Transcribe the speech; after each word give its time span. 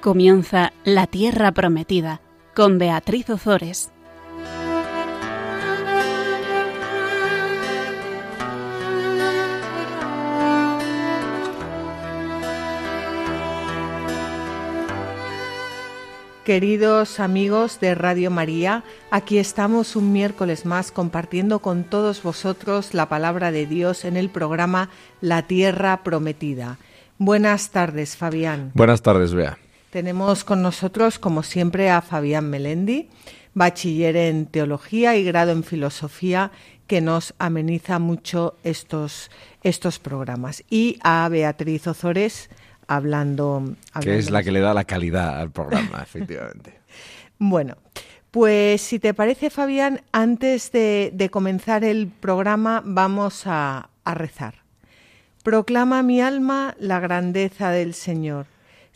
Comienza 0.00 0.72
La 0.84 1.08
Tierra 1.08 1.50
Prometida 1.50 2.20
con 2.54 2.78
Beatriz 2.78 3.28
Ozores. 3.30 3.90
Queridos 16.44 17.18
amigos 17.18 17.80
de 17.80 17.96
Radio 17.96 18.30
María, 18.30 18.84
aquí 19.10 19.38
estamos 19.38 19.96
un 19.96 20.12
miércoles 20.12 20.64
más 20.64 20.92
compartiendo 20.92 21.58
con 21.58 21.82
todos 21.82 22.22
vosotros 22.22 22.94
la 22.94 23.08
palabra 23.08 23.50
de 23.50 23.66
Dios 23.66 24.04
en 24.04 24.16
el 24.16 24.30
programa 24.30 24.90
La 25.20 25.42
Tierra 25.42 26.04
Prometida. 26.04 26.78
Buenas 27.18 27.70
tardes, 27.70 28.16
Fabián. 28.16 28.70
Buenas 28.74 29.02
tardes, 29.02 29.34
Bea. 29.34 29.58
Tenemos 29.90 30.44
con 30.44 30.60
nosotros, 30.60 31.18
como 31.18 31.42
siempre, 31.42 31.90
a 31.90 32.02
Fabián 32.02 32.50
Melendi, 32.50 33.08
bachiller 33.54 34.16
en 34.16 34.46
Teología 34.46 35.16
y 35.16 35.24
grado 35.24 35.52
en 35.52 35.64
Filosofía, 35.64 36.52
que 36.86 37.00
nos 37.00 37.34
ameniza 37.38 37.98
mucho 37.98 38.56
estos, 38.64 39.30
estos 39.62 39.98
programas. 39.98 40.62
Y 40.68 40.98
a 41.02 41.28
Beatriz 41.30 41.86
Ozores, 41.86 42.50
hablando, 42.86 43.76
Que 44.00 44.18
es 44.18 44.30
la 44.30 44.42
que 44.42 44.52
le 44.52 44.60
da 44.60 44.74
la 44.74 44.84
calidad 44.84 45.40
al 45.40 45.50
programa, 45.50 46.00
efectivamente. 46.02 46.80
Bueno, 47.38 47.76
pues 48.30 48.82
si 48.82 48.98
te 48.98 49.14
parece, 49.14 49.48
Fabián, 49.48 50.02
antes 50.12 50.70
de, 50.72 51.28
comenzar 51.32 51.82
el 51.82 52.08
programa 52.08 52.82
vamos 52.84 53.46
a, 53.46 53.88
a 54.04 54.14
rezar. 54.14 54.54
Proclama 55.42 56.02
mi 56.02 56.20
alma 56.20 56.74
la 56.78 57.00
grandeza 57.00 57.70
del 57.70 57.94
Señor. 57.94 58.46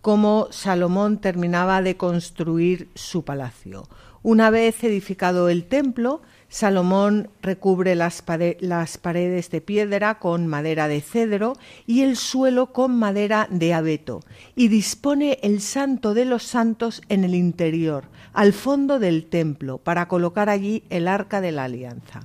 cómo 0.00 0.48
Salomón 0.50 1.18
terminaba 1.18 1.82
de 1.82 1.96
construir 1.96 2.88
su 2.94 3.24
palacio. 3.24 3.88
Una 4.22 4.50
vez 4.50 4.82
edificado 4.84 5.48
el 5.48 5.64
templo, 5.64 6.20
Salomón 6.48 7.30
recubre 7.42 7.94
las, 7.94 8.22
paredes 8.22 9.50
de 9.50 9.60
piedra 9.60 10.18
con 10.18 10.46
madera 10.46 10.88
de 10.88 11.00
cedro 11.00 11.54
y 11.86 12.02
el 12.02 12.16
suelo 12.16 12.72
con 12.72 12.98
madera 12.98 13.46
de 13.50 13.72
abeto, 13.72 14.20
y 14.56 14.68
dispone 14.68 15.38
el 15.42 15.60
santo 15.60 16.12
de 16.12 16.24
los 16.24 16.42
santos 16.42 17.02
en 17.08 17.24
el 17.24 17.34
interior, 17.34 18.04
al 18.32 18.52
fondo 18.52 18.98
del 18.98 19.26
templo, 19.26 19.78
para 19.78 20.08
colocar 20.08 20.48
allí 20.48 20.82
el 20.90 21.08
arca 21.08 21.40
de 21.40 21.52
la 21.52 21.64
alianza. 21.64 22.20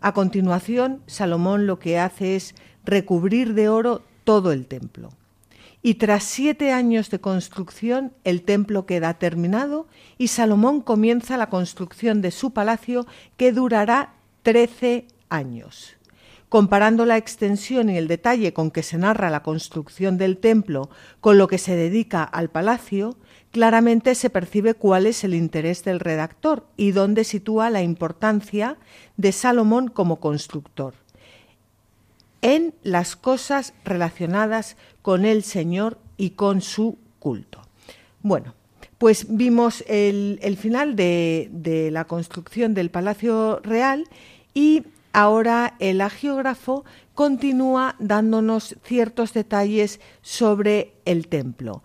A 0.00 0.12
continuación, 0.12 1.02
Salomón 1.06 1.66
lo 1.66 1.78
que 1.78 1.98
hace 1.98 2.36
es 2.36 2.54
recubrir 2.84 3.54
de 3.54 3.68
oro 3.68 4.02
todo 4.24 4.52
el 4.52 4.66
templo 4.66 5.10
y 5.82 5.94
tras 5.94 6.24
siete 6.24 6.72
años 6.72 7.10
de 7.10 7.20
construcción 7.20 8.12
el 8.24 8.42
templo 8.42 8.86
queda 8.86 9.14
terminado 9.14 9.86
y 10.16 10.28
Salomón 10.28 10.80
comienza 10.80 11.36
la 11.36 11.50
construcción 11.50 12.20
de 12.20 12.30
su 12.30 12.52
palacio 12.52 13.06
que 13.36 13.52
durará 13.52 14.14
trece 14.42 15.06
años. 15.28 15.94
Comparando 16.48 17.04
la 17.04 17.18
extensión 17.18 17.90
y 17.90 17.98
el 17.98 18.08
detalle 18.08 18.54
con 18.54 18.70
que 18.70 18.82
se 18.82 18.96
narra 18.96 19.28
la 19.28 19.42
construcción 19.42 20.16
del 20.16 20.38
templo 20.38 20.88
con 21.20 21.36
lo 21.36 21.46
que 21.46 21.58
se 21.58 21.76
dedica 21.76 22.24
al 22.24 22.48
palacio, 22.48 23.18
claramente 23.50 24.14
se 24.14 24.30
percibe 24.30 24.72
cuál 24.72 25.06
es 25.06 25.24
el 25.24 25.34
interés 25.34 25.84
del 25.84 26.00
redactor 26.00 26.66
y 26.76 26.92
dónde 26.92 27.24
sitúa 27.24 27.68
la 27.68 27.82
importancia 27.82 28.78
de 29.18 29.32
Salomón 29.32 29.88
como 29.88 30.20
constructor 30.20 30.94
en 32.42 32.74
las 32.82 33.16
cosas 33.16 33.74
relacionadas 33.84 34.76
con 35.02 35.24
el 35.24 35.42
Señor 35.42 35.98
y 36.16 36.30
con 36.30 36.60
su 36.60 36.98
culto. 37.18 37.62
Bueno, 38.22 38.54
pues 38.98 39.26
vimos 39.28 39.84
el, 39.86 40.56
final 40.60 40.96
de, 40.96 41.48
de, 41.52 41.90
la 41.90 42.04
construcción 42.04 42.74
del 42.74 42.90
Palacio 42.90 43.60
Real 43.62 44.04
y 44.54 44.84
ahora 45.12 45.74
el 45.78 46.00
agiógrafo 46.00 46.84
continúa 47.14 47.96
dándonos 47.98 48.76
ciertos 48.84 49.32
detalles 49.32 50.00
sobre 50.22 50.94
el 51.04 51.28
templo. 51.28 51.82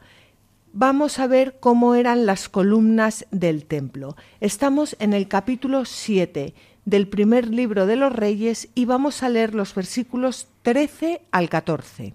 Vamos 0.75 1.20
a 1.20 1.28
ver 1.28 1.58
cómo 1.59 1.94
eran 1.94 2.25
las 2.25 2.50
columnas 2.50 3.28
del 3.30 3.66
templo. 3.66 4.16
Estamos 4.40 4.96
en 5.00 5.14
el 5.14 5.28
capítulo 5.28 5.85
7 5.85 6.56
del 6.85 7.07
primer 7.07 7.47
libro 7.47 7.85
de 7.85 7.95
los 7.95 8.13
Reyes 8.13 8.69
y 8.75 8.85
vamos 8.85 9.23
a 9.23 9.29
leer 9.29 9.55
los 9.55 9.73
versículos 9.73 10.47
13 10.63 11.21
al 11.31 11.49
14. 11.49 12.13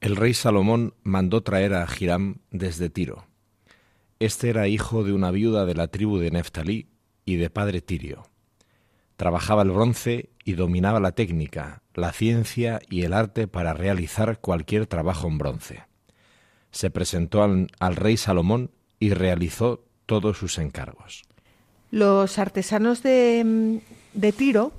El 0.00 0.16
rey 0.16 0.34
Salomón 0.34 0.94
mandó 1.02 1.42
traer 1.42 1.74
a 1.74 1.86
Hiram 1.98 2.36
desde 2.50 2.90
Tiro. 2.90 3.26
Este 4.20 4.48
era 4.50 4.68
hijo 4.68 5.04
de 5.04 5.12
una 5.12 5.30
viuda 5.30 5.64
de 5.64 5.74
la 5.74 5.88
tribu 5.88 6.18
de 6.18 6.30
Neftalí 6.30 6.88
y 7.24 7.36
de 7.36 7.50
padre 7.50 7.80
Tirio. 7.80 8.24
Trabajaba 9.16 9.62
el 9.62 9.70
bronce 9.70 10.30
y 10.44 10.52
dominaba 10.52 11.00
la 11.00 11.12
técnica, 11.12 11.82
la 11.94 12.12
ciencia 12.12 12.80
y 12.88 13.02
el 13.02 13.12
arte 13.12 13.48
para 13.48 13.74
realizar 13.74 14.40
cualquier 14.40 14.86
trabajo 14.86 15.26
en 15.26 15.38
bronce. 15.38 15.82
Se 16.70 16.90
presentó 16.90 17.42
al, 17.42 17.68
al 17.80 17.96
rey 17.96 18.16
Salomón 18.16 18.70
y 19.00 19.10
realizó 19.10 19.84
todos 20.06 20.38
sus 20.38 20.58
encargos. 20.58 21.24
Los 21.90 22.38
artesanos 22.38 23.02
de, 23.02 23.80
de 24.14 24.32
Tiro, 24.32 24.72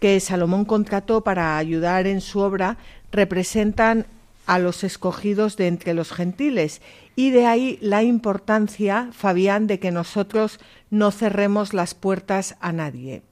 que 0.00 0.20
Salomón 0.20 0.64
contrató 0.64 1.22
para 1.22 1.58
ayudar 1.58 2.06
en 2.06 2.20
su 2.20 2.40
obra, 2.40 2.78
representan 3.12 4.06
a 4.46 4.58
los 4.58 4.84
escogidos 4.84 5.56
de 5.56 5.66
entre 5.66 5.92
los 5.92 6.12
gentiles. 6.12 6.80
Y 7.16 7.30
de 7.30 7.46
ahí 7.46 7.78
la 7.80 8.02
importancia, 8.02 9.10
Fabián, 9.12 9.66
de 9.66 9.78
que 9.78 9.90
nosotros 9.90 10.60
no 10.90 11.10
cerremos 11.10 11.74
las 11.74 11.94
puertas 11.94 12.56
a 12.60 12.72
nadie, 12.72 13.22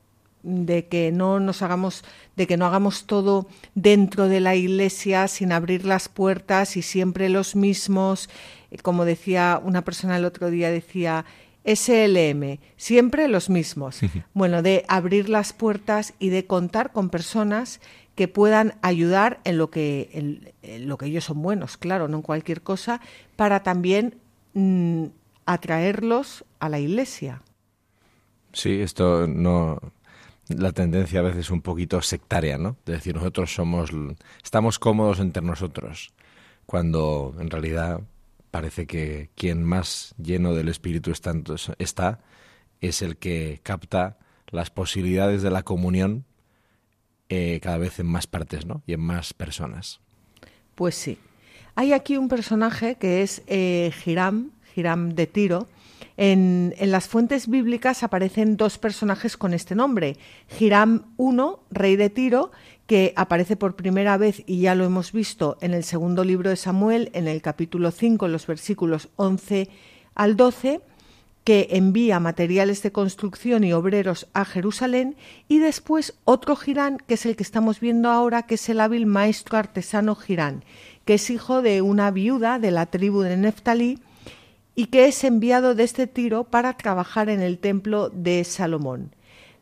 de 0.43 0.87
que 0.87 1.13
no 1.13 1.41
nos 1.41 1.63
hagamos, 1.63 2.05
de 2.37 2.47
que 2.47 2.57
no 2.57 2.67
hagamos 2.67 3.05
todo 3.05 3.47
dentro 3.75 4.29
de 4.29 4.41
la 4.41 4.57
iglesia 4.57 5.29
sin 5.29 5.53
abrir 5.53 5.85
las 5.85 6.09
puertas 6.09 6.77
y 6.77 6.83
siempre 6.83 7.29
los 7.29 7.55
mismos, 7.55 8.29
como 8.83 9.05
decía 9.05 9.61
una 9.63 9.83
persona 9.83 10.17
el 10.17 10.25
otro 10.25 10.51
día 10.51 10.71
decía 10.71 11.25
SLM, 11.65 12.59
siempre 12.77 13.29
los 13.29 13.49
mismos. 13.49 14.01
Bueno, 14.35 14.63
de 14.63 14.85
abrir 14.89 15.29
las 15.29 15.53
puertas 15.53 16.15
y 16.19 16.29
de 16.29 16.47
contar 16.47 16.93
con 16.93 17.09
personas 17.09 17.81
que 18.15 18.29
puedan 18.29 18.75
ayudar 18.83 19.41
en 19.45 19.59
lo 19.59 19.71
que, 19.71 20.11
en, 20.63 20.89
lo 20.89 20.99
que 20.99 21.07
ellos 21.07 21.25
son 21.25 21.43
buenos, 21.43 21.77
claro, 21.77 22.07
no 22.07 22.19
en 22.19 22.23
cualquier 22.23 22.63
cosa, 22.63 23.01
para 23.35 23.63
también 23.63 24.17
mm, 24.53 25.07
atraerlos 25.47 26.45
a 26.61 26.69
la 26.69 26.79
iglesia. 26.79 27.43
Sí, 28.53 28.81
esto 28.81 29.27
no. 29.27 29.81
La 30.49 30.73
tendencia 30.73 31.21
a 31.21 31.23
veces 31.23 31.41
es 31.41 31.51
un 31.51 31.63
poquito 31.63 32.03
sectaria, 32.03 32.59
¿no? 32.59 32.77
De 32.85 32.93
decir, 32.93 33.15
nosotros 33.15 33.53
somos. 33.53 33.91
Estamos 34.45 34.79
cómodos 34.79 35.19
entre 35.19 35.43
nosotros, 35.43 36.13
cuando 36.67 37.35
en 37.41 37.51
realidad 37.51 38.03
parece 38.55 38.87
que 38.87 39.31
quien 39.35 39.65
más 39.65 40.15
lleno 40.17 40.55
del 40.55 40.69
Espíritu 40.69 41.11
está 41.11 42.21
es 42.81 43.03
el 43.03 43.17
que 43.17 43.59
capta 43.65 44.17
las 44.53 44.71
posibilidades 44.71 45.43
de 45.43 45.51
la 45.51 45.65
comunión 45.65 46.25
eh, 47.29 47.59
cada 47.61 47.79
vez 47.79 47.99
en 47.99 48.07
más 48.07 48.29
partes 48.29 48.65
¿no? 48.65 48.85
y 48.87 48.93
en 48.93 49.01
más 49.01 49.35
personas. 49.35 49.99
Pues 50.77 50.95
sí. 50.95 51.19
Hay 51.75 51.93
aquí 51.93 52.17
un 52.17 52.29
personaje 52.29 52.95
que 52.95 53.23
es 53.23 53.43
eh, 53.49 53.91
Hiram, 54.07 54.53
de 54.77 55.27
Tiro, 55.27 55.67
En, 56.17 56.75
las 56.79 57.09
fuentes 57.09 57.49
bíblicas 57.49 58.03
aparecen 58.03 58.57
dos 58.57 58.79
personajes 58.79 59.37
con 59.37 59.53
este 59.53 59.75
nombre. 59.75 60.17
Hiram 60.59 61.07
I, 61.19 61.37
rey 61.71 61.97
de 61.97 62.11
Tiro, 62.11 62.53
que 62.87 63.13
aparece 63.17 63.57
por 63.57 63.75
primera 63.75 64.17
vez 64.17 64.43
y 64.47 64.61
ya 64.61 64.75
lo 64.75 64.85
hemos 64.85 65.13
visto 65.13 65.57
en 65.61 65.75
el 65.75 65.85
segundo 65.85 66.23
libro 66.23 66.51
de 66.51 66.57
Samuel, 66.57 67.11
en 67.15 67.27
el 67.27 67.43
capítulo 67.43 67.91
5, 67.91 68.27
en 68.27 68.33
los 68.33 68.47
versículos 68.47 69.09
11 69.17 69.69
al 70.15 70.37
12, 70.37 70.83
que 71.43 71.69
envía 71.73 72.21
materiales 72.21 72.83
de 72.83 72.93
construcción 72.93 73.65
y 73.65 73.73
obreros 73.73 74.29
a 74.35 74.45
Jerusalén, 74.45 75.17
y 75.49 75.59
después 75.59 76.15
otro 76.25 76.57
Girán, 76.57 76.99
que 77.07 77.15
es 77.15 77.27
el 77.27 77.37
que 77.37 77.43
estamos 77.43 77.81
viendo 77.81 78.11
ahora, 78.11 78.43
que 78.43 78.55
es 78.55 78.69
el 78.69 78.81
hábil 78.81 79.07
maestro 79.07 79.59
artesano 79.59 80.15
Girán, 80.15 80.65
que 81.05 81.15
es 81.15 81.29
hijo 81.29 81.61
de 81.61 81.83
una 81.83 82.11
viuda 82.11 82.59
de 82.59 82.71
la 82.71 82.87
tribu 82.87 83.21
de 83.23 83.37
Neftalí, 83.37 83.99
y 84.75 84.87
que 84.87 85.07
es 85.07 85.23
enviado 85.25 85.75
de 85.75 85.85
este 85.85 86.07
Tiro 86.07 86.45
para 86.45 86.77
trabajar 86.77 87.29
en 87.29 87.41
el 87.41 87.59
templo 87.59 88.11
de 88.11 88.45
Salomón. 88.45 89.15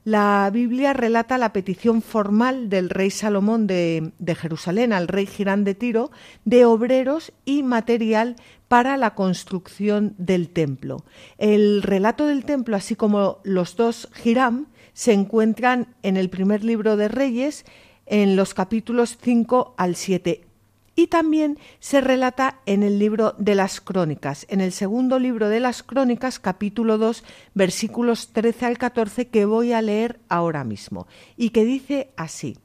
La 0.05 0.51
Biblia 0.53 0.95
relata 0.95 1.39
la 1.39 1.53
petición 1.53 2.03
formal 2.03 2.69
del 2.69 2.91
rey 2.91 3.11
Salomón 3.11 3.69
de, 3.69 4.13
Jerusalén 4.37 4.93
al 4.93 5.07
rey 5.07 5.27
Girán 5.27 5.63
de 5.63 5.77
Tiro 5.77 6.11
de 6.45 6.65
obreros 6.65 7.33
y 7.45 7.63
material 7.63 8.35
para 8.67 8.97
la 8.97 9.15
construcción 9.15 10.15
del 10.19 10.49
templo. 10.49 11.05
El 11.39 11.83
relato 11.83 12.27
del 12.27 12.45
templo, 12.45 12.75
así 12.75 12.97
como 12.97 13.39
los 13.45 13.77
dos 13.77 14.09
Girán, 14.13 14.67
se 14.93 15.13
encuentran 15.13 15.95
en 16.03 16.17
el 16.17 16.31
primer 16.31 16.65
libro 16.65 16.97
de 16.97 17.07
Reyes, 17.07 17.65
en 18.07 18.35
los 18.35 18.55
capítulos 18.55 19.17
5 19.23 19.75
al 19.77 19.95
7 19.95 20.52
y 20.95 21.07
también 21.07 21.59
se 21.81 22.01
relata 22.01 22.61
en 22.67 22.83
el 22.83 22.99
libro 22.99 23.35
de 23.39 23.55
las 23.55 23.81
crónicas, 23.81 24.47
en 24.51 24.61
el 24.61 24.73
segundo 24.73 25.19
libro 25.19 25.49
de 25.49 25.61
las 25.61 25.83
crónicas, 25.83 26.39
capítulo 26.39 26.99
2, 26.99 27.25
versículos 27.55 28.29
13 28.33 28.67
al 28.67 28.79
14, 28.79 29.29
que 29.29 29.45
voy 29.45 29.73
a 29.73 29.83
leer 29.83 30.21
ahora 30.29 30.65
mismo, 30.65 31.07
y 31.37 31.51
que 31.51 31.65
dice 31.65 32.11
así, 32.17 32.59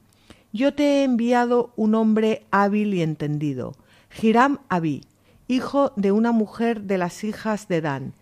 Yo 0.52 0.74
te 0.74 0.84
he 0.84 1.04
enviado 1.04 1.72
un 1.76 1.94
hombre 1.94 2.46
hábil 2.50 2.94
y 2.94 3.02
entendido, 3.02 3.74
Hiram 4.20 4.58
Abí, 4.68 5.04
hijo 5.46 5.92
de 5.96 6.12
una 6.12 6.32
mujer 6.32 6.82
de 6.82 6.98
las 6.98 7.24
hijas 7.24 7.68
de 7.68 7.80
Dan, 7.80 8.12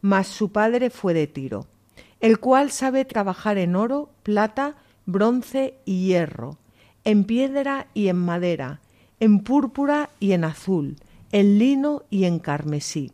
mas 0.00 0.28
su 0.28 0.52
padre 0.52 0.90
fue 0.90 1.12
de 1.12 1.26
Tiro, 1.26 1.66
el 2.20 2.38
cual 2.38 2.70
sabe 2.70 3.04
trabajar 3.04 3.58
en 3.58 3.74
oro, 3.74 4.10
plata, 4.22 4.76
bronce 5.06 5.74
y 5.84 6.06
hierro, 6.06 6.58
en 7.04 7.24
piedra 7.24 7.88
y 7.94 8.08
en 8.08 8.16
madera, 8.16 8.80
en 9.20 9.40
púrpura 9.40 10.10
y 10.20 10.32
en 10.32 10.44
azul, 10.44 10.96
en 11.32 11.58
lino 11.58 12.02
y 12.10 12.24
en 12.24 12.38
carmesí. 12.38 13.12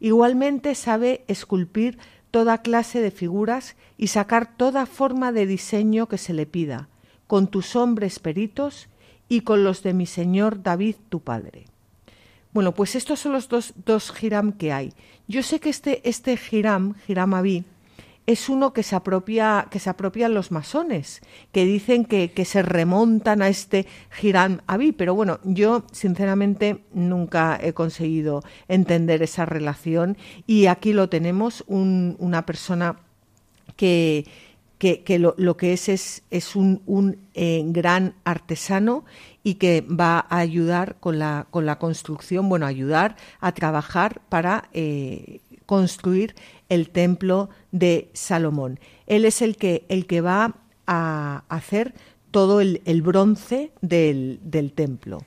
Igualmente 0.00 0.74
sabe 0.74 1.24
esculpir 1.28 1.98
toda 2.30 2.62
clase 2.62 3.00
de 3.00 3.10
figuras 3.10 3.76
y 3.96 4.08
sacar 4.08 4.56
toda 4.56 4.86
forma 4.86 5.32
de 5.32 5.46
diseño 5.46 6.08
que 6.08 6.18
se 6.18 6.34
le 6.34 6.46
pida, 6.46 6.88
con 7.26 7.46
tus 7.46 7.76
hombres 7.76 8.18
peritos 8.18 8.88
y 9.28 9.42
con 9.42 9.64
los 9.64 9.82
de 9.82 9.94
mi 9.94 10.06
señor 10.06 10.62
David 10.62 10.96
tu 11.08 11.20
padre. 11.20 11.66
Bueno, 12.52 12.72
pues 12.72 12.94
estos 12.94 13.20
son 13.20 13.32
los 13.32 13.48
dos, 13.48 13.74
dos 13.84 14.12
que 14.58 14.72
hay. 14.72 14.92
Yo 15.26 15.42
sé 15.42 15.58
que 15.58 15.70
este, 15.70 16.08
este 16.08 16.38
Hiram, 16.50 16.94
Hiram 17.08 17.34
es 18.26 18.48
uno 18.48 18.72
que 18.72 18.82
se 18.82 18.96
apropia, 18.96 19.66
que 19.70 19.78
se 19.78 19.90
apropian 19.90 20.32
los 20.32 20.50
masones, 20.50 21.20
que 21.52 21.64
dicen 21.64 22.04
que, 22.04 22.44
se 22.44 22.62
remontan 22.62 23.42
a 23.42 23.48
este 23.48 23.86
Hiram 24.22 24.60
Abí, 24.66 24.92
pero 24.92 25.14
bueno, 25.14 25.40
yo 25.44 25.84
sinceramente 25.92 26.84
nunca 26.92 27.58
he 27.60 27.72
conseguido 27.72 28.42
entender 28.68 29.22
esa 29.22 29.44
relación. 29.44 30.16
Y 30.46 30.66
aquí 30.66 30.92
lo 30.92 31.08
tenemos, 31.08 31.64
una 31.66 32.46
persona 32.46 32.96
que, 33.76 34.24
que, 34.78 35.18
lo, 35.18 35.56
que 35.56 35.72
es 35.72 35.88
es, 35.88 36.22
es 36.30 36.56
un, 36.56 36.82
un 36.86 37.18
eh, 37.34 37.62
gran 37.66 38.14
artesano 38.24 39.04
y 39.42 39.54
que 39.54 39.82
va 39.82 40.26
a 40.28 40.38
ayudar 40.38 40.96
con 41.00 41.18
la, 41.18 41.46
con 41.50 41.66
la 41.66 41.78
construcción, 41.78 42.48
bueno, 42.48 42.66
ayudar 42.66 43.16
a 43.40 43.52
trabajar 43.52 44.22
para 44.28 44.68
eh, 44.72 45.40
construir 45.66 46.34
el 46.68 46.90
templo 46.90 47.50
de 47.72 48.10
Salomón. 48.12 48.80
Él 49.06 49.24
es 49.24 49.42
el 49.42 49.56
que, 49.56 49.84
el 49.88 50.06
que 50.06 50.20
va 50.20 50.56
a 50.86 51.44
hacer 51.48 51.94
todo 52.30 52.60
el, 52.60 53.02
bronce 53.02 53.70
del, 53.80 54.40
del, 54.42 54.72
templo. 54.72 55.18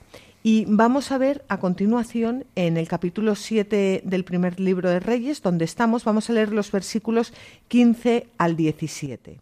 Y 0.44 0.66
vamos 0.68 1.12
a 1.12 1.18
ver 1.18 1.46
a 1.48 1.60
continuación 1.60 2.46
en 2.56 2.78
el 2.78 2.88
capítulo 2.88 3.36
7 3.36 4.02
del 4.04 4.24
primer 4.24 4.60
libro 4.60 4.90
de 4.90 5.00
Reyes, 5.00 5.42
donde 5.42 5.66
estamos, 5.66 6.04
vamos 6.04 6.30
a 6.30 6.34
leer 6.34 6.52
los 6.52 6.72
versículos 6.72 7.34
15 7.70 8.28
al 8.38 8.56
17. 8.56 9.40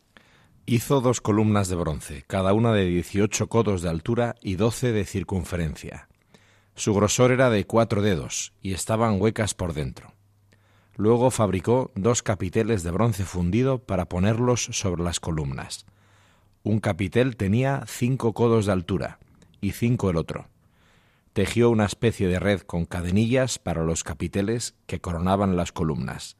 Hizo 0.67 0.99
dos 0.99 1.21
columnas 1.21 1.67
de 1.69 1.75
bronce, 1.75 2.23
cada 2.25 2.53
una 2.53 2.73
de 2.73 2.85
18 2.85 3.47
codos 3.47 3.83
de 3.83 3.89
altura 3.89 4.35
y 4.41 4.55
12 4.55 4.93
de 4.93 5.05
circunferencia. 5.05 6.07
Su 6.73 6.93
grosor 6.95 7.31
era 7.31 7.51
de 7.51 7.65
cuatro 7.65 8.01
dedos 8.01 8.51
y 8.61 8.73
estaban 8.73 9.21
huecas 9.21 9.53
por 9.53 9.73
dentro. 9.73 10.14
Luego 10.97 11.29
fabricó 11.29 11.91
dos 11.95 12.23
capiteles 12.23 12.83
de 12.83 12.91
bronce 12.91 13.25
fundido 13.25 13.79
para 13.79 14.05
ponerlos 14.05 14.69
sobre 14.71 15.03
las 15.03 15.19
columnas. 15.19 15.85
Un 16.63 16.79
capitel 16.79 17.35
tenía 17.35 17.83
cinco 17.85 18.33
codos 18.33 18.65
de 18.65 18.71
altura 18.71 19.19
y 19.61 19.71
cinco 19.71 20.09
el 20.09 20.17
otro. 20.17 20.47
Tejió 21.33 21.69
una 21.69 21.85
especie 21.85 22.27
de 22.29 22.39
red 22.39 22.61
con 22.61 22.85
cadenillas 22.85 23.59
para 23.59 23.83
los 23.83 24.03
capiteles 24.03 24.73
que 24.87 25.01
coronaban 25.01 25.57
las 25.57 25.73
columnas, 25.73 26.37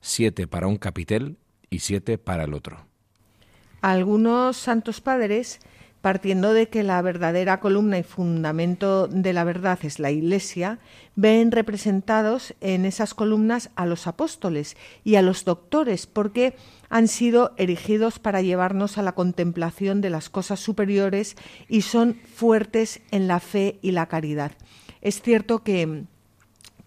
siete 0.00 0.46
para 0.46 0.66
un 0.66 0.76
capitel 0.76 1.38
y 1.70 1.78
siete 1.78 2.18
para 2.18 2.44
el 2.44 2.52
otro. 2.52 2.86
Algunos 3.80 4.58
santos 4.58 5.00
padres 5.00 5.60
partiendo 6.04 6.52
de 6.52 6.68
que 6.68 6.82
la 6.82 7.00
verdadera 7.00 7.60
columna 7.60 7.96
y 7.96 8.02
fundamento 8.02 9.08
de 9.08 9.32
la 9.32 9.42
verdad 9.42 9.78
es 9.84 9.98
la 9.98 10.10
Iglesia, 10.10 10.78
ven 11.16 11.50
representados 11.50 12.52
en 12.60 12.84
esas 12.84 13.14
columnas 13.14 13.70
a 13.74 13.86
los 13.86 14.06
apóstoles 14.06 14.76
y 15.02 15.14
a 15.14 15.22
los 15.22 15.46
doctores, 15.46 16.06
porque 16.06 16.56
han 16.90 17.08
sido 17.08 17.54
erigidos 17.56 18.18
para 18.18 18.42
llevarnos 18.42 18.98
a 18.98 19.02
la 19.02 19.12
contemplación 19.12 20.02
de 20.02 20.10
las 20.10 20.28
cosas 20.28 20.60
superiores 20.60 21.36
y 21.70 21.80
son 21.80 22.20
fuertes 22.34 23.00
en 23.10 23.26
la 23.26 23.40
fe 23.40 23.78
y 23.80 23.92
la 23.92 24.04
caridad. 24.04 24.52
Es 25.00 25.22
cierto 25.22 25.62
que, 25.62 26.04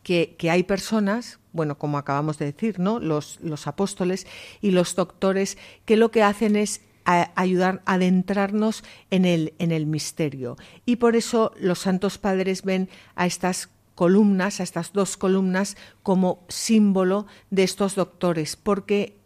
que, 0.04 0.52
hay 0.52 0.62
personas, 0.62 1.40
bueno, 1.54 1.80
como 1.80 1.98
acabamos 1.98 2.38
de 2.38 2.46
decir, 2.46 2.78
¿no? 2.78 3.00
Los, 3.00 3.40
los 3.42 3.66
apóstoles 3.66 4.28
y 4.62 4.70
los 4.70 4.96
doctores, 4.96 5.58
que 5.86 5.98
lo 5.98 6.12
que 6.12 6.22
hacen 6.22 6.56
es 6.56 6.82
a 7.08 7.32
ayudar 7.36 7.82
a 7.86 7.94
adentrarnos 7.94 8.84
en 9.10 9.26
el, 9.26 9.54
en 9.58 9.72
el 9.72 9.88
misterio. 9.88 10.58
Y 10.86 10.98
por 10.98 11.16
eso 11.16 11.54
los 11.60 11.80
santos 11.80 12.18
padres 12.18 12.64
ven 12.64 12.90
a 13.16 13.26
estas 13.26 13.70
columnas, 13.96 14.60
a 14.60 14.64
estas 14.64 14.94
dos 14.94 15.18
columnas, 15.18 15.78
como 16.04 16.46
símbolo 16.50 17.26
de 17.50 17.64
estos 17.64 17.96
doctores, 17.96 18.58
porque 18.58 19.18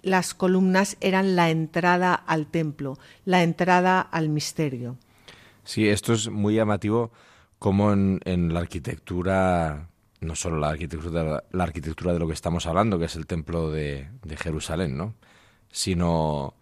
las 0.00 0.32
columnas 0.32 0.96
eran 1.00 1.36
la 1.36 1.50
entrada 1.50 2.14
al 2.14 2.46
templo, 2.46 2.98
la 3.26 3.42
entrada 3.42 4.00
al 4.00 4.30
misterio. 4.30 4.96
Sí, 5.64 5.86
esto 5.86 6.14
es 6.14 6.30
muy 6.30 6.54
llamativo 6.54 7.12
como 7.58 7.92
en, 7.92 8.54
la 8.54 8.60
arquitectura, 8.60 9.90
no 10.20 10.34
solo 10.34 10.58
la 10.58 10.70
arquitectura, 10.70 11.44
la 11.52 11.64
arquitectura 11.64 12.14
de 12.14 12.20
lo 12.20 12.26
que 12.26 12.32
estamos 12.32 12.66
hablando, 12.66 12.98
que 12.98 13.04
es 13.04 13.16
el 13.16 13.26
templo 13.26 13.70
de, 13.70 14.08
de 14.24 14.36
Jerusalén, 14.36 14.96
¿no? 14.96 15.14
sino 15.70 16.54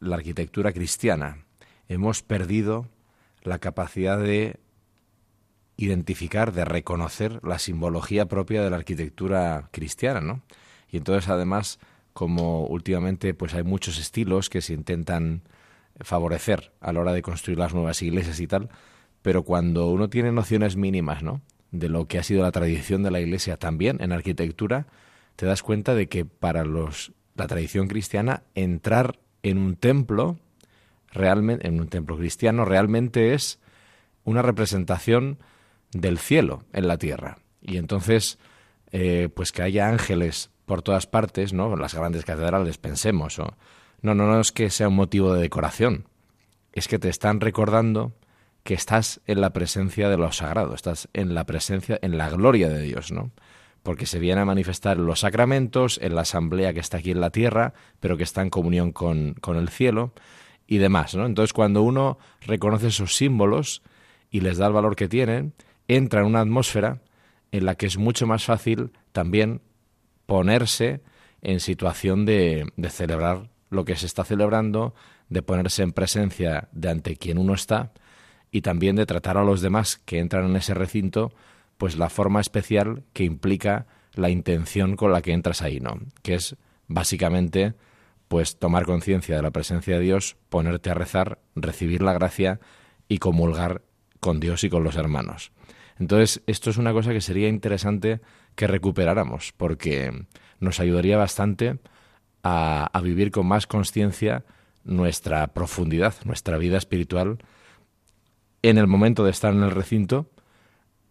la 0.00 0.16
arquitectura 0.16 0.72
cristiana. 0.72 1.44
Hemos 1.88 2.22
perdido 2.22 2.88
la 3.42 3.58
capacidad 3.58 4.18
de 4.18 4.58
identificar, 5.76 6.52
de 6.52 6.64
reconocer 6.64 7.40
la 7.44 7.58
simbología 7.58 8.26
propia 8.26 8.62
de 8.62 8.70
la 8.70 8.76
arquitectura 8.76 9.68
cristiana, 9.72 10.20
¿no? 10.20 10.42
Y 10.90 10.96
entonces, 10.96 11.28
además, 11.28 11.78
como 12.12 12.66
últimamente 12.66 13.34
pues 13.34 13.54
hay 13.54 13.62
muchos 13.62 13.98
estilos 13.98 14.48
que 14.48 14.62
se 14.62 14.72
intentan 14.72 15.42
favorecer 16.00 16.72
a 16.80 16.92
la 16.92 17.00
hora 17.00 17.12
de 17.12 17.22
construir 17.22 17.58
las 17.58 17.74
nuevas 17.74 18.00
iglesias 18.02 18.40
y 18.40 18.46
tal, 18.46 18.70
pero 19.22 19.42
cuando 19.42 19.88
uno 19.88 20.08
tiene 20.08 20.32
nociones 20.32 20.76
mínimas, 20.76 21.22
¿no? 21.22 21.42
de 21.70 21.88
lo 21.88 22.06
que 22.06 22.18
ha 22.18 22.22
sido 22.22 22.42
la 22.42 22.52
tradición 22.52 23.02
de 23.02 23.10
la 23.10 23.20
iglesia 23.20 23.56
también 23.56 24.00
en 24.00 24.12
arquitectura, 24.12 24.86
te 25.36 25.46
das 25.46 25.62
cuenta 25.62 25.94
de 25.94 26.08
que 26.08 26.24
para 26.24 26.64
los 26.64 27.12
la 27.34 27.46
tradición 27.46 27.88
cristiana 27.88 28.44
entrar 28.54 29.18
en 29.50 29.58
un 29.58 29.76
templo, 29.76 30.38
realmente, 31.12 31.66
en 31.66 31.80
un 31.80 31.88
templo 31.88 32.16
cristiano, 32.16 32.64
realmente 32.64 33.34
es 33.34 33.60
una 34.24 34.42
representación 34.42 35.38
del 35.92 36.18
cielo 36.18 36.64
en 36.72 36.88
la 36.88 36.98
tierra. 36.98 37.38
Y 37.60 37.76
entonces, 37.76 38.38
eh, 38.92 39.28
pues 39.34 39.52
que 39.52 39.62
haya 39.62 39.88
ángeles 39.88 40.50
por 40.66 40.82
todas 40.82 41.06
partes, 41.06 41.52
¿no? 41.52 41.72
En 41.72 41.80
las 41.80 41.94
grandes 41.94 42.24
catedrales, 42.24 42.78
pensemos. 42.78 43.38
No, 43.38 44.14
no, 44.14 44.26
no 44.26 44.40
es 44.40 44.52
que 44.52 44.68
sea 44.70 44.88
un 44.88 44.96
motivo 44.96 45.32
de 45.32 45.42
decoración. 45.42 46.08
Es 46.72 46.88
que 46.88 46.98
te 46.98 47.08
están 47.08 47.40
recordando 47.40 48.12
que 48.64 48.74
estás 48.74 49.20
en 49.26 49.40
la 49.40 49.52
presencia 49.52 50.08
de 50.08 50.16
lo 50.16 50.32
sagrado, 50.32 50.74
estás 50.74 51.08
en 51.12 51.34
la 51.34 51.44
presencia, 51.44 51.98
en 52.02 52.18
la 52.18 52.28
gloria 52.30 52.68
de 52.68 52.82
Dios, 52.82 53.12
¿no? 53.12 53.30
Porque 53.86 54.06
se 54.06 54.18
viene 54.18 54.40
a 54.40 54.44
manifestar 54.44 54.96
en 54.96 55.06
los 55.06 55.20
sacramentos, 55.20 56.00
en 56.02 56.16
la 56.16 56.22
asamblea 56.22 56.74
que 56.74 56.80
está 56.80 56.96
aquí 56.96 57.12
en 57.12 57.20
la 57.20 57.30
tierra, 57.30 57.72
pero 58.00 58.16
que 58.16 58.24
está 58.24 58.42
en 58.42 58.50
comunión 58.50 58.90
con, 58.90 59.34
con 59.34 59.56
el 59.56 59.68
cielo 59.68 60.12
y 60.66 60.78
demás. 60.78 61.14
¿no? 61.14 61.24
Entonces, 61.24 61.52
cuando 61.52 61.84
uno 61.84 62.18
reconoce 62.40 62.88
esos 62.88 63.14
símbolos 63.14 63.84
y 64.28 64.40
les 64.40 64.58
da 64.58 64.66
el 64.66 64.72
valor 64.72 64.96
que 64.96 65.06
tienen, 65.06 65.54
entra 65.86 66.22
en 66.22 66.26
una 66.26 66.40
atmósfera 66.40 67.00
en 67.52 67.64
la 67.64 67.76
que 67.76 67.86
es 67.86 67.96
mucho 67.96 68.26
más 68.26 68.44
fácil 68.44 68.90
también 69.12 69.62
ponerse 70.26 71.00
en 71.40 71.60
situación 71.60 72.26
de, 72.26 72.72
de 72.76 72.90
celebrar 72.90 73.50
lo 73.70 73.84
que 73.84 73.94
se 73.94 74.06
está 74.06 74.24
celebrando, 74.24 74.96
de 75.28 75.42
ponerse 75.42 75.84
en 75.84 75.92
presencia 75.92 76.68
de 76.72 76.90
ante 76.90 77.14
quien 77.14 77.38
uno 77.38 77.54
está 77.54 77.92
y 78.50 78.62
también 78.62 78.96
de 78.96 79.06
tratar 79.06 79.36
a 79.36 79.44
los 79.44 79.60
demás 79.60 79.98
que 80.04 80.18
entran 80.18 80.46
en 80.46 80.56
ese 80.56 80.74
recinto, 80.74 81.30
pues 81.78 81.96
la 81.96 82.08
forma 82.08 82.40
especial 82.40 83.04
que 83.12 83.24
implica 83.24 83.86
la 84.14 84.30
intención 84.30 84.96
con 84.96 85.12
la 85.12 85.22
que 85.22 85.32
entras 85.32 85.62
ahí, 85.62 85.80
¿no? 85.80 85.98
Que 86.22 86.34
es 86.34 86.56
básicamente 86.88 87.74
pues 88.28 88.58
tomar 88.58 88.86
conciencia 88.86 89.36
de 89.36 89.42
la 89.42 89.50
presencia 89.50 89.96
de 89.96 90.00
Dios, 90.00 90.36
ponerte 90.48 90.90
a 90.90 90.94
rezar, 90.94 91.38
recibir 91.54 92.02
la 92.02 92.12
gracia 92.12 92.60
y 93.08 93.18
comulgar 93.18 93.82
con 94.20 94.40
Dios 94.40 94.64
y 94.64 94.70
con 94.70 94.82
los 94.82 94.96
hermanos. 94.96 95.52
Entonces, 95.98 96.42
esto 96.46 96.70
es 96.70 96.76
una 96.76 96.92
cosa 96.92 97.12
que 97.12 97.20
sería 97.20 97.48
interesante 97.48 98.20
que 98.54 98.66
recuperáramos, 98.66 99.52
porque 99.56 100.26
nos 100.58 100.80
ayudaría 100.80 101.16
bastante 101.16 101.78
a, 102.42 102.90
a 102.92 103.00
vivir 103.00 103.30
con 103.30 103.46
más 103.46 103.66
conciencia 103.66 104.44
nuestra 104.84 105.46
profundidad, 105.48 106.14
nuestra 106.24 106.58
vida 106.58 106.78
espiritual, 106.78 107.38
en 108.62 108.78
el 108.78 108.86
momento 108.86 109.24
de 109.24 109.30
estar 109.30 109.52
en 109.52 109.62
el 109.62 109.70
recinto 109.70 110.30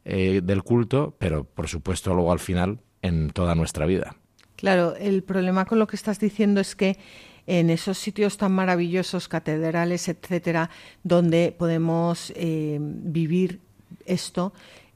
eh, 0.05 0.41
del 0.43 0.63
culto, 0.63 1.15
pero 1.17 1.43
por 1.43 1.67
supuesto 1.67 2.13
luego 2.13 2.31
al 2.31 2.39
final 2.39 2.79
en 3.01 3.29
toda 3.31 3.55
nuestra 3.55 3.85
vida. 3.85 4.15
Claro, 4.55 4.95
el 4.95 5.24
problema 5.24 5.65
con 5.65 5.79
lo 5.79 5.88
que 5.88 5.95
estás 5.95 6.19
diciendo 6.19 6.62
es 6.62 6.75
que 6.75 6.97
en 7.47 7.69
esos 7.69 7.97
sitios 7.97 8.38
tan 8.38 8.51
maravillosos, 8.51 9.27
catedrales, 9.27 10.07
etcétera, 10.07 10.69
donde 11.03 11.53
podemos 11.57 12.33
eh, 12.35 12.77
vivir 12.79 13.59
esto, 14.05 14.53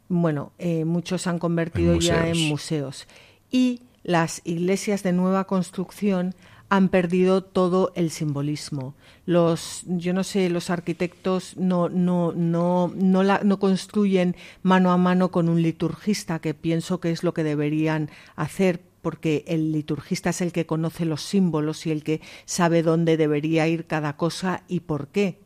bueno, 0.07 0.51
eh, 0.57 0.85
muchos 0.85 1.27
han 1.27 1.37
convertido 1.37 1.95
ya 1.99 2.27
en 2.27 2.47
museos. 2.47 3.07
Y 3.51 3.81
las 4.03 4.41
iglesias 4.43 5.03
de 5.03 5.13
nueva 5.13 5.45
construcción 5.45 6.33
han 6.69 6.89
perdido 6.89 7.43
todo 7.43 7.91
el 7.95 8.11
simbolismo. 8.11 8.95
Los, 9.25 9.83
yo 9.87 10.13
no 10.13 10.23
sé, 10.23 10.49
los 10.49 10.69
arquitectos 10.69 11.57
no, 11.57 11.89
no, 11.89 12.31
no, 12.31 12.91
no, 12.95 13.23
la, 13.23 13.41
no 13.43 13.59
construyen 13.59 14.35
mano 14.61 14.91
a 14.91 14.97
mano 14.97 15.31
con 15.31 15.49
un 15.49 15.61
liturgista, 15.61 16.39
que 16.39 16.53
pienso 16.53 16.99
que 16.99 17.11
es 17.11 17.23
lo 17.23 17.33
que 17.33 17.43
deberían 17.43 18.09
hacer, 18.35 18.81
porque 19.01 19.43
el 19.47 19.71
liturgista 19.71 20.29
es 20.29 20.41
el 20.41 20.51
que 20.51 20.65
conoce 20.65 21.05
los 21.05 21.23
símbolos 21.23 21.85
y 21.87 21.91
el 21.91 22.03
que 22.03 22.21
sabe 22.45 22.83
dónde 22.83 23.17
debería 23.17 23.67
ir 23.67 23.85
cada 23.85 24.15
cosa 24.15 24.63
y 24.67 24.81
por 24.81 25.07
qué. 25.07 25.39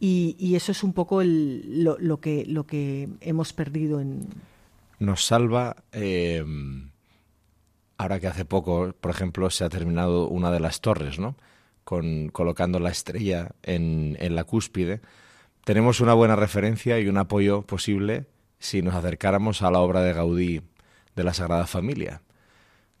Y, 0.00 0.54
eso 0.54 0.70
es 0.70 0.84
un 0.84 0.92
poco 0.92 1.22
el, 1.22 1.82
lo, 1.82 1.96
lo, 1.98 2.20
que, 2.20 2.44
lo 2.46 2.66
que 2.66 3.08
hemos 3.20 3.52
perdido 3.52 4.00
en... 4.00 4.28
Nos 5.00 5.24
salva... 5.24 5.76
Eh 5.92 6.44
ahora 7.98 8.20
que 8.20 8.28
hace 8.28 8.44
poco, 8.44 8.94
por 9.00 9.10
ejemplo, 9.10 9.50
se 9.50 9.64
ha 9.64 9.68
terminado 9.68 10.28
una 10.28 10.50
de 10.50 10.60
las 10.60 10.80
torres, 10.80 11.18
¿no? 11.18 11.36
Con, 11.84 12.28
colocando 12.28 12.78
la 12.78 12.90
estrella 12.90 13.50
en, 13.62 14.16
en 14.20 14.34
la 14.34 14.44
cúspide, 14.44 15.00
tenemos 15.64 16.00
una 16.00 16.14
buena 16.14 16.36
referencia 16.36 16.98
y 16.98 17.08
un 17.08 17.18
apoyo 17.18 17.62
posible 17.62 18.26
si 18.58 18.82
nos 18.82 18.94
acercáramos 18.94 19.62
a 19.62 19.70
la 19.70 19.80
obra 19.80 20.02
de 20.02 20.12
Gaudí 20.12 20.62
de 21.14 21.24
la 21.24 21.34
Sagrada 21.34 21.66
Familia. 21.66 22.22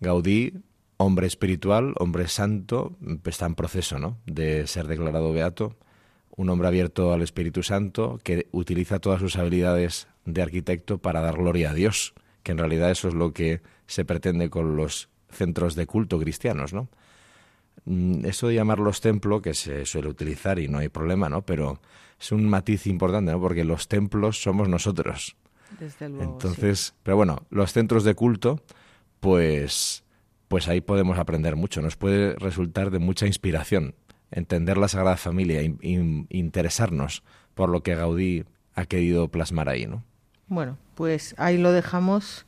Gaudí, 0.00 0.54
hombre 0.96 1.26
espiritual, 1.26 1.94
hombre 1.98 2.28
santo, 2.28 2.96
está 3.24 3.46
en 3.46 3.54
proceso 3.54 3.98
¿no? 3.98 4.18
de 4.26 4.66
ser 4.66 4.86
declarado 4.86 5.32
beato, 5.32 5.76
un 6.36 6.50
hombre 6.50 6.68
abierto 6.68 7.12
al 7.12 7.22
Espíritu 7.22 7.62
Santo 7.62 8.20
que 8.22 8.48
utiliza 8.52 9.00
todas 9.00 9.20
sus 9.20 9.36
habilidades 9.36 10.08
de 10.24 10.42
arquitecto 10.42 10.98
para 10.98 11.20
dar 11.20 11.36
gloria 11.36 11.70
a 11.70 11.74
Dios, 11.74 12.14
que 12.48 12.52
en 12.52 12.58
realidad 12.58 12.90
eso 12.90 13.08
es 13.08 13.14
lo 13.14 13.34
que 13.34 13.60
se 13.86 14.06
pretende 14.06 14.48
con 14.48 14.74
los 14.74 15.10
centros 15.28 15.74
de 15.74 15.86
culto 15.86 16.18
cristianos, 16.18 16.72
¿no? 16.72 16.88
Mm, 17.84 18.24
eso 18.24 18.48
de 18.48 18.54
llamarlos 18.54 19.02
templo, 19.02 19.42
que 19.42 19.52
se 19.52 19.84
suele 19.84 20.08
utilizar 20.08 20.58
y 20.58 20.66
no 20.66 20.78
hay 20.78 20.88
problema, 20.88 21.28
¿no? 21.28 21.42
Pero 21.42 21.78
es 22.18 22.32
un 22.32 22.48
matiz 22.48 22.86
importante, 22.86 23.32
¿no? 23.32 23.38
Porque 23.38 23.64
los 23.64 23.86
templos 23.86 24.42
somos 24.42 24.66
nosotros. 24.66 25.36
Desde 25.78 26.08
luego. 26.08 26.24
Entonces, 26.24 26.94
pero 27.02 27.18
bueno, 27.18 27.42
los 27.50 27.74
centros 27.74 28.02
de 28.02 28.14
culto, 28.14 28.62
pues, 29.20 30.04
pues 30.48 30.68
ahí 30.68 30.80
podemos 30.80 31.18
aprender 31.18 31.54
mucho. 31.54 31.82
Nos 31.82 31.96
puede 31.96 32.34
resultar 32.36 32.90
de 32.90 32.98
mucha 32.98 33.26
inspiración 33.26 33.94
entender 34.30 34.78
la 34.78 34.88
Sagrada 34.88 35.18
Familia, 35.18 35.60
e 35.60 35.76
interesarnos 36.30 37.22
por 37.54 37.68
lo 37.68 37.82
que 37.82 37.94
Gaudí 37.94 38.46
ha 38.74 38.86
querido 38.86 39.28
plasmar 39.28 39.68
ahí, 39.68 39.86
¿no? 39.86 40.02
Bueno, 40.48 40.78
pues 40.94 41.34
ahí 41.38 41.58
lo 41.58 41.72
dejamos 41.72 42.46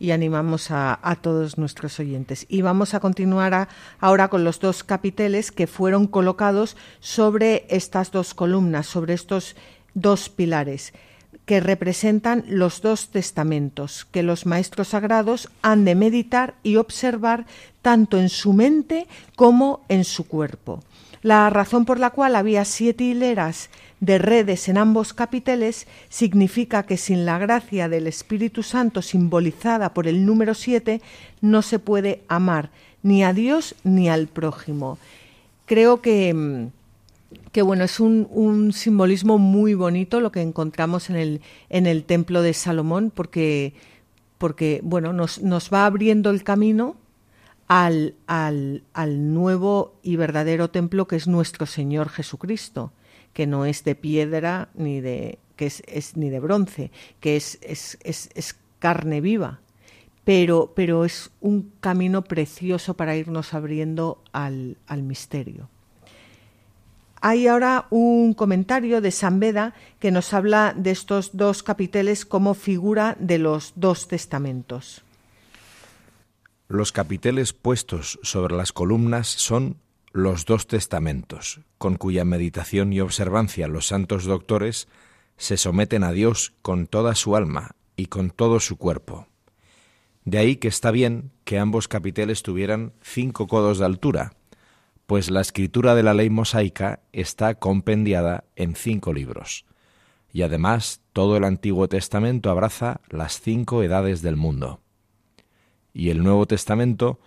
y 0.00 0.10
animamos 0.12 0.70
a, 0.70 1.18
todos 1.22 1.58
nuestros 1.58 1.98
oyentes. 2.00 2.46
Y 2.48 2.62
vamos 2.62 2.94
a 2.94 3.00
continuar 3.00 3.68
ahora 4.00 4.28
con 4.28 4.44
los 4.44 4.60
dos 4.60 4.84
capiteles 4.84 5.50
que 5.52 5.66
fueron 5.66 6.06
colocados 6.06 6.76
sobre 7.00 7.66
estas 7.68 8.10
dos 8.10 8.34
columnas, 8.34 8.86
sobre 8.86 9.14
estos 9.14 9.56
dos 9.94 10.28
pilares 10.28 10.92
que 11.46 11.60
representan 11.60 12.44
los 12.46 12.82
dos 12.82 13.08
testamentos 13.08 14.04
que 14.04 14.22
los 14.22 14.44
maestros 14.44 14.88
sagrados 14.88 15.48
han 15.62 15.86
de 15.86 15.94
meditar 15.94 16.56
y 16.62 16.76
observar 16.76 17.46
tanto 17.80 18.18
en 18.18 18.28
su 18.28 18.52
mente 18.52 19.06
como 19.34 19.80
en 19.88 20.04
su 20.04 20.28
cuerpo. 20.28 20.82
La 21.22 21.50
razón 21.50 21.84
por 21.84 21.98
la 21.98 22.10
cual 22.10 22.36
había 22.36 22.64
siete 22.64 23.04
hileras 23.04 23.70
de 24.00 24.18
redes 24.18 24.68
en 24.68 24.78
ambos 24.78 25.12
capiteles 25.12 25.86
significa 26.08 26.84
que 26.84 26.96
sin 26.96 27.26
la 27.26 27.38
gracia 27.38 27.88
del 27.88 28.06
Espíritu 28.06 28.62
Santo 28.62 29.02
simbolizada 29.02 29.94
por 29.94 30.06
el 30.06 30.24
número 30.24 30.54
siete 30.54 31.00
no 31.40 31.62
se 31.62 31.78
puede 31.78 32.22
amar 32.28 32.70
ni 33.02 33.24
a 33.24 33.32
Dios 33.32 33.74
ni 33.82 34.08
al 34.08 34.28
prójimo. 34.28 34.98
Creo 35.66 36.00
que, 36.00 36.32
mm, 36.32 36.66
que 37.52 37.62
bueno, 37.62 37.84
es 37.84 37.98
un, 37.98 38.28
un, 38.30 38.72
simbolismo 38.72 39.38
muy 39.38 39.74
bonito 39.74 40.20
lo 40.20 40.32
que 40.32 40.40
encontramos 40.40 41.10
en 41.10 41.16
el, 41.16 41.40
en 41.68 41.86
el 41.86 42.04
templo 42.04 42.42
de 42.42 42.54
Salomón, 42.54 43.10
porque, 43.14 43.74
porque 44.38 44.80
bueno, 44.84 45.12
nos, 45.12 45.42
nos 45.42 45.72
va 45.72 45.86
abriendo 45.86 46.30
el 46.30 46.44
camino 46.44 46.96
al, 47.68 48.14
al, 48.26 48.82
al 48.92 49.32
nuevo 49.32 49.94
y 50.02 50.16
verdadero 50.16 50.70
templo 50.70 51.06
que 51.06 51.16
es 51.16 51.28
nuestro 51.28 51.66
Señor 51.66 52.08
Jesucristo 52.08 52.92
que 53.32 53.46
no 53.46 53.66
es 53.66 53.84
de 53.84 53.94
piedra 53.94 54.68
ni 54.74 55.00
de 55.00 55.38
que 55.54 55.66
es, 55.66 55.82
es 55.86 56.16
ni 56.16 56.30
de 56.30 56.40
bronce, 56.40 56.90
que 57.20 57.36
es, 57.36 57.58
es, 57.62 57.98
es, 58.02 58.56
carne 58.78 59.20
viva, 59.20 59.60
pero, 60.24 60.72
pero, 60.74 61.04
es 61.04 61.30
un 61.40 61.72
camino 61.80 62.22
precioso 62.22 62.94
para 62.94 63.16
irnos 63.16 63.54
abriendo 63.54 64.22
al, 64.32 64.76
al 64.86 65.02
misterio. 65.02 65.68
Hay 67.20 67.48
ahora 67.48 67.86
un 67.90 68.34
comentario 68.34 69.00
de 69.00 69.10
San 69.10 69.40
Beda 69.40 69.74
que 69.98 70.12
nos 70.12 70.32
habla 70.32 70.74
de 70.76 70.92
estos 70.92 71.36
dos 71.36 71.64
capiteles 71.64 72.24
como 72.24 72.54
figura 72.54 73.16
de 73.18 73.38
los 73.38 73.72
dos 73.74 74.06
testamentos. 74.06 75.02
Los 76.70 76.92
capiteles 76.92 77.54
puestos 77.54 78.18
sobre 78.22 78.54
las 78.54 78.72
columnas 78.72 79.26
son 79.26 79.78
los 80.12 80.44
dos 80.44 80.66
testamentos, 80.66 81.62
con 81.78 81.96
cuya 81.96 82.26
meditación 82.26 82.92
y 82.92 83.00
observancia 83.00 83.68
los 83.68 83.86
santos 83.86 84.24
doctores 84.26 84.86
se 85.38 85.56
someten 85.56 86.04
a 86.04 86.12
Dios 86.12 86.52
con 86.60 86.86
toda 86.86 87.14
su 87.14 87.36
alma 87.36 87.70
y 87.96 88.06
con 88.06 88.28
todo 88.28 88.60
su 88.60 88.76
cuerpo. 88.76 89.28
De 90.26 90.36
ahí 90.36 90.56
que 90.56 90.68
está 90.68 90.90
bien 90.90 91.32
que 91.44 91.58
ambos 91.58 91.88
capiteles 91.88 92.42
tuvieran 92.42 92.92
cinco 93.00 93.46
codos 93.46 93.78
de 93.78 93.86
altura, 93.86 94.34
pues 95.06 95.30
la 95.30 95.40
escritura 95.40 95.94
de 95.94 96.02
la 96.02 96.12
ley 96.12 96.28
mosaica 96.28 97.00
está 97.12 97.54
compendiada 97.54 98.44
en 98.56 98.74
cinco 98.74 99.14
libros, 99.14 99.64
y 100.34 100.42
además 100.42 101.00
todo 101.14 101.38
el 101.38 101.44
Antiguo 101.44 101.88
Testamento 101.88 102.50
abraza 102.50 103.00
las 103.08 103.40
cinco 103.40 103.82
edades 103.82 104.20
del 104.20 104.36
mundo. 104.36 104.82
Y 105.98 106.10
el 106.10 106.22
Nuevo 106.22 106.46
Testamento 106.46 107.18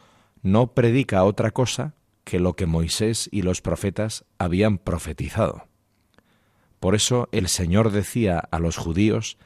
no 0.44 0.74
predica 0.74 1.26
otra 1.26 1.52
cosa 1.52 1.94
que 2.24 2.40
lo 2.40 2.56
que 2.56 2.66
Moisés 2.66 3.28
y 3.30 3.42
los 3.42 3.60
profetas 3.62 4.24
habían 4.38 4.78
profetizado. 4.78 5.68
Por 6.80 6.96
eso 6.96 7.28
el 7.34 7.50
Señor 7.50 7.92
decía 7.92 8.40
a 8.40 8.60
los 8.60 8.78
judíos 8.78 9.38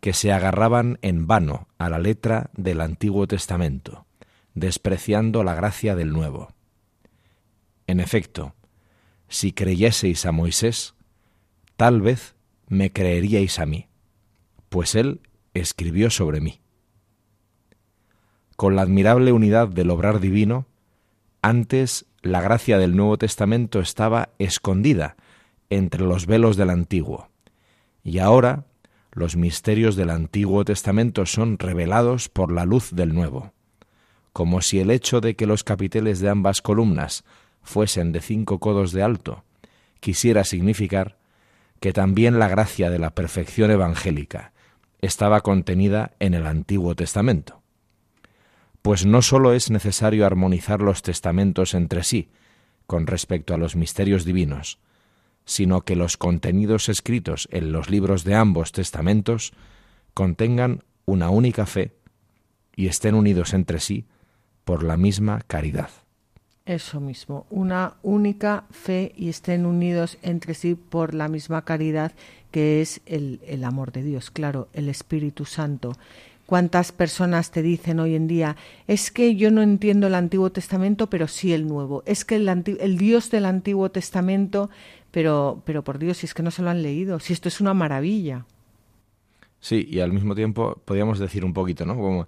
que 0.00 0.14
se 0.14 0.32
agarraban 0.32 0.98
en 1.02 1.26
vano 1.26 1.68
a 1.76 1.90
la 1.90 1.98
letra 1.98 2.48
del 2.54 2.80
Antiguo 2.80 3.26
Testamento, 3.26 4.06
despreciando 4.54 5.44
la 5.44 5.54
gracia 5.54 5.94
del 5.94 6.10
Nuevo. 6.10 6.54
En 7.86 8.00
efecto, 8.00 8.54
si 9.28 9.52
creyeseis 9.52 10.24
a 10.24 10.32
Moisés, 10.32 10.94
tal 11.76 12.00
vez 12.00 12.34
me 12.66 12.90
creeríais 12.94 13.58
a 13.58 13.66
mí, 13.66 13.88
pues 14.70 14.94
él 14.94 15.20
escribió 15.52 16.08
sobre 16.08 16.40
mí. 16.40 16.62
Con 18.60 18.76
la 18.76 18.82
admirable 18.82 19.32
unidad 19.32 19.68
del 19.68 19.88
obrar 19.88 20.20
divino, 20.20 20.66
antes 21.40 22.04
la 22.20 22.42
gracia 22.42 22.76
del 22.76 22.94
Nuevo 22.94 23.16
Testamento 23.16 23.80
estaba 23.80 24.34
escondida 24.38 25.16
entre 25.70 26.02
los 26.02 26.26
velos 26.26 26.58
del 26.58 26.68
Antiguo, 26.68 27.30
y 28.04 28.18
ahora 28.18 28.66
los 29.12 29.34
misterios 29.34 29.96
del 29.96 30.10
Antiguo 30.10 30.62
Testamento 30.66 31.24
son 31.24 31.58
revelados 31.58 32.28
por 32.28 32.52
la 32.52 32.66
luz 32.66 32.90
del 32.92 33.14
Nuevo, 33.14 33.54
como 34.34 34.60
si 34.60 34.78
el 34.78 34.90
hecho 34.90 35.22
de 35.22 35.36
que 35.36 35.46
los 35.46 35.64
capiteles 35.64 36.20
de 36.20 36.28
ambas 36.28 36.60
columnas 36.60 37.24
fuesen 37.62 38.12
de 38.12 38.20
cinco 38.20 38.58
codos 38.58 38.92
de 38.92 39.02
alto 39.02 39.42
quisiera 40.00 40.44
significar 40.44 41.16
que 41.80 41.94
también 41.94 42.38
la 42.38 42.48
gracia 42.48 42.90
de 42.90 42.98
la 42.98 43.14
perfección 43.14 43.70
evangélica 43.70 44.52
estaba 45.00 45.40
contenida 45.40 46.12
en 46.18 46.34
el 46.34 46.46
Antiguo 46.46 46.94
Testamento. 46.94 47.59
Pues 48.82 49.04
no 49.04 49.22
sólo 49.22 49.52
es 49.52 49.70
necesario 49.70 50.24
armonizar 50.24 50.80
los 50.80 51.02
testamentos 51.02 51.74
entre 51.74 52.02
sí 52.02 52.30
con 52.86 53.06
respecto 53.06 53.54
a 53.54 53.58
los 53.58 53.76
misterios 53.76 54.24
divinos, 54.24 54.78
sino 55.44 55.82
que 55.82 55.96
los 55.96 56.16
contenidos 56.16 56.88
escritos 56.88 57.48
en 57.50 57.72
los 57.72 57.90
libros 57.90 58.24
de 58.24 58.34
ambos 58.34 58.72
testamentos 58.72 59.52
contengan 60.14 60.82
una 61.04 61.30
única 61.30 61.66
fe 61.66 61.92
y 62.74 62.86
estén 62.86 63.14
unidos 63.14 63.52
entre 63.52 63.80
sí 63.80 64.06
por 64.64 64.82
la 64.82 64.96
misma 64.96 65.40
caridad. 65.46 65.90
Eso 66.66 67.00
mismo, 67.00 67.46
una 67.50 67.94
única 68.02 68.64
fe 68.70 69.12
y 69.16 69.28
estén 69.28 69.66
unidos 69.66 70.18
entre 70.22 70.54
sí 70.54 70.74
por 70.74 71.14
la 71.14 71.28
misma 71.28 71.64
caridad 71.64 72.12
que 72.50 72.80
es 72.80 73.00
el, 73.06 73.40
el 73.46 73.64
amor 73.64 73.92
de 73.92 74.02
Dios, 74.02 74.30
claro, 74.30 74.68
el 74.72 74.88
Espíritu 74.88 75.44
Santo. 75.44 75.96
¿Cuántas 76.50 76.90
personas 76.90 77.52
te 77.52 77.62
dicen 77.62 78.00
hoy 78.00 78.16
en 78.16 78.26
día, 78.26 78.56
es 78.88 79.12
que 79.12 79.36
yo 79.36 79.52
no 79.52 79.62
entiendo 79.62 80.08
el 80.08 80.16
Antiguo 80.16 80.50
Testamento, 80.50 81.08
pero 81.08 81.28
sí 81.28 81.52
el 81.52 81.68
Nuevo? 81.68 82.02
Es 82.06 82.24
que 82.24 82.34
el, 82.34 82.48
el 82.48 82.98
Dios 82.98 83.30
del 83.30 83.44
Antiguo 83.44 83.92
Testamento, 83.92 84.68
pero, 85.12 85.62
pero 85.64 85.84
por 85.84 86.00
Dios, 86.00 86.16
si 86.16 86.26
es 86.26 86.34
que 86.34 86.42
no 86.42 86.50
se 86.50 86.62
lo 86.62 86.70
han 86.70 86.82
leído, 86.82 87.20
si 87.20 87.34
esto 87.34 87.46
es 87.46 87.60
una 87.60 87.72
maravilla. 87.72 88.46
Sí, 89.60 89.86
y 89.88 90.00
al 90.00 90.12
mismo 90.12 90.34
tiempo 90.34 90.82
podríamos 90.84 91.20
decir 91.20 91.44
un 91.44 91.52
poquito, 91.52 91.86
¿no? 91.86 91.94
Como 91.94 92.26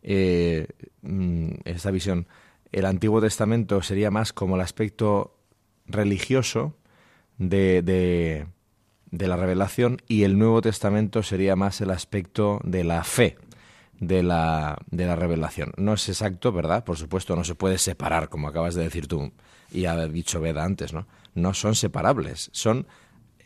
eh, 0.00 0.68
mm, 1.02 1.48
esta 1.64 1.90
visión 1.90 2.28
el 2.70 2.86
Antiguo 2.86 3.20
Testamento 3.20 3.82
sería 3.82 4.12
más 4.12 4.32
como 4.32 4.54
el 4.54 4.60
aspecto 4.60 5.40
religioso 5.86 6.76
de, 7.38 7.82
de, 9.10 9.26
la 9.26 9.36
revelación 9.36 10.02
y 10.06 10.22
el 10.22 10.38
Nuevo 10.38 10.62
Testamento 10.62 11.24
sería 11.24 11.56
más 11.56 11.80
el 11.80 11.90
aspecto 11.90 12.60
de 12.62 12.84
la 12.84 13.02
fe 13.02 13.36
de 14.00 14.22
la, 14.22 14.78
de 14.90 15.06
la 15.06 15.16
revelación. 15.16 15.72
No 15.76 15.94
es 15.94 16.08
exacto, 16.08 16.52
¿verdad? 16.52 16.84
Por 16.84 16.96
supuesto, 16.96 17.36
no 17.36 17.44
se 17.44 17.54
puede 17.54 17.78
separar, 17.78 18.28
como 18.28 18.48
acabas 18.48 18.74
de 18.74 18.82
decir 18.82 19.06
tú 19.06 19.32
y 19.70 19.86
ha 19.86 19.96
dicho 20.08 20.40
Veda 20.40 20.64
antes, 20.64 20.92
¿no? 20.92 21.06
No 21.34 21.54
son 21.54 21.74
separables, 21.74 22.50
son 22.52 22.86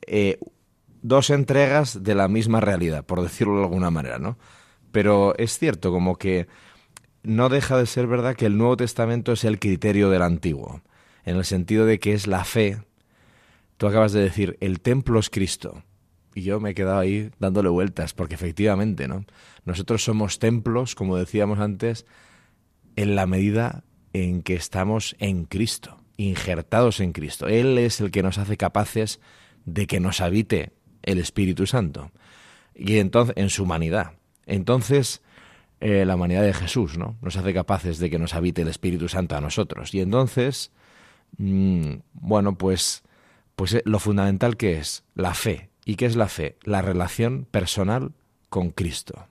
eh, 0.07 0.39
dos 1.03 1.31
entregas 1.31 2.03
de 2.03 2.15
la 2.15 2.29
misma 2.29 2.61
realidad, 2.61 3.05
por 3.05 3.23
decirlo 3.23 3.59
de 3.59 3.65
alguna 3.65 3.91
manera, 3.91 4.19
¿no? 4.19 4.39
Pero 4.93 5.35
es 5.39 5.59
cierto, 5.59 5.93
como 5.93 6.17
que 6.17 6.49
no 7.23 7.49
deja 7.49 7.77
de 7.79 7.87
ser 7.87 8.07
verdad 8.07 8.35
que 8.35 8.47
el 8.47 8.57
Nuevo 8.57 8.77
Testamento 8.77 9.33
es 9.33 9.45
el 9.45 9.59
criterio 9.59 10.11
del 10.11 10.23
Antiguo, 10.23 10.83
en 11.25 11.37
el 11.37 11.45
sentido 11.45 11.87
de 11.87 11.99
que 11.99 12.13
es 12.13 12.27
la 12.27 12.45
fe. 12.45 12.83
Tú 13.77 13.87
acabas 13.87 14.13
de 14.13 14.21
decir, 14.21 14.57
el 14.61 14.81
templo 14.81 15.21
es 15.21 15.31
Cristo. 15.31 15.83
Y 16.35 16.43
yo 16.43 16.61
me 16.61 16.71
he 16.71 16.75
quedado 16.75 16.99
ahí 16.99 17.31
dándole 17.39 17.69
vueltas, 17.69 18.15
porque 18.15 18.35
efectivamente, 18.35 19.09
¿no? 19.09 19.25
Nosotros 19.65 20.05
somos 20.05 20.39
templos, 20.39 20.95
como 20.95 21.17
decíamos 21.17 21.59
antes, 21.59 22.07
en 22.97 23.17
la 23.17 23.27
medida 23.27 23.85
en 24.13 24.43
que 24.43 24.55
estamos 24.55 25.17
en 25.19 25.45
Cristo, 25.45 25.99
injertados 26.17 27.01
en 27.01 27.13
Cristo. 27.13 27.49
Él 27.49 27.79
es 27.79 28.01
el 28.01 28.11
que 28.11 28.23
nos 28.23 28.39
hace 28.39 28.57
capaces 28.57 29.21
de 29.65 29.87
que 29.87 30.01
nos 30.01 30.21
habite 30.21 30.73
el 31.03 31.19
Espíritu 31.19 31.67
Santo. 31.67 32.11
Y 32.75 32.99
entonces, 32.99 33.35
en 33.37 33.51
su 33.51 33.65
humanidad. 33.65 34.13
Entonces, 34.47 35.23
eh, 35.81 36.05
la 36.05 36.17
humanidad 36.17 36.43
de 36.43 36.53
Jesús, 36.53 36.99
¿no? 36.99 37.17
Nos 37.23 37.37
hace 37.37 37.55
capaces 37.55 37.99
de 37.99 38.11
que 38.11 38.19
nos 38.19 38.35
habite 38.35 38.63
el 38.63 38.69
Espíritu 38.69 39.09
Santo 39.09 39.37
a 39.37 39.41
nosotros. 39.41 39.95
Y 39.95 40.01
entonces, 40.01 40.73
mm, 41.39 41.95
bueno, 42.13 42.57
pues, 42.57 43.03
pues 43.57 43.75
eh, 43.75 43.83
lo 43.87 43.99
fundamental 43.99 44.57
que 44.57 44.79
es 44.79 45.05
la 45.15 45.35
fe. 45.35 45.70
¿Y 45.91 45.97
qué 45.97 46.07
es 46.07 46.15
la 46.15 46.29
fe? 46.29 46.57
La 46.63 46.83
relación 46.83 47.49
personal 47.51 48.13
con 48.49 48.71
Cristo. 48.71 49.27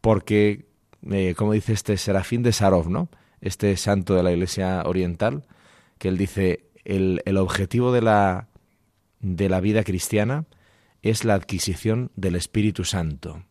Porque, 0.00 0.64
eh, 1.10 1.34
como 1.36 1.52
dice 1.52 1.74
este 1.74 1.98
Serafín 1.98 2.42
de 2.42 2.54
Sarov, 2.54 2.88
¿no? 2.88 3.10
Este 3.42 3.76
santo 3.76 4.14
de 4.14 4.22
la 4.22 4.32
Iglesia 4.32 4.82
Oriental, 4.86 5.44
que 5.98 6.08
él 6.08 6.16
dice, 6.16 6.70
el, 6.86 7.20
el 7.26 7.36
objetivo 7.36 7.92
de 7.92 8.00
la, 8.00 8.48
de 9.20 9.50
la 9.50 9.60
vida 9.60 9.84
cristiana 9.84 10.46
es 11.02 11.26
la 11.26 11.34
adquisición 11.34 12.10
del 12.16 12.34
Espíritu 12.34 12.84
Santo. 12.84 13.42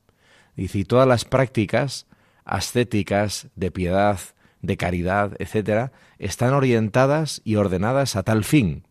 Dice, 0.55 0.79
y 0.79 0.83
todas 0.83 1.07
las 1.07 1.25
prácticas 1.25 2.07
ascéticas, 2.43 3.49
de 3.55 3.69
piedad, 3.69 4.19
de 4.63 4.77
caridad, 4.77 5.35
etcétera, 5.37 5.91
están 6.17 6.55
orientadas 6.55 7.43
y 7.45 7.57
ordenadas 7.57 8.15
a 8.15 8.23
tal 8.23 8.43
fin, 8.45 8.84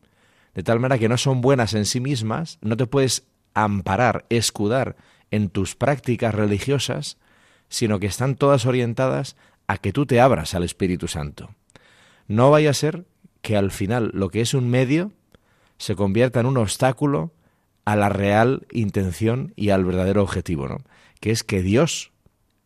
de 0.55 0.63
tal 0.63 0.81
manera 0.81 0.99
que 0.99 1.09
no 1.09 1.17
son 1.17 1.41
buenas 1.41 1.75
en 1.75 1.85
sí 1.85 2.01
mismas, 2.01 2.59
no 2.63 2.77
te 2.77 2.87
puedes 2.87 3.25
amparar, 3.55 4.25
escudar 4.29 4.97
en 5.31 5.49
tus 5.49 5.75
prácticas 5.75 6.35
religiosas, 6.35 7.19
sino 7.69 7.99
que 7.99 8.07
están 8.07 8.37
todas 8.37 8.67
orientadas 8.67 9.37
a 9.67 9.79
que 9.79 9.93
tú 9.93 10.07
te 10.07 10.21
abras 10.21 10.55
al 10.55 10.63
Espíritu 10.63 11.09
Santo. 11.09 11.55
No 12.29 12.51
vaya 12.51 12.71
a 12.71 12.75
ser 12.75 13.05
que 13.43 13.57
al 13.57 13.71
final 13.71 14.11
lo 14.15 14.31
que 14.31 14.41
es 14.41 14.55
un 14.55 14.71
medio 14.71 15.13
se 15.79 15.97
convierta 15.97 16.41
en 16.41 16.47
un 16.47 16.57
obstáculo 16.57 17.33
a 17.85 17.97
la 17.97 18.09
real 18.09 18.67
intención 18.71 19.53
y 19.57 19.71
al 19.71 19.85
verdadero 19.85 20.23
objetivo, 20.23 20.69
¿no? 20.69 20.79
que 21.21 21.31
es 21.31 21.43
que 21.43 21.63
Dios, 21.63 22.13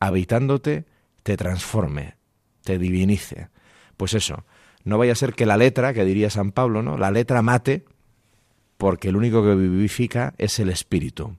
habitándote, 0.00 0.84
te 1.22 1.36
transforme, 1.36 2.16
te 2.62 2.78
divinice. 2.78 3.48
Pues 3.96 4.14
eso, 4.14 4.44
no 4.84 4.98
vaya 4.98 5.12
a 5.12 5.16
ser 5.16 5.34
que 5.34 5.46
la 5.46 5.56
letra, 5.56 5.92
que 5.92 6.04
diría 6.04 6.30
San 6.30 6.52
Pablo, 6.52 6.82
¿no? 6.82 6.98
La 6.98 7.10
letra 7.10 7.42
mate, 7.42 7.84
porque 8.76 9.08
el 9.08 9.16
único 9.16 9.42
que 9.42 9.54
vivifica 9.54 10.34
es 10.38 10.58
el 10.58 10.70
espíritu. 10.70 11.36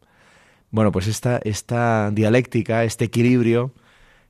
Bueno, 0.72 0.92
pues 0.92 1.08
esta, 1.08 1.40
esta 1.44 2.12
dialéctica, 2.12 2.84
este 2.84 3.06
equilibrio, 3.06 3.74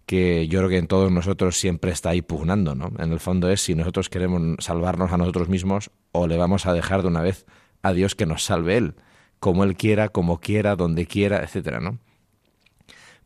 que 0.05 0.47
yo 0.47 0.59
creo 0.59 0.69
que 0.69 0.77
en 0.77 0.87
todos 0.87 1.11
nosotros 1.11 1.57
siempre 1.57 1.91
está 1.91 2.11
ahí 2.11 2.21
pugnando, 2.21 2.75
¿no? 2.75 2.91
En 2.97 3.11
el 3.11 3.19
fondo 3.19 3.49
es 3.49 3.61
si 3.61 3.75
nosotros 3.75 4.09
queremos 4.09 4.41
salvarnos 4.59 5.11
a 5.11 5.17
nosotros 5.17 5.49
mismos 5.49 5.91
o 6.11 6.27
le 6.27 6.37
vamos 6.37 6.65
a 6.65 6.73
dejar 6.73 7.01
de 7.01 7.09
una 7.09 7.21
vez 7.21 7.45
a 7.81 7.93
Dios 7.93 8.15
que 8.15 8.25
nos 8.25 8.43
salve 8.43 8.77
Él, 8.77 8.95
como 9.39 9.63
Él 9.63 9.75
quiera, 9.75 10.09
como 10.09 10.39
quiera, 10.39 10.75
donde 10.75 11.05
quiera, 11.05 11.43
etcétera, 11.43 11.79
¿no? 11.79 11.99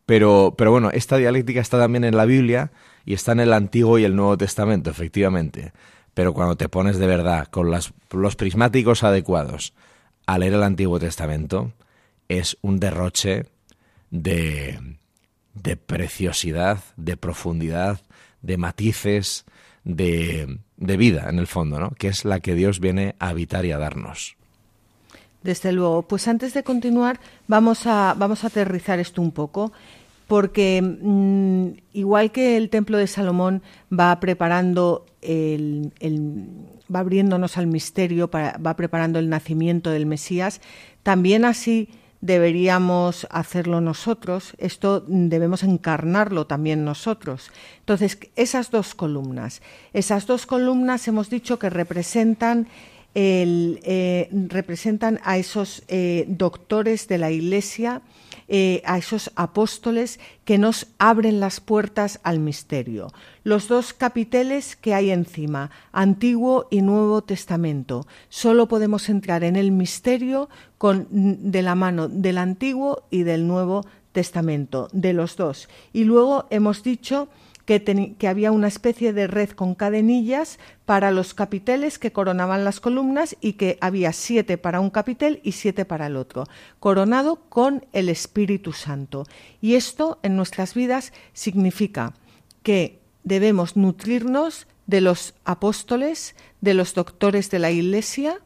Pero, 0.06 0.54
pero 0.56 0.70
bueno, 0.70 0.90
esta 0.90 1.16
dialéctica 1.16 1.60
está 1.60 1.78
también 1.78 2.04
en 2.04 2.16
la 2.16 2.24
Biblia 2.26 2.72
y 3.04 3.14
está 3.14 3.32
en 3.32 3.40
el 3.40 3.52
Antiguo 3.52 3.98
y 3.98 4.04
el 4.04 4.16
Nuevo 4.16 4.36
Testamento, 4.36 4.90
efectivamente. 4.90 5.72
Pero 6.12 6.34
cuando 6.34 6.56
te 6.56 6.68
pones 6.68 6.98
de 6.98 7.06
verdad 7.06 7.48
con 7.48 7.70
los 7.70 8.36
prismáticos 8.36 9.02
adecuados 9.02 9.72
a 10.26 10.38
leer 10.38 10.54
el 10.54 10.62
Antiguo 10.62 10.98
Testamento, 10.98 11.72
es 12.28 12.56
un 12.62 12.80
derroche 12.80 13.46
de, 14.10 14.78
de 15.54 15.76
preciosidad, 15.76 16.82
de 16.96 17.16
profundidad, 17.16 18.00
de 18.42 18.56
matices, 18.58 19.44
de, 19.84 20.58
de 20.76 20.96
vida, 20.96 21.28
en 21.28 21.38
el 21.38 21.46
fondo, 21.46 21.78
¿no? 21.78 21.90
que 21.90 22.08
es 22.08 22.24
la 22.24 22.40
que 22.40 22.54
Dios 22.54 22.80
viene 22.80 23.16
a 23.18 23.28
habitar 23.28 23.64
y 23.64 23.72
a 23.72 23.78
darnos. 23.78 24.36
Desde 25.44 25.72
luego. 25.72 26.02
Pues 26.02 26.26
antes 26.26 26.54
de 26.54 26.64
continuar, 26.64 27.20
vamos 27.46 27.86
a, 27.86 28.14
vamos 28.18 28.42
a 28.42 28.48
aterrizar 28.48 28.98
esto 28.98 29.22
un 29.22 29.30
poco, 29.30 29.72
porque 30.26 30.82
mm, 30.82 31.68
igual 31.92 32.32
que 32.32 32.56
el 32.56 32.70
templo 32.70 32.98
de 32.98 33.06
Salomón 33.06 33.62
va 33.92 34.18
preparando 34.18 35.06
el, 35.20 35.92
va 36.92 37.00
abriéndonos 37.00 37.58
al 37.58 37.66
misterio, 37.66 38.30
va 38.32 38.74
preparando 38.74 39.18
el 39.18 39.28
nacimiento 39.28 39.90
del 39.90 40.06
Mesías, 40.06 40.60
también 41.02 41.44
así 41.44 41.90
deberíamos 42.24 43.26
hacerlo 43.30 43.82
nosotros, 43.82 44.54
esto 44.56 45.04
debemos 45.06 45.62
encarnarlo 45.62 46.46
también 46.46 46.82
nosotros. 46.82 47.50
Entonces, 47.80 48.18
esas 48.34 48.70
dos 48.70 48.94
columnas, 48.94 49.60
esas 49.92 50.26
dos 50.26 50.46
columnas 50.46 51.06
hemos 51.06 51.28
dicho 51.28 51.58
que 51.58 51.68
representan 51.68 52.66
eh, 53.14 54.28
representan 54.32 55.20
a 55.24 55.38
esos 55.38 55.84
eh, 55.88 56.24
doctores 56.28 57.06
de 57.06 57.18
la 57.18 57.30
Iglesia, 57.30 58.02
eh, 58.48 58.82
a 58.84 58.98
esos 58.98 59.30
apóstoles 59.36 60.20
que 60.44 60.58
nos 60.58 60.88
abren 60.98 61.40
las 61.40 61.60
puertas 61.60 62.20
al 62.24 62.40
misterio. 62.40 63.12
Los 63.42 63.68
dos 63.68 63.92
capiteles 63.92 64.76
que 64.76 64.94
hay 64.94 65.10
encima, 65.10 65.70
Antiguo 65.92 66.66
y 66.70 66.82
Nuevo 66.82 67.22
Testamento. 67.22 68.06
Solo 68.28 68.68
podemos 68.68 69.08
entrar 69.08 69.44
en 69.44 69.56
el 69.56 69.70
misterio 69.70 70.48
con, 70.76 71.06
de 71.10 71.62
la 71.62 71.74
mano 71.74 72.08
del 72.08 72.38
Antiguo 72.38 73.04
y 73.10 73.22
del 73.22 73.46
Nuevo 73.46 73.86
Testamento, 74.12 74.88
de 74.92 75.12
los 75.12 75.36
dos. 75.36 75.68
Y 75.92 76.04
luego 76.04 76.46
hemos 76.50 76.82
dicho 76.82 77.28
que, 77.64 78.14
que, 78.18 78.28
había 78.28 78.52
una 78.52 78.68
especie 78.68 79.12
de 79.12 79.26
red 79.26 79.50
con 79.50 79.74
cadenillas 79.74 80.58
para 80.84 81.10
los 81.10 81.34
capiteles 81.34 81.98
que 81.98 82.12
coronaban 82.12 82.64
las 82.64 82.80
columnas 82.80 83.36
y 83.40 83.54
que 83.54 83.78
había 83.80 84.12
siete 84.12 84.58
para 84.58 84.80
un 84.80 84.90
capitel 84.90 85.40
y 85.42 85.52
siete 85.52 85.84
para 85.84 86.06
el 86.06 86.16
otro, 86.16 86.44
coronado 86.78 87.36
con 87.48 87.86
el 87.92 88.08
Espíritu 88.08 88.72
Santo. 88.72 89.24
Y 89.60 89.74
esto 89.74 90.18
en 90.22 90.36
nuestras 90.36 90.74
vidas 90.74 91.12
significa 91.32 92.12
que 92.62 92.98
debemos 93.22 93.76
nutrirnos 93.76 94.66
de 94.86 95.00
los 95.00 95.34
apóstoles, 95.44 96.34
de 96.60 96.74
los 96.74 96.94
doctores 96.94 97.50
de 97.50 97.58
la 97.58 97.70
Iglesia, 97.70 98.40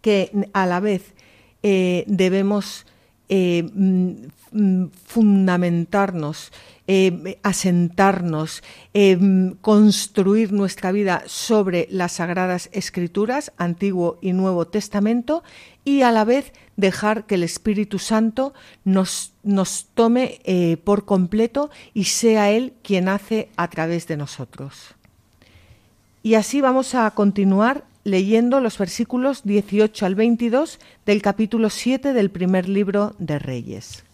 que 0.00 0.48
a 0.52 0.66
la 0.66 0.80
vez 0.80 1.14
eh, 1.62 2.04
debemos 2.06 2.86
eh, 3.28 3.62
mm, 3.74 4.10
mm, 4.52 4.90
fundamentarnos, 5.06 6.52
eh, 6.86 7.38
asentarnos, 7.42 8.62
mm, 8.94 9.52
construir 9.60 10.52
nuestra 10.52 10.92
vida 10.92 11.22
sobre 11.26 11.88
las 11.90 12.12
sagradas 12.12 12.68
escrituras, 12.72 13.52
Antiguo 13.56 14.18
y 14.20 14.32
Nuevo 14.32 14.66
Testamento, 14.66 15.42
y 15.84 16.02
a 16.02 16.12
la 16.12 16.24
vez 16.24 16.52
dejar 16.76 17.26
que 17.26 17.36
el 17.36 17.42
Espíritu 17.42 17.98
Santo 17.98 18.54
nos, 18.84 19.32
nos 19.42 19.86
tome 19.94 20.40
por 20.84 21.04
completo 21.04 21.70
y 21.92 22.04
sea 22.04 22.50
Él 22.50 22.72
quien 22.82 23.08
hace 23.08 23.48
a 23.56 23.68
través 23.68 24.06
de 24.06 24.16
nosotros. 24.16 24.94
Y 26.22 26.34
así 26.34 26.60
vamos 26.60 26.94
a 26.94 27.10
continuar 27.10 27.84
leyendo 28.04 28.60
los 28.60 28.78
versículos 28.78 29.42
18 29.44 30.06
al 30.06 30.14
22 30.14 30.78
del 31.06 31.22
capítulo 31.22 31.70
7 31.70 32.12
del 32.12 32.30
primer 32.30 32.68
libro 32.68 33.14
de 33.18 33.38
Reyes. 33.38 34.04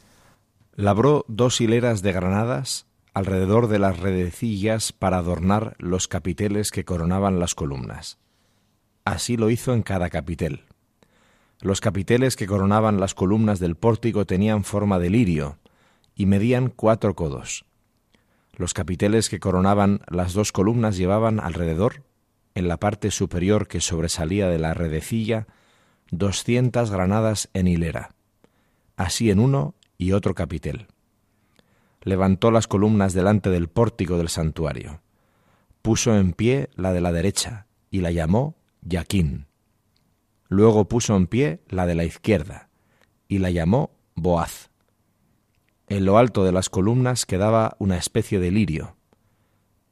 Labró 0.74 1.24
dos 1.28 1.60
hileras 1.60 2.02
de 2.02 2.12
granadas 2.12 2.86
alrededor 3.14 3.68
de 3.68 3.78
las 3.78 3.98
redecillas 3.98 4.92
para 4.92 5.18
adornar 5.18 5.74
los 5.78 6.06
capiteles 6.06 6.70
que 6.70 6.84
coronaban 6.84 7.40
las 7.40 7.54
columnas. 7.54 8.18
Así 9.04 9.36
lo 9.36 9.50
hizo 9.50 9.72
en 9.72 9.82
cada 9.82 10.10
capitel. 10.10 10.64
Los 11.60 11.80
capiteles 11.80 12.36
que 12.36 12.46
coronaban 12.46 13.00
las 13.00 13.14
columnas 13.14 13.58
del 13.58 13.74
pórtico 13.74 14.26
tenían 14.26 14.62
forma 14.62 15.00
de 15.00 15.10
lirio 15.10 15.58
y 16.14 16.26
medían 16.26 16.68
cuatro 16.68 17.14
codos. 17.14 17.64
Los 18.54 18.74
capiteles 18.74 19.28
que 19.28 19.40
coronaban 19.40 20.00
las 20.08 20.32
dos 20.34 20.52
columnas 20.52 20.96
llevaban 20.96 21.40
alrededor 21.40 22.04
en 22.58 22.66
la 22.66 22.78
parte 22.78 23.12
superior 23.12 23.68
que 23.68 23.80
sobresalía 23.80 24.48
de 24.48 24.58
la 24.58 24.74
redecilla, 24.74 25.46
doscientas 26.10 26.90
granadas 26.90 27.48
en 27.54 27.68
hilera, 27.68 28.16
así 28.96 29.30
en 29.30 29.38
uno 29.38 29.76
y 29.96 30.10
otro 30.10 30.34
capitel. 30.34 30.88
Levantó 32.02 32.50
las 32.50 32.66
columnas 32.66 33.12
delante 33.12 33.48
del 33.50 33.68
pórtico 33.68 34.18
del 34.18 34.28
santuario. 34.28 35.02
Puso 35.82 36.16
en 36.16 36.32
pie 36.32 36.68
la 36.74 36.92
de 36.92 37.00
la 37.00 37.12
derecha 37.12 37.68
y 37.92 38.00
la 38.00 38.10
llamó 38.10 38.56
Yaquín. 38.82 39.46
Luego 40.48 40.88
puso 40.88 41.16
en 41.16 41.28
pie 41.28 41.60
la 41.68 41.86
de 41.86 41.94
la 41.94 42.04
izquierda 42.04 42.70
y 43.28 43.38
la 43.38 43.50
llamó 43.50 43.92
Boaz. 44.16 44.70
En 45.86 46.04
lo 46.04 46.18
alto 46.18 46.42
de 46.42 46.50
las 46.50 46.70
columnas 46.70 47.24
quedaba 47.24 47.76
una 47.78 47.98
especie 47.98 48.40
de 48.40 48.50
lirio, 48.50 48.96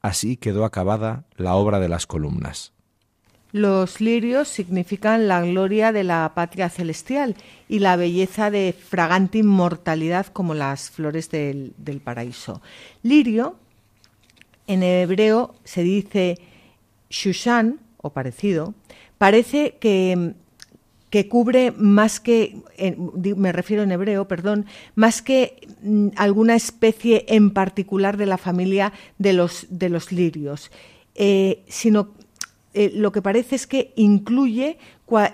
Así 0.01 0.37
quedó 0.37 0.65
acabada 0.65 1.25
la 1.35 1.55
obra 1.55 1.79
de 1.79 1.89
las 1.89 2.07
columnas. 2.07 2.73
Los 3.53 4.01
lirios 4.01 4.49
significan 4.49 5.27
la 5.27 5.41
gloria 5.41 5.91
de 5.91 6.03
la 6.03 6.33
patria 6.35 6.69
celestial 6.69 7.35
y 7.69 7.79
la 7.79 7.95
belleza 7.95 8.51
de 8.51 8.73
fragante 8.73 9.37
inmortalidad 9.37 10.27
como 10.27 10.53
las 10.53 10.91
flores 10.91 11.29
del, 11.31 11.73
paraíso. 12.03 12.61
Lirio, 13.03 13.55
en 14.67 14.83
hebreo 14.83 15.55
se 15.63 15.81
dice 15.81 16.37
shushan 17.09 17.79
o 17.97 18.11
parecido, 18.11 18.73
parece 19.17 19.77
que 19.79 20.33
que 21.09 21.29
cubre 21.29 21.71
más 21.71 22.19
que, 22.19 22.57
me 23.35 23.51
refiero 23.51 23.83
en 23.83 23.91
hebreo, 23.91 24.27
perdón, 24.27 24.65
más 24.95 25.21
que 25.21 25.67
mm, 25.81 26.09
alguna 26.15 26.55
especie 26.55 27.25
en 27.29 27.51
particular 27.51 28.17
de 28.17 28.25
la 28.25 28.37
familia 28.37 28.91
de 29.17 29.33
los, 29.33 29.67
de 29.69 29.89
los 29.89 30.11
lirios, 30.11 30.71
eh, 31.15 31.63
sino 31.67 32.13
eh, 32.73 32.91
lo 32.93 33.11
que 33.11 33.21
parece 33.21 33.55
es 33.55 33.67
que 33.67 33.93
incluye, 33.95 34.77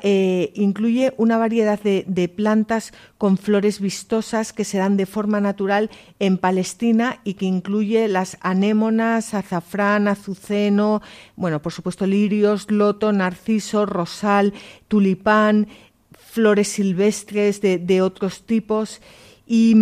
eh, 0.03 0.51
incluye 0.55 1.13
una 1.17 1.37
variedad 1.37 1.79
de, 1.79 2.33
plantas 2.35 2.93
con 3.17 3.37
flores 3.37 3.79
vistosas 3.79 4.53
que 4.53 4.65
se 4.65 4.77
dan 4.77 4.97
de 4.97 5.05
forma 5.05 5.41
natural 5.41 5.89
en 6.19 6.37
Palestina 6.37 7.19
y 7.23 7.33
que 7.33 7.45
incluye 7.45 8.07
las 8.07 8.37
anémonas, 8.41 9.33
azafrán, 9.33 10.07
azuceno, 10.07 11.01
bueno, 11.35 11.61
por 11.61 11.73
supuesto 11.73 12.05
lirios, 12.05 12.69
loto, 12.69 13.11
narciso, 13.11 13.85
rosal, 13.85 14.53
tulipán, 14.87 15.67
flores 16.13 16.67
silvestres 16.67 17.61
de, 17.61 17.79
de 17.79 18.01
otros 18.01 18.43
tipos. 18.45 19.01
Y, 19.47 19.75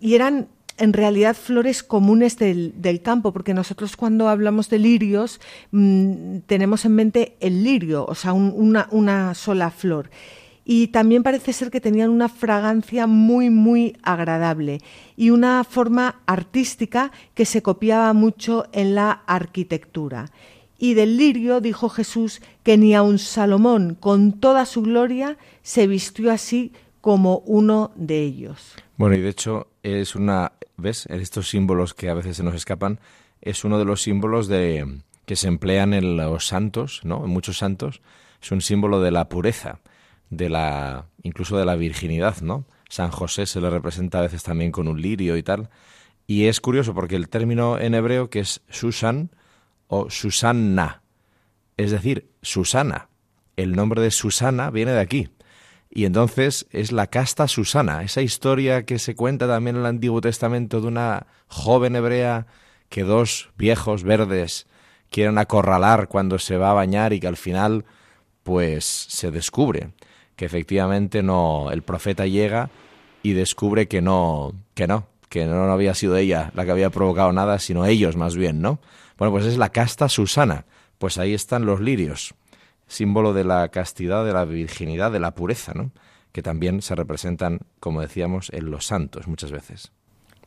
y 0.00 0.14
eran 0.14 0.48
en 0.80 0.92
realidad 0.92 1.36
flores 1.36 1.82
comunes 1.82 2.36
del, 2.36 3.00
campo, 3.04 3.32
porque 3.32 3.54
nosotros 3.54 3.96
cuando 3.96 4.28
hablamos 4.28 4.68
de 4.68 4.78
lirios 4.78 5.40
mm, 5.70 6.38
tenemos 6.46 6.84
en 6.84 6.94
mente 6.94 7.36
el 7.40 7.62
lirio, 7.62 8.04
o 8.06 8.14
sea, 8.14 8.32
una, 8.32 8.88
una 8.90 9.34
sola 9.34 9.70
flor 9.70 10.10
y 10.64 10.88
también 10.88 11.22
parece 11.22 11.52
ser 11.52 11.70
que 11.70 11.80
tenían 11.80 12.10
una 12.10 12.28
fragancia 12.28 13.06
muy 13.06 13.50
muy 13.50 13.96
agradable 14.02 14.80
y 15.16 15.30
una 15.30 15.64
forma 15.64 16.20
artística 16.26 17.10
que 17.34 17.44
se 17.44 17.60
copiaba 17.60 18.12
mucho 18.12 18.66
en 18.72 18.94
la 18.94 19.22
arquitectura. 19.26 20.30
Y 20.78 20.94
del 20.94 21.16
lirio 21.16 21.60
dijo 21.60 21.88
Jesús 21.88 22.40
que 22.62 22.78
ni 22.78 22.94
aun 22.94 23.18
Salomón 23.18 23.96
con 23.98 24.32
toda 24.32 24.64
su 24.64 24.82
gloria 24.82 25.38
se 25.62 25.86
vistió 25.86 26.30
así 26.30 26.72
como 27.00 27.38
uno 27.46 27.92
de 27.96 28.22
ellos. 28.22 28.74
Bueno, 28.96 29.16
y 29.16 29.20
de 29.20 29.30
hecho 29.30 29.68
es 29.82 30.14
una 30.14 30.52
¿ves? 30.80 31.06
Estos 31.06 31.48
símbolos 31.48 31.94
que 31.94 32.08
a 32.08 32.14
veces 32.14 32.36
se 32.36 32.42
nos 32.42 32.54
escapan, 32.54 33.00
es 33.40 33.64
uno 33.64 33.78
de 33.78 33.84
los 33.84 34.02
símbolos 34.02 34.48
de, 34.48 35.00
que 35.26 35.36
se 35.36 35.48
emplean 35.48 35.94
en 35.94 36.16
los 36.16 36.46
santos, 36.46 37.00
¿no? 37.04 37.24
En 37.24 37.30
muchos 37.30 37.58
santos, 37.58 38.02
es 38.42 38.50
un 38.50 38.60
símbolo 38.60 39.00
de 39.00 39.10
la 39.10 39.28
pureza, 39.28 39.80
de 40.30 40.48
la, 40.48 41.06
incluso 41.22 41.56
de 41.56 41.64
la 41.64 41.76
virginidad, 41.76 42.40
¿no? 42.40 42.64
San 42.88 43.10
José 43.10 43.46
se 43.46 43.60
le 43.60 43.70
representa 43.70 44.18
a 44.18 44.22
veces 44.22 44.42
también 44.42 44.72
con 44.72 44.88
un 44.88 45.00
lirio 45.00 45.36
y 45.36 45.42
tal. 45.42 45.70
Y 46.26 46.46
es 46.46 46.60
curioso 46.60 46.94
porque 46.94 47.16
el 47.16 47.28
término 47.28 47.78
en 47.78 47.94
hebreo 47.94 48.30
que 48.30 48.40
es 48.40 48.62
Susan 48.68 49.30
o 49.86 50.10
Susanna, 50.10 51.02
es 51.76 51.90
decir, 51.90 52.30
Susana. 52.42 53.08
El 53.56 53.72
nombre 53.72 54.00
de 54.00 54.10
Susana 54.10 54.70
viene 54.70 54.92
de 54.92 55.00
aquí. 55.00 55.28
Y 55.92 56.04
entonces 56.04 56.66
es 56.70 56.92
la 56.92 57.08
casta 57.08 57.48
Susana, 57.48 58.04
esa 58.04 58.22
historia 58.22 58.84
que 58.84 59.00
se 59.00 59.16
cuenta 59.16 59.48
también 59.48 59.74
en 59.74 59.82
el 59.82 59.86
Antiguo 59.86 60.20
Testamento 60.20 60.80
de 60.80 60.86
una 60.86 61.26
joven 61.48 61.96
hebrea 61.96 62.46
que 62.88 63.02
dos 63.02 63.50
viejos 63.56 64.04
verdes 64.04 64.68
quieren 65.10 65.38
acorralar 65.38 66.06
cuando 66.06 66.38
se 66.38 66.56
va 66.56 66.70
a 66.70 66.74
bañar 66.74 67.12
y 67.12 67.18
que 67.18 67.26
al 67.26 67.36
final 67.36 67.84
pues 68.44 68.84
se 68.84 69.32
descubre 69.32 69.90
que 70.36 70.44
efectivamente 70.44 71.22
no 71.22 71.70
el 71.72 71.82
profeta 71.82 72.26
llega 72.26 72.70
y 73.22 73.32
descubre 73.32 73.88
que 73.88 74.00
no 74.00 74.54
que 74.74 74.86
no 74.86 75.08
que 75.28 75.44
no 75.46 75.70
había 75.72 75.94
sido 75.94 76.16
ella 76.16 76.52
la 76.54 76.64
que 76.64 76.70
había 76.70 76.90
provocado 76.90 77.32
nada 77.32 77.58
sino 77.58 77.84
ellos 77.84 78.16
más 78.16 78.36
bien 78.36 78.62
no 78.62 78.80
bueno 79.18 79.32
pues 79.32 79.44
es 79.44 79.58
la 79.58 79.70
casta 79.70 80.08
Susana. 80.08 80.66
Pues 80.98 81.16
ahí 81.16 81.32
están 81.32 81.64
los 81.64 81.80
lirios 81.80 82.34
símbolo 82.90 83.32
de 83.32 83.44
la 83.44 83.68
castidad, 83.68 84.24
de 84.24 84.32
la 84.32 84.44
virginidad, 84.44 85.12
de 85.12 85.20
la 85.20 85.30
pureza, 85.30 85.72
¿no? 85.74 85.92
que 86.32 86.42
también 86.42 86.82
se 86.82 86.94
representan, 86.94 87.60
como 87.78 88.00
decíamos, 88.00 88.50
en 88.52 88.70
los 88.70 88.86
santos 88.86 89.26
muchas 89.28 89.52
veces. 89.52 89.92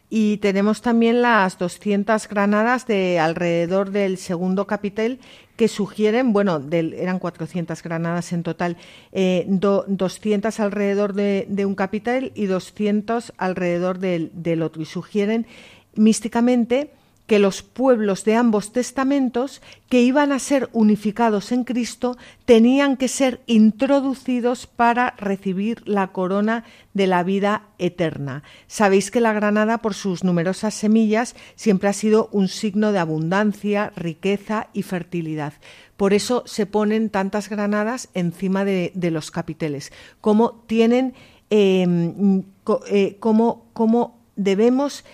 Y 0.10 0.38
tenemos 0.38 0.82
también 0.82 1.22
las 1.24 1.58
200 1.58 2.28
granadas 2.28 2.86
de 2.86 3.20
alrededor 3.20 3.90
del 3.90 4.18
segundo 4.18 4.68
capitel 4.68 5.20
que 5.56 5.68
sugieren, 5.68 6.34
bueno, 6.34 6.62
eran 6.72 7.18
400 7.18 7.82
granadas 7.82 8.32
en 8.32 8.44
total, 8.44 8.78
200 9.12 10.60
eh, 10.60 10.62
alrededor 10.62 11.14
de, 11.14 11.66
un 11.66 11.76
capitel 11.76 12.32
y 12.36 12.46
200 12.46 13.34
alrededor 13.38 13.98
del, 13.98 14.32
del 14.34 14.62
otro. 14.62 14.84
Y 14.84 14.86
sugieren 14.86 15.48
místicamente 15.96 16.92
que 17.28 17.40
los 17.40 17.62
pueblos 17.62 18.26
de 18.26 18.36
ambos 18.36 18.74
testamentos 18.74 19.62
que 19.90 20.02
iban 20.02 20.32
a 20.32 20.40
ser 20.40 20.70
unificados 20.74 21.52
en 21.52 21.64
Cristo 21.64 22.18
tenían 22.46 22.98
que 22.98 23.08
ser 23.08 23.42
introducidos 23.46 24.68
para 24.68 25.12
recibir 25.18 25.88
la 25.88 26.08
corona 26.08 26.66
de 26.94 27.08
la 27.08 27.24
vida 27.24 27.64
eterna. 27.78 28.44
Sabéis 28.68 29.10
que 29.10 29.22
la 29.22 29.34
granada, 29.34 29.78
por 29.78 29.94
sus 29.94 30.24
numerosas 30.24 30.74
semillas, 30.74 31.36
siempre 31.56 31.90
ha 31.90 31.94
sido 31.94 32.30
un 32.32 32.48
signo 32.48 32.92
de 32.92 33.00
abundancia, 33.00 33.94
riqueza 33.96 34.68
y 34.74 34.84
fertilidad. 34.84 35.54
Por 35.98 36.14
eso 36.14 36.44
se 36.46 36.66
ponen 36.66 37.10
tantas 37.10 37.50
granadas 37.50 38.10
encima 38.14 38.66
de, 38.66 38.92
los 39.12 39.32
capiteles, 39.32 39.92
como 40.20 40.64
tienen 40.68 41.14
em, 41.50 42.44
eh, 42.90 43.18
cómo, 43.20 44.20
debemos 44.36 45.06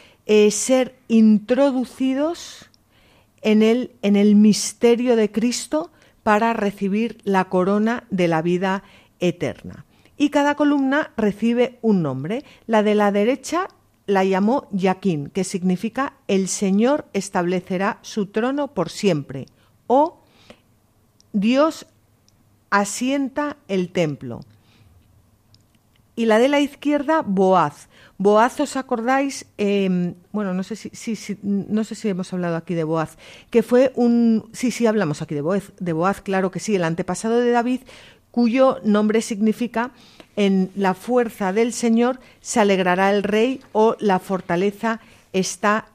ser 0.52 0.96
introducidos 1.08 2.70
en 3.42 3.64
el, 3.64 3.92
en 4.02 4.16
el 4.16 4.36
misterio 4.36 5.16
de 5.16 5.32
Cristo 5.32 5.92
para 6.24 6.54
recibir 6.54 7.18
la 7.24 7.46
corona 7.46 8.06
de 8.12 8.28
la 8.28 8.42
vida 8.42 8.84
eterna. 9.20 9.86
Y 10.18 10.30
cada 10.30 10.56
columna 10.56 11.12
recibe 11.18 11.80
un 11.82 12.04
nombre. 12.04 12.44
La 12.68 12.84
de 12.84 12.94
la 12.94 13.12
derecha 13.12 13.68
la 14.06 14.24
llamó 14.24 14.68
Yaquín, 14.72 15.30
que 15.30 15.44
significa 15.44 16.14
el 16.28 16.48
Señor 16.48 17.08
establecerá 17.14 18.00
su 18.02 18.28
trono 18.28 18.70
por 18.70 18.90
siempre, 18.90 19.46
o 19.88 20.20
Dios 21.32 21.86
asienta 22.70 23.58
el 23.68 23.92
templo. 23.92 24.42
Y 26.16 26.26
la 26.26 26.38
de 26.38 26.50
la 26.50 26.60
izquierda, 26.60 27.22
Boaz. 27.22 27.89
Boaz, 28.20 28.60
¿os 28.60 28.76
acordáis? 28.76 29.48
Em, 29.58 30.14
bueno, 30.34 30.54
no 30.54 30.64
sé 30.64 30.76
si, 30.76 32.10
hemos 32.10 32.34
hablado 32.34 32.58
aquí 32.58 32.76
de 32.76 32.84
Boaz, 32.84 33.18
que 33.50 33.64
fue 33.64 33.94
un... 33.96 34.50
Sí, 34.52 34.72
sí, 34.72 34.86
hablamos 34.86 35.22
aquí 35.22 35.36
de 35.36 35.42
Boaz, 35.42 35.72
de 35.80 35.94
Boaz, 35.94 36.20
claro 36.20 36.52
que 36.52 36.60
sí, 36.60 36.76
el 36.76 36.84
antepasado 36.84 37.40
de 37.40 37.52
David, 37.52 37.80
cuyo 38.30 38.82
nombre 38.84 39.22
significa 39.22 39.92
en 40.36 40.70
la 40.76 40.96
fuerza 40.96 41.54
del 41.54 41.72
Señor 41.72 42.20
se 42.42 42.60
alegrará 42.60 43.10
el 43.10 43.24
rey 43.24 43.62
o 43.72 43.96
la 44.02 44.20
fortaleza 44.20 45.00
está 45.32 45.88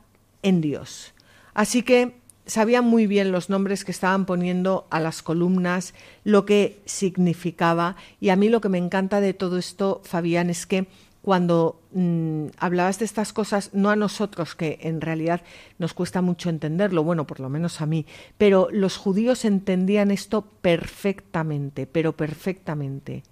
en 0.43 0.63
Dios. 0.63 1.13
Así 1.53 1.83
que 1.83 2.17
sabían 2.47 2.87
muy 2.87 3.07
bien 3.07 3.33
los 3.33 3.51
nombres 3.51 3.85
que 3.85 3.93
estaban 3.93 4.25
poniendo 4.25 4.87
a 4.89 4.99
las 4.99 5.23
columnas, 5.23 5.93
lo 6.25 6.47
que 6.47 6.81
significaba. 6.87 7.97
Y 8.19 8.31
a 8.31 8.37
mí 8.37 8.49
lo 8.49 8.63
que 8.63 8.71
me 8.71 8.79
encanta 8.79 9.21
de 9.21 9.35
todo 9.35 9.59
esto, 9.59 10.01
Fabián, 10.05 10.49
es 10.49 10.65
que 10.67 10.87
cuando 11.25 11.81
mm, 11.93 12.47
hablabas 12.59 12.99
de 12.99 13.07
estas 13.07 13.33
cosas, 13.33 13.71
no 13.73 13.91
a 13.91 13.97
nosotros, 13.97 14.55
que 14.55 14.79
en 14.83 15.01
realidad 15.01 15.41
nos 15.79 15.95
cuesta 15.95 16.21
mucho 16.21 16.51
entenderlo, 16.51 17.03
bueno, 17.03 17.27
por 17.27 17.41
lo 17.41 17.49
menos 17.49 17.81
a 17.81 17.87
mí, 17.87 18.05
pero 18.37 18.69
los 18.71 18.97
judíos 18.97 19.45
entendían 19.45 20.11
esto 20.11 20.43
perfectamente, 20.61 21.87
pero 21.87 22.13
perfectamente 22.13 23.23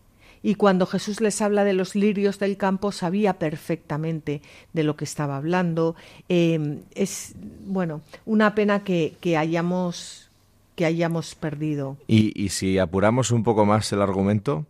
y 0.43 0.57
cuando 0.57 0.87
Jesús 0.87 1.21
les 1.21 1.41
habla 1.41 1.65
de 1.65 1.73
los 1.73 1.95
lirios 1.95 2.39
del 2.39 2.57
campo 2.57 2.93
sabía 2.93 3.39
perfectamente 3.39 4.43
de 4.73 4.83
lo 4.83 4.97
que 4.97 5.05
estaba 5.05 5.37
hablando. 5.37 5.95
Em, 6.29 6.81
es, 6.95 7.35
bueno, 7.65 8.03
una 8.27 8.55
pena 8.55 8.83
que, 8.83 9.17
hayamos, 9.39 10.29
que 10.75 10.85
hayamos 10.85 11.35
perdido. 11.35 11.97
Y, 12.09 12.49
si 12.49 12.79
apuramos 12.79 13.31
un 13.31 13.45
poco 13.45 13.65
más 13.65 13.93
el 13.93 14.03
argumento, 14.03 14.67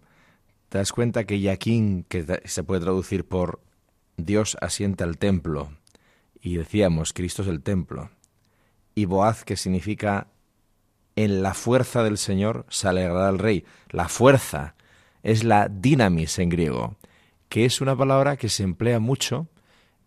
te 0.72 0.78
das 0.78 0.94
cuenta 0.94 1.24
que 1.24 1.38
Yaquín, 1.38 2.06
que 2.08 2.40
se 2.46 2.64
puede 2.64 2.80
traducir 2.80 3.26
por 3.26 3.60
Dios 4.16 4.56
asienta 4.62 5.04
el 5.04 5.18
templo, 5.18 5.70
y 6.40 6.56
decíamos, 6.56 7.12
Cristo 7.12 7.42
es 7.42 7.48
el 7.48 7.62
templo, 7.62 8.08
y 8.94 9.04
Boaz, 9.04 9.44
que 9.44 9.58
significa 9.58 10.28
en 11.14 11.42
la 11.42 11.52
fuerza 11.52 12.02
del 12.02 12.16
Señor 12.16 12.64
se 12.70 12.88
alegrará 12.88 13.28
el 13.28 13.38
rey. 13.38 13.66
La 13.90 14.08
fuerza, 14.08 14.74
es 15.22 15.44
la 15.44 15.68
dinamis 15.68 16.38
en 16.38 16.48
griego, 16.48 16.96
que 17.50 17.66
es 17.66 17.82
una 17.82 17.94
palabra 17.94 18.38
que 18.38 18.48
se 18.48 18.62
emplea 18.62 18.98
mucho 18.98 19.48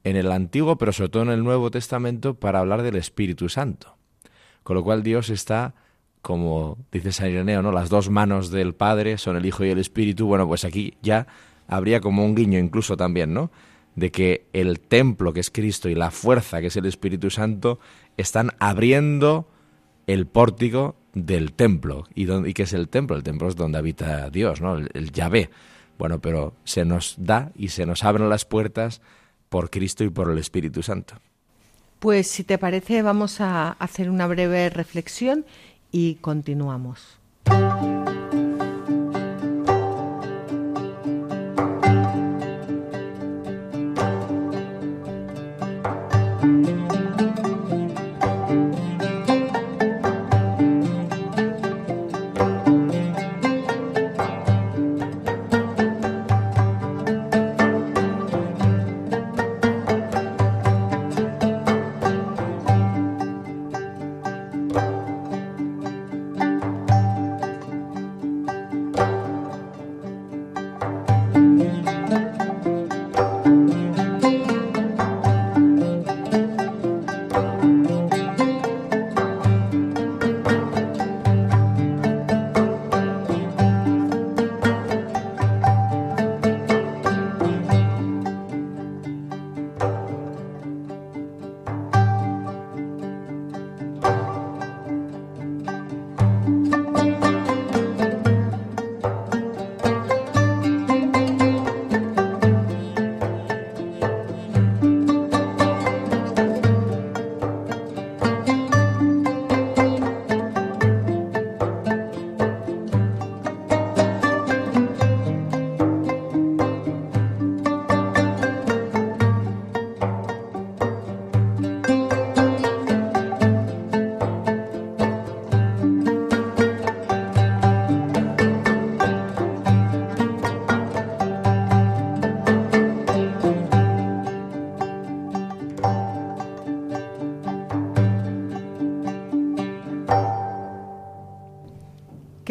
en 0.03 0.15
el 0.15 0.31
Antiguo, 0.31 0.79
pero 0.79 0.93
sobre 0.93 1.09
todo 1.09 1.21
en 1.21 1.29
el 1.29 1.43
Nuevo 1.43 1.69
Testamento, 1.69 2.39
para 2.39 2.57
hablar 2.57 2.81
del 2.81 2.95
Espíritu 2.95 3.49
Santo. 3.49 3.97
Con 4.63 4.77
lo 4.77 4.83
cual 4.83 5.03
Dios 5.03 5.29
está, 5.29 5.75
como 6.25 6.79
dice 6.91 7.11
San 7.11 7.29
Ireneo, 7.29 7.61
¿no? 7.61 7.71
las 7.71 7.89
dos 7.89 8.09
manos 8.09 8.49
del 8.49 8.73
Padre 8.73 9.19
son 9.19 9.37
el 9.37 9.45
Hijo 9.45 9.63
y 9.63 9.69
el 9.69 9.77
Espíritu. 9.77 10.25
Bueno, 10.25 10.47
pues 10.47 10.65
aquí 10.65 10.95
ya 11.03 11.27
habría 11.67 12.01
como 12.01 12.25
un 12.25 12.33
guiño 12.33 12.57
incluso 12.57 12.97
también, 12.97 13.31
¿no? 13.31 13.51
De 13.95 14.09
que 14.09 14.47
el 14.51 14.79
templo 14.79 15.33
que 15.33 15.39
es 15.39 15.51
Cristo 15.51 15.87
y 15.87 15.93
la 15.93 16.09
fuerza 16.09 16.61
que 16.61 16.67
es 16.67 16.77
el 16.77 16.87
Espíritu 16.87 17.29
Santo 17.29 17.77
están 18.17 18.53
abriendo 18.57 19.47
el 20.07 20.25
pórtico 20.25 20.95
del 21.13 21.53
templo. 21.53 22.07
¿Y, 22.15 22.25
dónde, 22.25 22.49
¿Y 22.49 22.53
qué 22.53 22.63
es 22.63 22.73
el 22.73 22.89
templo? 22.89 23.15
El 23.15 23.21
templo 23.21 23.47
es 23.47 23.55
donde 23.55 23.77
habita 23.77 24.31
Dios, 24.31 24.61
¿no? 24.61 24.77
El, 24.77 24.89
el 24.95 25.11
Yahvé. 25.11 25.51
Bueno, 25.99 26.21
pero 26.21 26.55
se 26.63 26.85
nos 26.85 27.17
da 27.19 27.51
y 27.55 27.67
se 27.67 27.85
nos 27.85 28.03
abren 28.03 28.29
las 28.29 28.45
puertas 28.45 28.99
por 29.49 29.69
Cristo 29.69 30.03
y 30.03 30.09
por 30.09 30.31
el 30.31 30.39
Espíritu 30.39 30.81
Santo. 30.81 31.17
Pues 31.99 32.27
si 32.27 32.43
te 32.43 32.57
parece, 32.57 33.03
vamos 33.03 33.41
a 33.41 33.73
hacer 33.73 34.09
una 34.09 34.25
breve 34.25 34.71
reflexión 34.71 35.45
y 35.91 36.15
continuamos. 36.15 37.19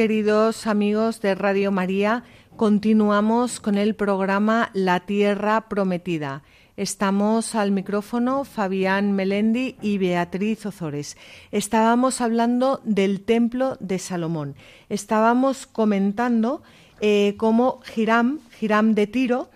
Queridos 0.05 0.67
amigos 0.67 1.23
de 1.23 1.35
Radio 1.35 1.73
María, 1.73 2.25
continuamos 2.57 3.59
con 3.59 3.79
el 3.79 3.95
programa 3.95 4.69
La 4.75 5.01
Tierra 5.01 5.67
Prometida. 5.71 6.43
Estamos 6.77 7.55
al 7.55 7.71
micrófono 7.71 8.45
Fabián 8.45 9.13
Melendi 9.13 9.77
y 9.81 9.97
Beatriz 9.97 10.67
Ozores. 10.67 11.17
Estábamos 11.53 12.21
hablando 12.21 12.83
del 12.85 13.23
templo 13.23 13.79
de 13.81 13.99
Salomón. 13.99 14.57
Estábamos 14.91 15.67
comentando 15.67 16.63
eh, 17.01 17.35
cómo 17.39 17.81
Hiram, 17.97 18.41
Hiram 18.61 18.95
de 18.95 19.07
Tiro, 19.07 19.49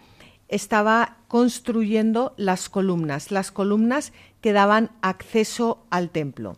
estaba 0.48 1.18
construyendo 1.28 2.32
las 2.38 2.70
columnas, 2.70 3.30
las 3.30 3.50
columnas 3.50 4.14
que 4.40 4.54
daban 4.54 4.92
acceso 5.02 5.84
al 5.90 6.08
templo 6.08 6.56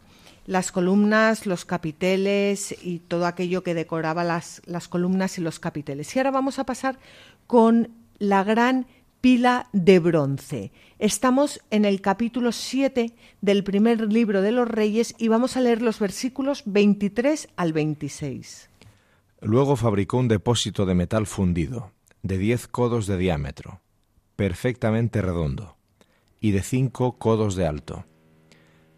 las 0.51 0.73
columnas, 0.73 1.47
los 1.47 1.65
capiteles 1.65 2.75
y 2.83 2.99
todo 2.99 3.27
aquello 3.27 3.63
que 3.63 3.73
decoraba 3.73 4.25
las, 4.25 4.63
las 4.67 4.89
columnas 4.89 5.39
y 5.39 5.43
los 5.43 5.61
capiteles. 5.61 6.15
Y 6.15 6.19
ahora 6.19 6.33
vamos 6.33 6.59
a 6.59 6.65
pasar 6.65 6.99
con 7.47 7.91
la 8.19 8.43
gran 8.43 8.89
pila 9.21 9.69
de 9.73 10.01
bronce. 10.01 10.73
Estamos 10.99 11.61
en 11.71 11.85
el 11.85 12.01
capítulo 12.01 12.51
7 12.51 13.15
del 13.41 13.63
primer 13.63 14.13
libro 14.13 14.43
de 14.43 14.51
los 14.51 14.67
Reyes 14.67 15.15
y 15.19 15.29
vamos 15.29 15.57
a 15.57 15.61
leer 15.61 15.83
los 15.83 16.01
versículos 16.01 16.65
23 16.67 17.49
al 17.55 17.73
26. 17.73 18.71
Luego 19.43 19.77
fabricó 19.77 20.17
un 20.17 20.27
depósito 20.27 20.85
de 20.85 20.97
metal 20.97 21.29
fundido. 21.29 21.93
de 22.23 22.39
diez 22.39 22.67
codos 22.67 23.07
de 23.07 23.17
diámetro, 23.17 23.81
perfectamente 24.35 25.23
redondo, 25.23 25.77
y 26.41 26.51
de 26.51 26.63
cinco 26.63 27.19
codos 27.19 27.55
de 27.55 27.67
alto. 27.67 28.05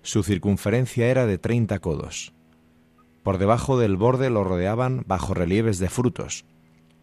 Su 0.03 0.25
circunferencia 0.25 1.07
era 1.07 1.27
de 1.27 1.38
treinta 1.38 1.79
codos. 1.79 2.33
Por 3.23 3.38
debajo 3.38 3.79
del 3.79 3.97
borde 3.97 4.31
lo 4.31 4.43
rodeaban 4.43 5.05
bajorrelieves 5.07 5.79
de 5.79 5.88
frutos, 5.88 6.45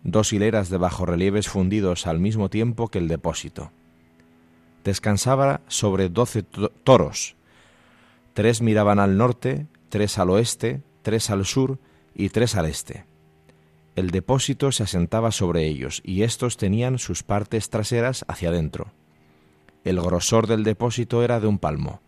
dos 0.03 0.33
hileras 0.33 0.69
de 0.69 0.77
bajorrelieves 0.77 1.47
fundidos 1.47 2.07
al 2.07 2.19
mismo 2.19 2.49
tiempo 2.49 2.89
que 2.89 2.99
el 2.99 3.07
depósito. 3.07 3.71
Descansaba 4.83 5.61
sobre 5.67 6.09
doce 6.09 6.43
toros. 6.43 7.35
Tres 8.33 8.61
miraban 8.61 8.99
al 8.99 9.17
norte, 9.17 9.67
tres 9.87 10.17
al 10.17 10.29
oeste, 10.29 10.81
tres 11.01 11.29
al 11.29 11.45
sur 11.45 11.79
y 12.13 12.29
tres 12.29 12.55
al 12.55 12.65
este. 12.65 13.05
El 13.95 14.11
depósito 14.11 14.71
se 14.73 14.83
asentaba 14.83 15.31
sobre 15.31 15.67
ellos 15.67 16.01
y 16.03 16.23
éstos 16.23 16.57
tenían 16.57 16.99
sus 16.99 17.23
partes 17.23 17.69
traseras 17.69 18.25
hacia 18.27 18.49
adentro. 18.49 18.91
El 19.85 20.01
grosor 20.01 20.47
del 20.47 20.63
depósito 20.63 21.23
era 21.23 21.39
de 21.39 21.47
un 21.47 21.59
palmo, 21.59 22.01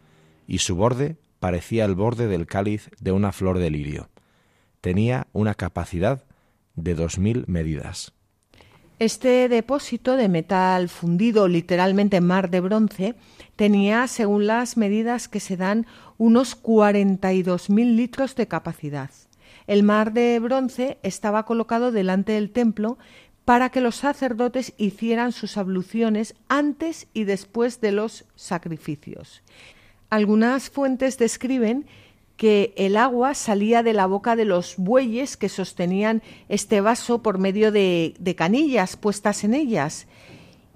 y 0.47 0.59
su 0.59 0.75
borde 0.75 1.17
parecía 1.39 1.85
el 1.85 1.95
borde 1.95 2.27
del 2.27 2.45
cáliz 2.45 2.89
de 2.99 3.11
una 3.11 3.31
flor 3.31 3.59
de 3.59 3.69
lirio. 3.69 4.09
Tenía 4.81 5.27
una 5.33 5.55
capacidad 5.55 6.23
de 6.75 6.95
dos 6.95 7.19
mil 7.19 7.45
medidas. 7.47 8.13
Este 8.99 9.49
depósito 9.49 10.15
de 10.15 10.29
metal 10.29 10.87
fundido, 10.87 11.47
literalmente 11.47 12.21
mar 12.21 12.51
de 12.51 12.59
bronce, 12.59 13.15
tenía, 13.55 14.05
según 14.05 14.45
las 14.45 14.77
medidas 14.77 15.27
que 15.27 15.39
se 15.39 15.57
dan, 15.57 15.87
unos 16.19 16.55
mil 17.69 17.97
litros 17.97 18.35
de 18.35 18.47
capacidad. 18.47 19.09
El 19.65 19.81
mar 19.81 20.13
de 20.13 20.37
bronce 20.37 20.99
estaba 21.01 21.45
colocado 21.45 21.91
delante 21.91 22.33
del 22.33 22.51
templo 22.51 22.99
para 23.43 23.69
que 23.69 23.81
los 23.81 23.95
sacerdotes 23.95 24.73
hicieran 24.77 25.31
sus 25.31 25.57
abluciones 25.57 26.35
antes 26.47 27.07
y 27.11 27.23
después 27.23 27.81
de 27.81 27.93
los 27.93 28.25
sacrificios. 28.35 29.41
Algunas 30.11 30.69
fuentes 30.69 31.17
describen 31.17 31.85
que 32.35 32.73
el 32.75 32.97
agua 32.97 33.33
salía 33.33 33.81
de 33.81 33.93
la 33.93 34.07
boca 34.07 34.35
de 34.35 34.43
los 34.43 34.75
bueyes 34.75 35.37
que 35.37 35.47
sostenían 35.47 36.21
este 36.49 36.81
vaso 36.81 37.21
por 37.21 37.37
medio 37.37 37.71
de, 37.71 38.35
canillas 38.37 38.97
puestas 38.97 39.45
en 39.45 39.53
ellas. 39.53 40.07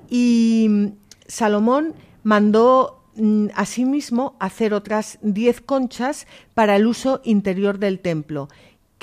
Y 0.09 0.93
Salomón 1.27 1.95
mandó 2.23 3.03
mm, 3.17 3.47
asimismo 3.55 4.37
hacer 4.39 4.73
otras 4.73 5.19
diez 5.21 5.59
conchas 5.59 6.27
para 6.53 6.77
el 6.77 6.87
uso 6.87 7.19
interior 7.25 7.77
del 7.77 7.99
templo 7.99 8.47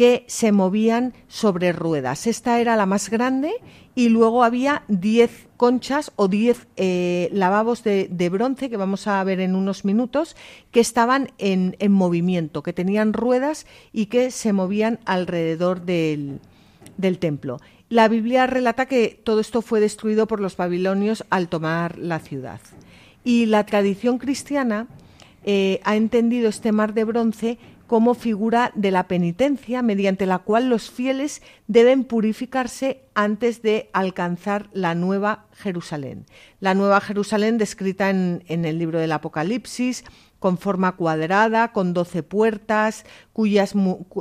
que 0.02 0.24
se 0.26 0.50
movían 0.50 1.14
sobre 1.28 1.70
ruedas. 1.70 2.26
Esta 2.26 2.58
era 2.58 2.74
la 2.74 2.86
más 2.86 3.08
grande 3.08 3.52
y 3.94 4.08
luego 4.08 4.42
había 4.42 4.82
diez 4.88 5.46
conchas 5.56 6.10
o 6.16 6.26
diez 6.26 6.66
eh, 6.76 7.28
lavabos 7.30 7.84
de, 7.84 8.28
bronce 8.28 8.68
que 8.68 8.76
vamos 8.76 9.06
a 9.06 9.22
ver 9.22 9.38
en 9.38 9.54
unos 9.54 9.84
minutos 9.84 10.34
que 10.72 10.80
estaban 10.80 11.30
en, 11.38 11.76
movimiento, 11.92 12.64
que 12.64 12.72
tenían 12.72 13.12
ruedas 13.12 13.64
y 13.92 14.06
que 14.06 14.32
se 14.32 14.52
movían 14.52 14.98
alrededor 15.04 15.82
del, 15.82 16.40
templo. 17.20 17.60
La 17.88 18.08
Biblia 18.08 18.48
relata 18.48 18.86
que 18.86 19.20
todo 19.22 19.38
esto 19.38 19.62
fue 19.62 19.78
destruido 19.78 20.26
por 20.26 20.40
los 20.40 20.56
babilonios 20.56 21.24
al 21.30 21.46
tomar 21.46 21.96
la 21.96 22.18
ciudad. 22.18 22.60
Y 23.22 23.46
la 23.46 23.64
tradición 23.66 24.18
cristiana 24.18 24.88
eh, 25.44 25.80
ha 25.84 25.94
entendido 25.94 26.48
este 26.48 26.72
mar 26.72 26.92
de 26.92 27.04
bronce 27.04 27.58
como 27.92 28.14
figura 28.14 28.72
de 28.74 28.90
la 28.90 29.06
penitencia 29.06 29.82
mediante 29.82 30.24
la 30.24 30.38
cual 30.38 30.70
los 30.70 30.90
fieles 30.90 31.42
deben 31.66 32.04
purificarse 32.04 33.02
antes 33.12 33.60
de 33.60 33.90
alcanzar 33.92 34.70
la 34.72 34.94
nueva 34.94 35.44
Jerusalén. 35.52 36.24
La 36.58 36.72
nueva 36.72 37.02
Jerusalén 37.02 37.58
descrita 37.58 38.08
en, 38.08 38.44
en 38.48 38.64
el 38.64 38.78
libro 38.78 38.98
del 38.98 39.12
Apocalipsis, 39.12 40.06
con 40.42 40.58
forma 40.58 40.96
cuadrada, 40.96 41.70
con 41.70 41.94
doce 41.94 42.24
puertas, 42.24 43.06
cuyas, 43.32 43.74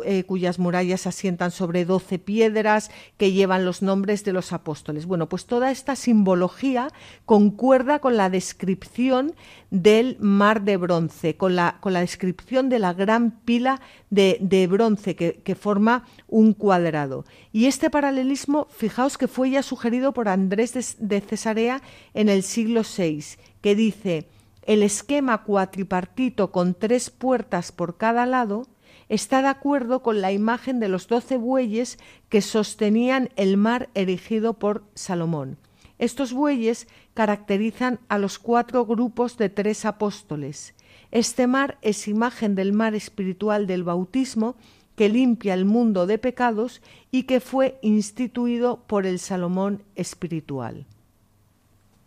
eh, 0.05 0.23
cuyas 0.23 0.59
murallas 0.59 1.07
asientan 1.07 1.49
sobre 1.49 1.83
doce 1.83 2.19
piedras 2.19 2.91
que 3.17 3.31
llevan 3.31 3.65
los 3.65 3.81
nombres 3.81 4.23
de 4.23 4.31
los 4.31 4.53
apóstoles. 4.53 5.07
Bueno, 5.07 5.27
pues 5.27 5.47
toda 5.47 5.71
esta 5.71 5.95
simbología 5.95 6.89
concuerda 7.25 7.97
con 7.97 8.17
la 8.17 8.29
descripción 8.29 9.33
del 9.71 10.15
mar 10.19 10.61
de 10.61 10.77
bronce, 10.77 11.37
con 11.37 11.55
la, 11.55 11.77
con 11.79 11.91
la 11.91 12.01
descripción 12.01 12.69
de 12.69 12.77
la 12.77 12.93
gran 12.93 13.31
pila 13.31 13.81
de, 14.11 14.67
bronce 14.69 15.15
que, 15.15 15.41
que, 15.43 15.55
forma 15.55 16.05
un 16.27 16.53
cuadrado. 16.53 17.25
Y 17.51 17.65
este 17.65 17.89
paralelismo, 17.89 18.67
fijaos 18.69 19.17
que 19.17 19.27
fue 19.27 19.49
ya 19.49 19.63
sugerido 19.63 20.13
por 20.13 20.29
Andrés 20.29 20.75
de, 20.75 20.85
de 20.99 21.21
Cesarea 21.21 21.81
en 22.13 22.29
el 22.29 22.43
siglo 22.43 22.83
VI, 22.83 23.23
que 23.61 23.73
dice, 23.73 24.27
el 24.71 24.83
esquema 24.83 25.43
cuatripartito 25.43 26.53
con 26.53 26.75
tres 26.75 27.09
puertas 27.09 27.73
por 27.73 27.97
cada 27.97 28.25
lado 28.25 28.67
está 29.09 29.41
de 29.41 29.49
acuerdo 29.49 30.01
con 30.01 30.21
la 30.21 30.31
imagen 30.31 30.79
de 30.79 30.87
los 30.87 31.09
doce 31.09 31.35
bueyes 31.35 31.99
que 32.29 32.39
sostenían 32.39 33.31
el 33.35 33.57
mar 33.57 33.89
erigido 33.95 34.53
por 34.53 34.85
Salomón. 34.95 35.57
Estos 35.99 36.31
bueyes 36.31 36.87
caracterizan 37.13 37.99
a 38.07 38.17
los 38.17 38.39
cuatro 38.39 38.85
grupos 38.85 39.35
de 39.35 39.49
tres 39.49 39.83
apóstoles. 39.83 40.73
Este 41.11 41.47
mar 41.47 41.77
es 41.81 42.07
imagen 42.07 42.55
del 42.55 42.71
mar 42.71 42.95
espiritual 42.95 43.67
del 43.67 43.83
bautismo 43.83 44.55
que 44.95 45.09
limpia 45.09 45.53
el 45.53 45.65
mundo 45.65 46.07
de 46.07 46.17
pecados 46.17 46.81
y 47.11 47.23
que 47.23 47.41
fue 47.41 47.77
instituido 47.81 48.85
por 48.87 49.05
el 49.05 49.19
Salomón 49.19 49.83
espiritual. 49.95 50.85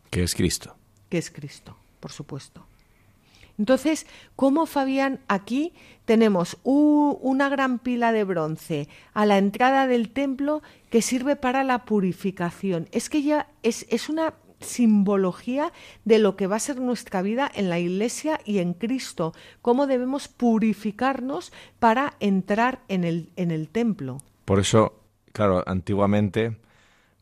Que 0.08 0.22
es 0.22 0.34
Cristo. 0.34 0.74
Que 1.10 1.18
es 1.18 1.30
Cristo 1.30 1.76
por 2.04 2.12
supuesto. 2.12 2.66
Entonces, 3.58 4.06
¿cómo 4.36 4.66
Fabián 4.66 5.20
aquí 5.26 5.72
tenemos 6.04 6.58
una 6.62 7.48
gran 7.48 7.78
pila 7.78 8.12
de 8.12 8.24
bronce 8.24 8.90
a 9.14 9.24
la 9.24 9.38
entrada 9.38 9.86
del 9.86 10.10
templo 10.10 10.62
que 10.90 11.00
sirve 11.00 11.34
para 11.34 11.64
la 11.64 11.86
purificación? 11.86 12.88
Es 12.92 13.08
que 13.08 13.22
ya 13.22 13.48
es, 13.62 13.86
es 13.88 14.10
una 14.10 14.34
simbología 14.60 15.72
de 16.04 16.18
lo 16.18 16.36
que 16.36 16.46
va 16.46 16.56
a 16.56 16.58
ser 16.58 16.78
nuestra 16.78 17.22
vida 17.22 17.50
en 17.54 17.70
la 17.70 17.78
Iglesia 17.78 18.38
y 18.44 18.58
en 18.58 18.74
Cristo, 18.74 19.32
cómo 19.62 19.86
debemos 19.86 20.28
purificarnos 20.28 21.54
para 21.78 22.16
entrar 22.20 22.82
en 22.88 23.04
el, 23.04 23.30
en 23.36 23.50
el 23.50 23.70
templo. 23.70 24.18
Por 24.44 24.60
eso, 24.60 25.00
claro, 25.32 25.64
antiguamente, 25.66 26.58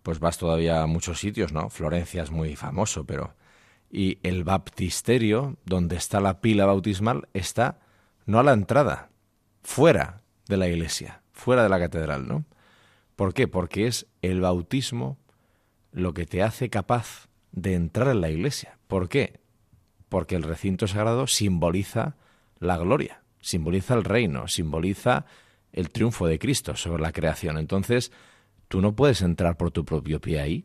pues 0.02 0.18
vas 0.18 0.38
todavía 0.38 0.82
a 0.82 0.88
muchos 0.88 1.20
sitios, 1.20 1.52
¿no? 1.52 1.70
Florencia 1.70 2.24
es 2.24 2.32
muy 2.32 2.56
famoso, 2.56 3.04
pero 3.04 3.34
y 3.92 4.18
el 4.22 4.42
baptisterio, 4.42 5.58
donde 5.66 5.96
está 5.96 6.18
la 6.20 6.40
pila 6.40 6.64
bautismal, 6.64 7.28
está 7.34 7.78
no 8.24 8.40
a 8.40 8.42
la 8.42 8.54
entrada, 8.54 9.10
fuera 9.62 10.22
de 10.48 10.56
la 10.56 10.66
iglesia, 10.66 11.22
fuera 11.32 11.62
de 11.62 11.68
la 11.68 11.78
catedral, 11.78 12.26
¿no? 12.26 12.46
¿Por 13.16 13.34
qué? 13.34 13.46
Porque 13.46 13.86
es 13.86 14.06
el 14.22 14.40
bautismo 14.40 15.18
lo 15.92 16.14
que 16.14 16.24
te 16.24 16.42
hace 16.42 16.70
capaz 16.70 17.28
de 17.52 17.74
entrar 17.74 18.08
en 18.08 18.22
la 18.22 18.30
iglesia. 18.30 18.78
¿Por 18.88 19.10
qué? 19.10 19.40
Porque 20.08 20.36
el 20.36 20.42
recinto 20.42 20.88
sagrado 20.88 21.26
simboliza 21.26 22.16
la 22.58 22.78
gloria, 22.78 23.22
simboliza 23.40 23.92
el 23.92 24.04
reino, 24.04 24.48
simboliza 24.48 25.26
el 25.70 25.90
triunfo 25.90 26.26
de 26.26 26.38
Cristo 26.38 26.76
sobre 26.76 27.02
la 27.02 27.12
creación. 27.12 27.58
Entonces, 27.58 28.10
tú 28.68 28.80
no 28.80 28.96
puedes 28.96 29.20
entrar 29.20 29.58
por 29.58 29.70
tu 29.70 29.84
propio 29.84 30.18
pie 30.20 30.40
ahí. 30.40 30.64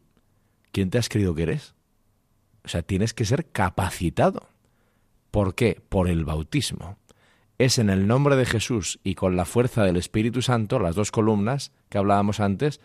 ¿Quién 0.72 0.90
te 0.90 0.98
has 0.98 1.10
creído 1.10 1.36
que 1.36 1.44
eres? 1.44 1.77
O 2.68 2.70
sea, 2.70 2.82
tienes 2.82 3.13
que 3.13 3.24
ser 3.24 3.46
capacitado. 3.46 4.50
¿Por 5.32 5.56
qué? 5.56 5.82
Por 5.88 6.10
el 6.10 6.26
bautismo. 6.26 6.98
Es 7.58 7.80
en 7.80 7.90
el 7.90 8.08
nombre 8.08 8.36
de 8.36 8.46
Jesús 8.46 9.00
y 9.06 9.15
con 9.15 9.38
la 9.38 9.46
fuerza 9.46 9.86
del 9.86 9.96
Espíritu 9.96 10.42
Santo, 10.42 10.78
las 10.78 10.94
dos 10.94 11.10
columnas 11.10 11.72
que 11.88 11.98
hablábamos 11.98 12.42
antes, 12.42 12.82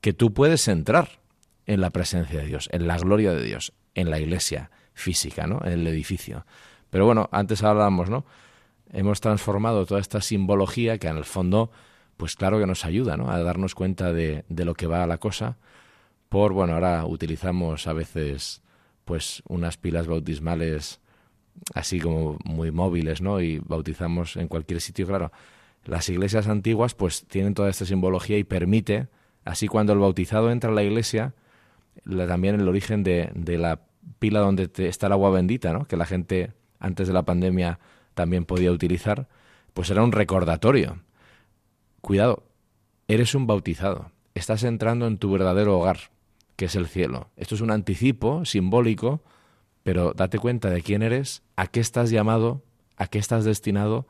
que 0.00 0.14
tú 0.14 0.32
puedes 0.32 0.68
entrar 0.68 1.20
en 1.66 1.82
la 1.82 1.90
presencia 1.90 2.40
de 2.40 2.46
Dios, 2.46 2.70
en 2.72 2.86
la 2.86 2.96
gloria 2.96 3.32
de 3.32 3.42
Dios, 3.42 3.74
en 3.94 4.08
la 4.08 4.18
iglesia 4.18 4.70
física, 4.94 5.46
¿no? 5.46 5.60
En 5.66 5.72
el 5.72 5.86
edificio. 5.86 6.46
Pero 6.88 7.04
bueno, 7.04 7.28
antes 7.30 7.62
hablábamos, 7.62 8.08
¿no? 8.08 8.24
Hemos 8.90 9.20
transformado 9.20 9.84
toda 9.84 10.00
esta 10.00 10.22
simbología 10.22 10.96
que 10.96 11.08
en 11.08 11.18
el 11.18 11.26
fondo, 11.26 11.70
pues 12.16 12.36
claro 12.36 12.58
que 12.58 12.66
nos 12.66 12.86
ayuda, 12.86 13.18
¿no? 13.18 13.30
A 13.30 13.38
darnos 13.42 13.74
cuenta 13.74 14.14
de, 14.14 14.46
lo 14.48 14.72
que 14.72 14.86
va 14.86 15.02
a 15.02 15.06
la 15.06 15.18
cosa. 15.18 15.58
Por, 16.30 16.54
bueno, 16.54 16.72
ahora 16.72 17.04
utilizamos 17.04 17.86
a 17.86 17.92
veces 17.92 18.62
pues 19.04 19.42
unas 19.48 19.76
pilas 19.76 20.06
bautismales 20.06 21.00
así 21.74 22.00
como 22.00 22.38
muy 22.44 22.70
móviles, 22.70 23.20
¿no? 23.20 23.40
Y 23.40 23.58
bautizamos 23.58 24.36
en 24.36 24.48
cualquier 24.48 24.80
sitio, 24.80 25.06
claro. 25.06 25.32
Las 25.84 26.08
iglesias 26.08 26.46
antiguas 26.48 26.94
pues 26.94 27.24
tienen 27.26 27.54
toda 27.54 27.70
esta 27.70 27.86
simbología 27.86 28.38
y 28.38 28.44
permite, 28.44 29.08
así 29.44 29.66
cuando 29.66 29.92
el 29.92 29.98
bautizado 29.98 30.50
entra 30.50 30.70
a 30.70 30.74
la 30.74 30.82
iglesia, 30.82 31.34
también 32.04 32.60
el 32.60 32.68
origen 32.68 33.02
de, 33.02 33.30
de 33.34 33.58
la 33.58 33.80
pila 34.18 34.40
donde 34.40 34.70
está 34.76 35.06
el 35.06 35.12
agua 35.12 35.30
bendita, 35.30 35.72
¿no? 35.72 35.86
Que 35.86 35.96
la 35.96 36.06
gente 36.06 36.52
antes 36.78 37.08
de 37.08 37.14
la 37.14 37.24
pandemia 37.24 37.78
también 38.14 38.44
podía 38.44 38.72
utilizar, 38.72 39.28
pues 39.74 39.90
era 39.90 40.02
un 40.02 40.12
recordatorio. 40.12 40.98
Cuidado, 42.00 42.44
eres 43.08 43.34
un 43.34 43.46
bautizado, 43.46 44.10
estás 44.34 44.64
entrando 44.64 45.06
en 45.06 45.18
tu 45.18 45.30
verdadero 45.30 45.78
hogar, 45.78 46.10
que 46.60 46.66
es 46.66 46.76
el 46.76 46.88
cielo. 46.88 47.30
Esto 47.38 47.54
es 47.54 47.62
un 47.62 47.70
anticipo 47.70 48.44
simbólico, 48.44 49.22
pero 49.82 50.12
date 50.12 50.38
cuenta 50.38 50.68
de 50.68 50.82
quién 50.82 51.00
eres, 51.00 51.42
a 51.56 51.68
qué 51.68 51.80
estás 51.80 52.10
llamado, 52.10 52.62
a 52.98 53.06
qué 53.06 53.18
estás 53.18 53.46
destinado 53.46 54.06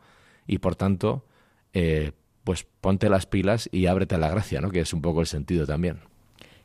y 0.49 0.59
por 0.59 0.75
tanto, 0.75 1.25
eh, 1.75 2.11
pues 2.43 2.67
ponte 2.81 3.09
las 3.09 3.27
pilas 3.27 3.69
y 3.71 3.87
ábrete 3.87 4.17
a 4.17 4.19
la 4.19 4.31
gracia, 4.31 4.61
¿no? 4.61 4.73
Que 4.73 4.81
es 4.81 4.93
un 4.93 5.01
poco 5.01 5.21
el 5.21 5.29
sentido 5.29 5.65
también. 5.65 6.01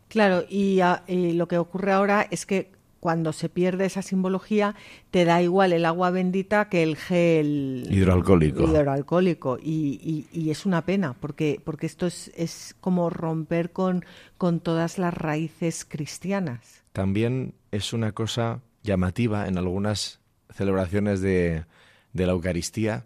Claro, 0.08 0.44
y, 0.50 0.80
y 1.06 1.34
lo 1.34 1.48
que 1.48 1.60
ocurre 1.60 1.92
ahora 1.92 2.28
es 2.32 2.48
que 2.48 2.72
cuando 3.06 3.34
se 3.34 3.50
pierde 3.50 3.86
esa 3.86 4.02
simbología, 4.02 4.74
te 5.12 5.26
da 5.26 5.40
igual 5.40 5.74
el 5.74 5.86
agua 5.86 6.10
bendita 6.10 6.70
que 6.70 6.82
el 6.82 6.96
gel 6.96 7.88
hidroalcohólico. 7.88 8.64
hidroalcohólico. 8.64 9.60
Y, 9.62 10.26
y, 10.34 10.50
es 10.50 10.66
una 10.66 10.88
pena, 10.88 11.14
porque, 11.14 11.62
porque 11.64 11.86
esto 11.86 12.08
es, 12.08 12.32
es 12.36 12.76
como 12.82 13.12
romper 13.12 13.72
con, 13.72 14.04
con 14.40 14.60
todas 14.60 14.98
las 14.98 15.14
raíces 15.14 15.86
cristianas. 15.86 16.84
También 16.94 17.54
es 17.70 17.94
una 17.94 18.12
cosa 18.12 18.62
llamativa 18.82 19.48
en 19.48 19.60
algunas 19.60 20.20
celebraciones 20.52 21.22
de, 21.22 21.66
de 22.12 22.26
la 22.26 22.32
Eucaristía 22.32 23.06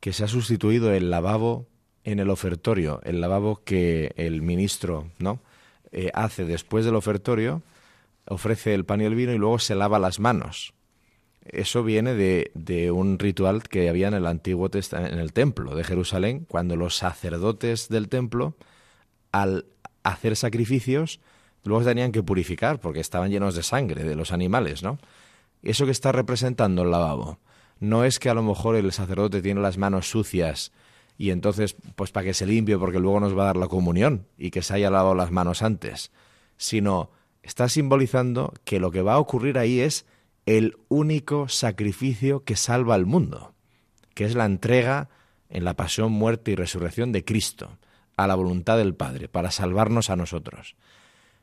que 0.00 0.12
se 0.12 0.24
ha 0.24 0.28
sustituido 0.28 0.92
el 0.92 1.10
lavabo 1.10 1.68
en 2.02 2.18
el 2.18 2.28
ofertorio, 2.28 3.00
el 3.04 3.20
lavabo 3.20 3.62
que 3.62 4.14
el 4.16 4.42
ministro 4.42 5.12
no 5.20 5.38
eh, 5.92 6.10
hace 6.12 6.44
después 6.44 6.84
del 6.84 6.96
ofertorio 6.96 7.62
ofrece 8.26 8.74
el 8.74 8.84
pan 8.84 9.00
y 9.00 9.04
el 9.04 9.14
vino 9.14 9.32
y 9.32 9.38
luego 9.38 9.58
se 9.58 9.74
lava 9.74 9.98
las 9.98 10.20
manos. 10.20 10.74
Eso 11.44 11.82
viene 11.82 12.14
de, 12.14 12.52
de 12.54 12.90
un 12.90 13.18
ritual 13.18 13.64
que 13.64 13.88
había 13.88 14.08
en 14.08 14.14
el 14.14 14.26
Antiguo 14.26 14.70
Testamento, 14.70 15.14
en 15.14 15.20
el 15.20 15.32
templo 15.32 15.74
de 15.74 15.84
Jerusalén, 15.84 16.46
cuando 16.48 16.76
los 16.76 16.96
sacerdotes 16.96 17.88
del 17.88 18.08
templo, 18.08 18.56
al 19.32 19.66
hacer 20.04 20.36
sacrificios, 20.36 21.20
luego 21.64 21.84
tenían 21.84 22.12
que 22.12 22.22
purificar 22.22 22.80
porque 22.80 23.00
estaban 23.00 23.30
llenos 23.30 23.54
de 23.54 23.62
sangre 23.62 24.04
de 24.04 24.14
los 24.14 24.32
animales, 24.32 24.82
¿no? 24.82 24.98
Eso 25.62 25.84
que 25.84 25.92
está 25.92 26.12
representando 26.12 26.82
el 26.82 26.90
lavabo 26.90 27.38
no 27.82 28.04
es 28.04 28.20
que 28.20 28.30
a 28.30 28.34
lo 28.34 28.44
mejor 28.44 28.76
el 28.76 28.92
sacerdote 28.92 29.42
tiene 29.42 29.60
las 29.60 29.76
manos 29.76 30.08
sucias 30.08 30.70
y 31.18 31.30
entonces, 31.30 31.74
pues 31.96 32.12
para 32.12 32.26
que 32.26 32.32
se 32.32 32.46
limpie 32.46 32.78
porque 32.78 33.00
luego 33.00 33.18
nos 33.18 33.36
va 33.36 33.42
a 33.42 33.46
dar 33.46 33.56
la 33.56 33.66
comunión 33.66 34.28
y 34.38 34.52
que 34.52 34.62
se 34.62 34.74
haya 34.74 34.88
lavado 34.88 35.16
las 35.16 35.32
manos 35.32 35.62
antes, 35.62 36.12
sino 36.56 37.10
está 37.42 37.68
simbolizando 37.68 38.52
que 38.64 38.80
lo 38.80 38.90
que 38.90 39.02
va 39.02 39.14
a 39.14 39.18
ocurrir 39.18 39.58
ahí 39.58 39.80
es 39.80 40.06
el 40.46 40.76
único 40.88 41.48
sacrificio 41.48 42.44
que 42.44 42.56
salva 42.56 42.94
al 42.94 43.06
mundo, 43.06 43.54
que 44.14 44.24
es 44.24 44.34
la 44.34 44.44
entrega 44.44 45.08
en 45.48 45.64
la 45.64 45.74
pasión, 45.74 46.12
muerte 46.12 46.50
y 46.50 46.54
resurrección 46.54 47.12
de 47.12 47.24
Cristo 47.24 47.78
a 48.16 48.26
la 48.26 48.34
voluntad 48.34 48.78
del 48.78 48.94
Padre, 48.94 49.28
para 49.28 49.50
salvarnos 49.50 50.10
a 50.10 50.16
nosotros. 50.16 50.76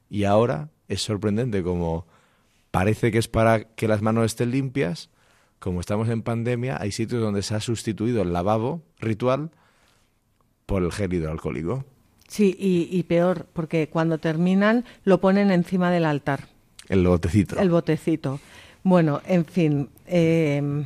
Y 0.10 0.24
ahora 0.24 0.70
es 0.88 1.02
sorprendente 1.02 1.64
como 1.64 2.08
parece 2.72 3.12
que 3.12 3.18
es 3.18 3.28
para 3.28 3.64
que 3.64 3.88
las 3.88 4.02
manos 4.02 4.26
estén 4.26 4.52
limpias, 4.52 5.10
como 5.60 5.80
estamos 5.80 6.08
en 6.10 6.22
pandemia, 6.22 6.78
hay 6.80 6.92
sitios 6.92 7.22
donde 7.22 7.44
se 7.44 7.56
ha 7.56 7.60
sustituido 7.60 8.22
el 8.22 8.34
lavabo 8.34 8.82
ritual 9.00 9.52
por 10.66 10.84
el 10.84 10.92
gel 10.92 11.14
hidroalcohólico. 11.14 11.86
Sí, 12.30 12.56
y, 12.60 13.02
peor, 13.04 13.48
porque 13.54 13.90
cuando 13.90 14.20
terminan 14.20 14.86
lo 15.04 15.20
ponen 15.20 15.50
encima 15.50 15.90
del 15.90 16.06
altar. 16.06 16.48
El 16.88 17.06
botecito. 17.08 17.60
El 17.60 17.72
botecito. 17.72 18.40
Bueno, 18.84 19.22
en 19.26 19.46
fin, 19.46 19.90
em, 20.06 20.86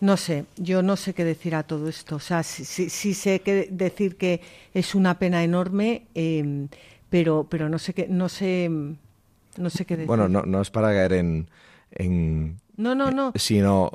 no 0.00 0.16
sé, 0.16 0.44
yo 0.56 0.80
no 0.80 0.94
sé 0.94 1.12
qué 1.12 1.24
decir 1.24 1.56
a 1.56 1.64
todo 1.64 1.88
esto. 1.88 2.16
O 2.16 2.20
sea, 2.20 2.44
sí, 2.44 2.88
sé 3.14 3.40
que 3.40 3.66
decir 3.68 4.16
que 4.16 4.42
es 4.72 4.94
una 4.94 5.18
pena 5.18 5.42
enorme, 5.42 6.06
em, 6.14 6.68
pero, 7.10 7.48
pero 7.50 7.68
no 7.68 7.80
sé 7.80 7.92
qué, 7.92 8.06
no 8.08 8.28
sé, 8.28 8.70
no 8.70 9.70
sé 9.70 9.84
qué 9.84 9.96
decir. 9.96 10.06
Bueno, 10.06 10.28
no, 10.28 10.42
no 10.42 10.60
es 10.60 10.70
para 10.70 10.90
caer 10.90 11.14
en, 11.14 11.50
en 11.90 12.60
no, 12.76 12.94
no, 12.94 13.10
no. 13.10 13.32
sino 13.34 13.90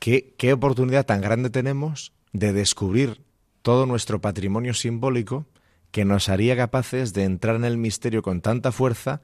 qué, 0.00 0.34
qué 0.38 0.52
oportunidad 0.52 1.06
tan 1.06 1.20
grande 1.20 1.50
tenemos 1.50 2.12
de 2.32 2.52
descubrir 2.52 3.20
todo 3.62 3.86
nuestro 3.86 4.20
patrimonio 4.20 4.74
simbólico 4.74 5.46
que 5.94 6.04
nos 6.04 6.28
haría 6.28 6.56
capaces 6.56 7.12
de 7.12 7.22
entrar 7.22 7.54
en 7.54 7.64
el 7.64 7.78
misterio 7.78 8.20
con 8.20 8.40
tanta 8.40 8.72
fuerza 8.72 9.20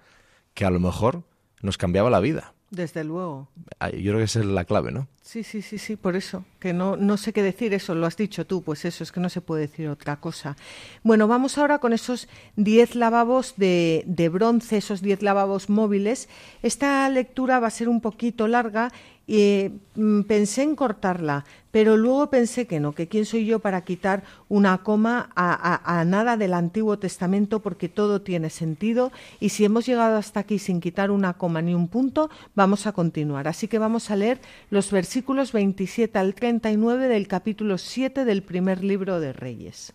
que 0.55 0.65
a 0.65 0.71
lo 0.71 0.79
mejor 0.79 1.25
nos 1.63 1.77
cambiaba 1.77 2.11
la 2.11 2.21
vida. 2.21 2.55
Desde 2.71 3.03
luego. 3.03 3.49
Yo 3.81 3.89
creo 3.91 4.19
que 4.19 4.23
esa 4.23 4.39
es 4.39 4.47
la 4.47 4.65
clave, 4.65 4.93
¿no? 4.93 5.09
Sí, 5.21 5.43
sí, 5.43 5.63
sí, 5.63 5.79
sí, 5.79 5.97
por 5.97 6.15
eso, 6.15 6.45
que 6.61 6.73
no, 6.73 6.97
no 6.97 7.17
sé 7.17 7.33
qué 7.33 7.43
decir, 7.43 7.75
eso 7.75 7.97
lo 7.97 8.07
has 8.07 8.17
dicho 8.17 8.47
tú, 8.47 8.63
pues 8.63 8.85
eso, 8.85 9.03
es 9.03 9.11
que 9.11 9.19
no 9.19 9.29
se 9.29 9.41
puede 9.41 9.63
decir 9.63 9.89
otra 9.89 10.21
cosa. 10.21 10.57
Bueno, 11.03 11.27
vamos 11.27 11.59
ahora 11.59 11.81
con 11.81 11.93
esos 11.93 12.29
10 12.55 12.95
lavabos 12.95 13.55
de, 13.57 14.05
de 14.07 14.29
bronce, 14.29 14.77
esos 14.77 15.03
10 15.03 15.23
lavabos 15.23 15.71
móviles. 15.71 16.29
Esta 16.63 17.09
lectura 17.09 17.59
va 17.59 17.67
a 17.67 17.71
ser 17.71 17.89
un 17.89 18.01
poquito 18.01 18.47
larga 18.47 18.93
y 19.33 19.71
mm, 19.95 20.23
pensé 20.23 20.65
en 20.65 20.75
cortarla, 20.75 21.45
pero 21.71 21.97
luego 21.97 22.31
pensé 22.31 22.67
que 22.67 22.81
no, 22.81 22.97
que 22.97 23.07
quién 23.07 23.25
soy 23.25 23.47
yo 23.47 23.61
para 23.61 23.85
quitar 23.85 24.25
una 24.49 24.79
coma 24.79 25.31
a, 25.37 26.05
nada 26.05 26.37
del 26.37 26.53
Antiguo 26.53 26.99
Testamento 26.99 27.61
porque 27.61 27.89
todo 27.89 28.23
tiene 28.23 28.51
sentido 28.51 29.13
y 29.39 29.51
si 29.51 29.65
hemos 29.65 29.87
llegado 29.87 30.17
hasta 30.17 30.41
aquí 30.41 30.59
sin 30.59 30.81
quitar 30.81 31.13
una 31.13 31.35
coma 31.35 31.63
ni 31.63 31.75
un 31.75 31.87
punto, 31.87 32.29
vamos 32.57 32.89
a 32.89 32.93
continuar. 32.93 33.47
Así 33.47 33.69
que 33.69 33.79
vamos 33.79 34.11
a 34.11 34.17
leer 34.17 34.41
los 34.69 34.91
versículos 34.91 35.53
27 35.53 36.19
al 36.19 36.35
39 36.35 37.07
del 37.07 37.29
capítulo 37.29 37.79
7 37.79 38.25
del 38.25 38.43
primer 38.43 38.83
libro 38.83 39.21
de 39.21 39.33
Reyes. 39.33 39.93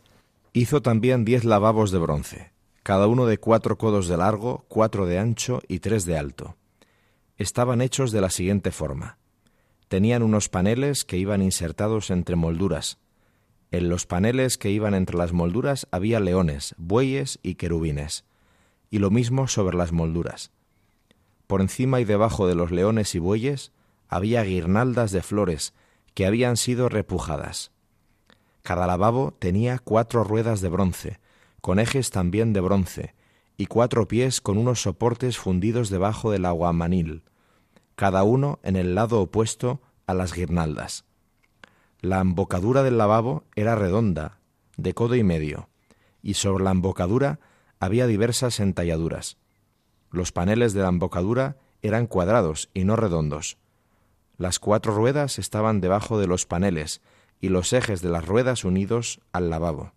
Hizo 0.53 0.81
también 0.81 1.25
diez 1.25 1.43
lavabos 1.43 1.91
de 1.91 1.99
bronce, 1.99 2.51
cada 2.83 3.07
uno 3.07 3.25
de 3.25 3.37
cuatro 3.37 3.77
codos 3.77 4.07
de 4.07 4.15
largo, 4.15 4.63
cuatro 4.69 5.05
de 5.05 5.19
ancho 5.19 5.61
y 5.67 5.79
tres 5.79 6.05
de 6.05 6.17
alto. 6.17 6.55
Estaban 7.35 7.81
hechos 7.81 8.13
de 8.13 8.21
la 8.21 8.29
siguiente 8.29 8.71
forma 8.71 9.17
tenían 9.95 10.23
unos 10.23 10.49
paneles 10.49 11.05
que 11.05 11.15
iban 11.15 11.41
insertados 11.41 12.09
entre 12.09 12.35
molduras. 12.35 12.97
En 13.71 13.87
los 13.87 14.05
paneles 14.05 14.57
que 14.57 14.69
iban 14.69 14.93
entre 14.93 15.17
las 15.17 15.31
molduras 15.31 15.87
había 15.89 16.19
leones, 16.19 16.75
bueyes 16.77 17.39
y 17.43 17.55
querubines, 17.55 18.25
y 18.89 18.99
lo 18.99 19.09
mismo 19.09 19.47
sobre 19.47 19.77
las 19.77 19.93
molduras. 19.93 20.51
Por 21.47 21.61
encima 21.61 22.01
y 22.01 22.03
debajo 22.03 22.45
de 22.45 22.55
los 22.55 22.71
leones 22.71 23.15
y 23.15 23.19
bueyes 23.19 23.71
había 24.09 24.43
guirnaldas 24.43 25.13
de 25.13 25.21
flores 25.21 25.73
que 26.13 26.25
habían 26.25 26.57
sido 26.57 26.89
repujadas. 26.89 27.71
Cada 28.63 28.87
lavabo 28.87 29.33
tenía 29.39 29.79
cuatro 29.79 30.25
ruedas 30.25 30.59
de 30.59 30.67
bronce, 30.67 31.19
con 31.61 31.79
ejes 31.79 32.09
también 32.09 32.51
de 32.51 32.59
bronce, 32.59 33.15
y 33.55 33.67
cuatro 33.67 34.09
pies 34.09 34.41
con 34.41 34.57
unos 34.57 34.81
soportes 34.81 35.37
fundidos 35.37 35.89
debajo 35.89 36.31
del 36.31 36.43
aguamanil 36.43 37.23
cada 37.95 38.23
uno 38.23 38.59
en 38.63 38.75
el 38.75 38.95
lado 38.95 39.21
opuesto 39.21 39.81
a 40.07 40.13
las 40.13 40.33
guirnaldas. 40.33 41.05
La 42.01 42.19
embocadura 42.19 42.83
del 42.83 42.97
lavabo 42.97 43.43
era 43.55 43.75
redonda, 43.75 44.39
de 44.77 44.93
codo 44.93 45.15
y 45.15 45.23
medio, 45.23 45.69
y 46.21 46.35
sobre 46.35 46.63
la 46.63 46.71
embocadura 46.71 47.39
había 47.79 48.07
diversas 48.07 48.59
entalladuras. 48.59 49.37
Los 50.11 50.31
paneles 50.31 50.73
de 50.73 50.81
la 50.81 50.89
embocadura 50.89 51.57
eran 51.81 52.07
cuadrados 52.07 52.69
y 52.73 52.83
no 52.83 52.95
redondos. 52.95 53.57
Las 54.37 54.59
cuatro 54.59 54.93
ruedas 54.93 55.39
estaban 55.39 55.81
debajo 55.81 56.19
de 56.19 56.27
los 56.27 56.45
paneles 56.45 57.01
y 57.39 57.49
los 57.49 57.73
ejes 57.73 58.01
de 58.01 58.09
las 58.09 58.25
ruedas 58.25 58.65
unidos 58.65 59.21
al 59.31 59.49
lavabo. 59.49 59.93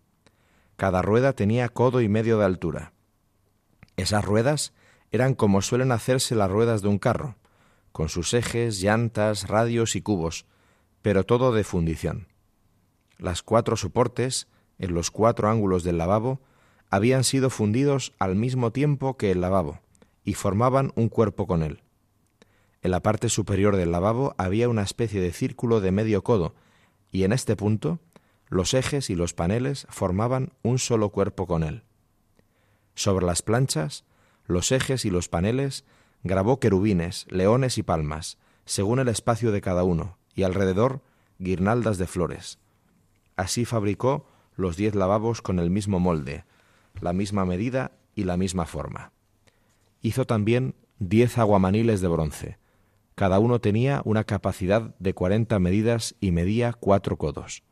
Cada 0.76 1.02
rueda 1.02 1.32
tenía 1.32 1.68
codo 1.68 2.00
y 2.00 2.08
medio 2.08 2.38
de 2.38 2.44
altura. 2.44 2.92
Esas 3.96 4.24
ruedas 4.24 4.72
eran 5.10 5.34
como 5.34 5.60
suelen 5.62 5.90
hacerse 5.90 6.34
las 6.34 6.50
ruedas 6.50 6.82
de 6.82 6.88
un 6.88 6.98
carro, 6.98 7.36
con 7.92 8.08
sus 8.08 8.34
ejes, 8.34 8.80
llantas, 8.80 9.48
radios 9.48 9.96
y 9.96 10.02
cubos, 10.02 10.46
pero 11.02 11.24
todo 11.24 11.52
de 11.52 11.64
fundición. 11.64 12.28
Las 13.18 13.42
cuatro 13.42 13.76
soportes, 13.76 14.48
en 14.78 14.94
los 14.94 15.10
cuatro 15.10 15.48
ángulos 15.48 15.82
del 15.82 15.98
lavabo, 15.98 16.40
habían 16.90 17.24
sido 17.24 17.50
fundidos 17.50 18.12
al 18.18 18.36
mismo 18.36 18.72
tiempo 18.72 19.16
que 19.16 19.30
el 19.30 19.40
lavabo, 19.40 19.80
y 20.24 20.34
formaban 20.34 20.92
un 20.94 21.08
cuerpo 21.08 21.46
con 21.46 21.62
él. 21.62 21.82
En 22.82 22.92
la 22.92 23.00
parte 23.00 23.28
superior 23.28 23.76
del 23.76 23.90
lavabo 23.90 24.34
había 24.38 24.68
una 24.68 24.82
especie 24.82 25.20
de 25.20 25.32
círculo 25.32 25.80
de 25.80 25.92
medio 25.92 26.22
codo, 26.22 26.54
y 27.10 27.24
en 27.24 27.32
este 27.32 27.56
punto 27.56 27.98
los 28.48 28.72
ejes 28.74 29.10
y 29.10 29.14
los 29.14 29.34
paneles 29.34 29.86
formaban 29.90 30.52
un 30.62 30.78
solo 30.78 31.10
cuerpo 31.10 31.46
con 31.46 31.62
él. 31.62 31.82
Sobre 32.94 33.26
las 33.26 33.42
planchas, 33.42 34.04
los 34.46 34.72
ejes 34.72 35.04
y 35.04 35.10
los 35.10 35.28
paneles 35.28 35.84
grabó 36.22 36.60
querubines, 36.60 37.26
leones 37.28 37.78
y 37.78 37.82
palmas, 37.82 38.38
según 38.64 38.98
el 38.98 39.08
espacio 39.08 39.52
de 39.52 39.60
cada 39.60 39.84
uno, 39.84 40.18
y 40.34 40.42
alrededor 40.42 41.02
guirnaldas 41.38 41.98
de 41.98 42.06
flores. 42.06 42.58
Así 43.36 43.64
fabricó 43.64 44.26
los 44.56 44.76
diez 44.76 44.94
lavabos 44.94 45.40
con 45.42 45.58
el 45.58 45.70
mismo 45.70 46.00
molde, 46.00 46.44
la 47.00 47.12
misma 47.12 47.44
medida 47.44 47.92
y 48.14 48.24
la 48.24 48.36
misma 48.36 48.66
forma. 48.66 49.12
Hizo 50.02 50.24
también 50.26 50.74
diez 50.98 51.38
aguamaniles 51.38 52.00
de 52.00 52.08
bronce. 52.08 52.58
Cada 53.14 53.38
uno 53.38 53.60
tenía 53.60 54.02
una 54.04 54.24
capacidad 54.24 54.94
de 54.98 55.14
cuarenta 55.14 55.58
medidas 55.58 56.16
y 56.20 56.32
medía 56.32 56.72
cuatro 56.72 57.16
codos. 57.16 57.62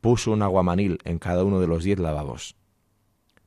Puso 0.00 0.32
un 0.32 0.42
aguamanil 0.42 0.98
en 1.04 1.18
cada 1.18 1.44
uno 1.44 1.60
de 1.60 1.66
los 1.66 1.84
diez 1.84 1.98
lavabos. 1.98 2.56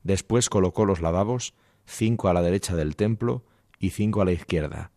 Después 0.02 0.48
colocó 0.48 0.84
los 0.84 1.00
lavabos 1.00 1.54
cinco 1.86 2.28
a 2.28 2.34
la 2.34 2.42
derecha 2.42 2.76
del 2.76 2.96
templo 2.96 3.44
y 3.78 3.90
cinco 3.90 4.22
a 4.22 4.24
la 4.24 4.32
izquierda. 4.32 4.90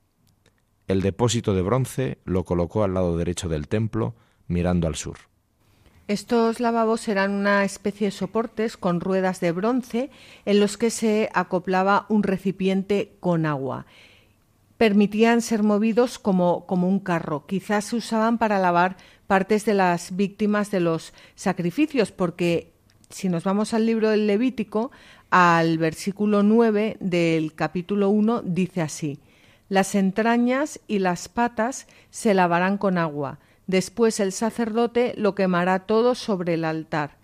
El 0.87 1.01
depósito 1.01 1.53
de 1.53 1.61
bronce 1.61 2.17
lo 2.23 2.45
colocó 2.45 2.83
al 2.83 2.93
lado 2.93 3.17
derecho 3.17 3.49
del 3.49 3.67
templo, 3.67 4.15
mirando 4.47 4.87
al 4.87 4.95
sur. 4.95 5.17
Estos 6.07 6.61
lavabos 6.61 7.05
eran 7.09 7.31
una 7.31 7.65
especie 7.65 8.07
de 8.07 8.11
soportes 8.11 8.77
con 8.77 9.01
ruedas 9.01 9.41
de 9.41 9.51
bronce 9.51 10.09
en 10.45 10.61
los 10.61 10.77
que 10.77 10.89
se 10.89 11.29
acoplaba 11.33 12.05
un 12.07 12.23
recipiente 12.23 13.17
con 13.19 13.45
agua. 13.45 13.85
Permitían 14.77 15.41
ser 15.41 15.63
movidos 15.63 16.17
como, 16.17 16.65
como 16.65 16.87
un 16.87 16.99
carro. 16.99 17.45
Quizás 17.45 17.85
se 17.85 17.97
usaban 17.97 18.37
para 18.37 18.57
lavar 18.57 18.95
partes 19.27 19.65
de 19.65 19.73
las 19.73 20.15
víctimas 20.15 20.71
de 20.71 20.79
los 20.79 21.13
sacrificios, 21.35 22.13
porque 22.13 22.71
si 23.09 23.27
nos 23.27 23.43
vamos 23.43 23.73
al 23.73 23.85
libro 23.85 24.09
del 24.09 24.27
Levítico, 24.27 24.91
al 25.29 25.77
versículo 25.77 26.43
9 26.43 26.97
del 26.99 27.53
capítulo 27.53 28.09
1 28.09 28.41
dice 28.43 28.81
así, 28.81 29.19
las 29.69 29.95
entrañas 29.95 30.79
y 30.87 30.99
las 30.99 31.27
patas 31.27 31.87
se 32.09 32.33
lavarán 32.33 32.77
con 32.77 32.97
agua, 32.97 33.39
después 33.67 34.19
el 34.19 34.31
sacerdote 34.31 35.13
lo 35.17 35.35
quemará 35.35 35.79
todo 35.79 36.15
sobre 36.15 36.53
el 36.53 36.63
altar. 36.63 37.17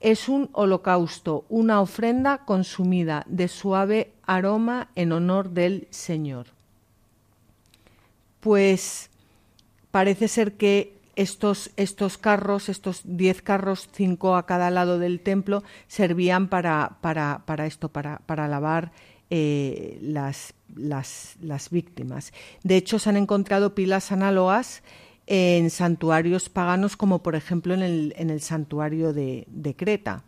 Es 0.00 0.28
un 0.28 0.50
holocausto, 0.52 1.44
una 1.48 1.80
ofrenda 1.80 2.38
consumida 2.38 3.24
de 3.28 3.48
suave 3.48 4.12
aroma 4.26 4.88
en 4.94 5.12
honor 5.12 5.50
del 5.50 5.86
Señor. 5.90 6.48
Pues 8.40 9.10
parece 9.90 10.28
ser 10.28 10.54
que 10.54 10.95
estos, 11.16 11.70
estos 11.76 12.18
carros, 12.18 12.68
estos 12.68 13.00
diez 13.04 13.42
carros, 13.42 13.88
cinco 13.92 14.36
a 14.36 14.46
cada 14.46 14.70
lado 14.70 14.98
del 14.98 15.20
templo, 15.20 15.64
servían 15.88 16.48
para, 16.48 16.98
para, 17.00 17.42
para 17.46 17.66
esto, 17.66 17.88
para, 17.88 18.18
para 18.18 18.46
lavar 18.46 18.92
eh, 19.30 19.98
las, 20.02 20.54
las, 20.74 21.36
las, 21.40 21.70
víctimas. 21.70 22.32
De 22.62 22.76
hecho, 22.76 22.98
se 22.98 23.08
han 23.08 23.16
encontrado 23.16 23.74
pilas 23.74 24.12
análogas 24.12 24.82
en 25.26 25.70
santuarios 25.70 26.48
paganos, 26.48 26.96
como 26.96 27.22
por 27.22 27.34
ejemplo 27.34 27.74
en 27.74 27.82
el, 27.82 28.14
en 28.16 28.30
el 28.30 28.40
santuario 28.40 29.12
de, 29.12 29.46
de 29.48 29.74
Creta. 29.74 30.22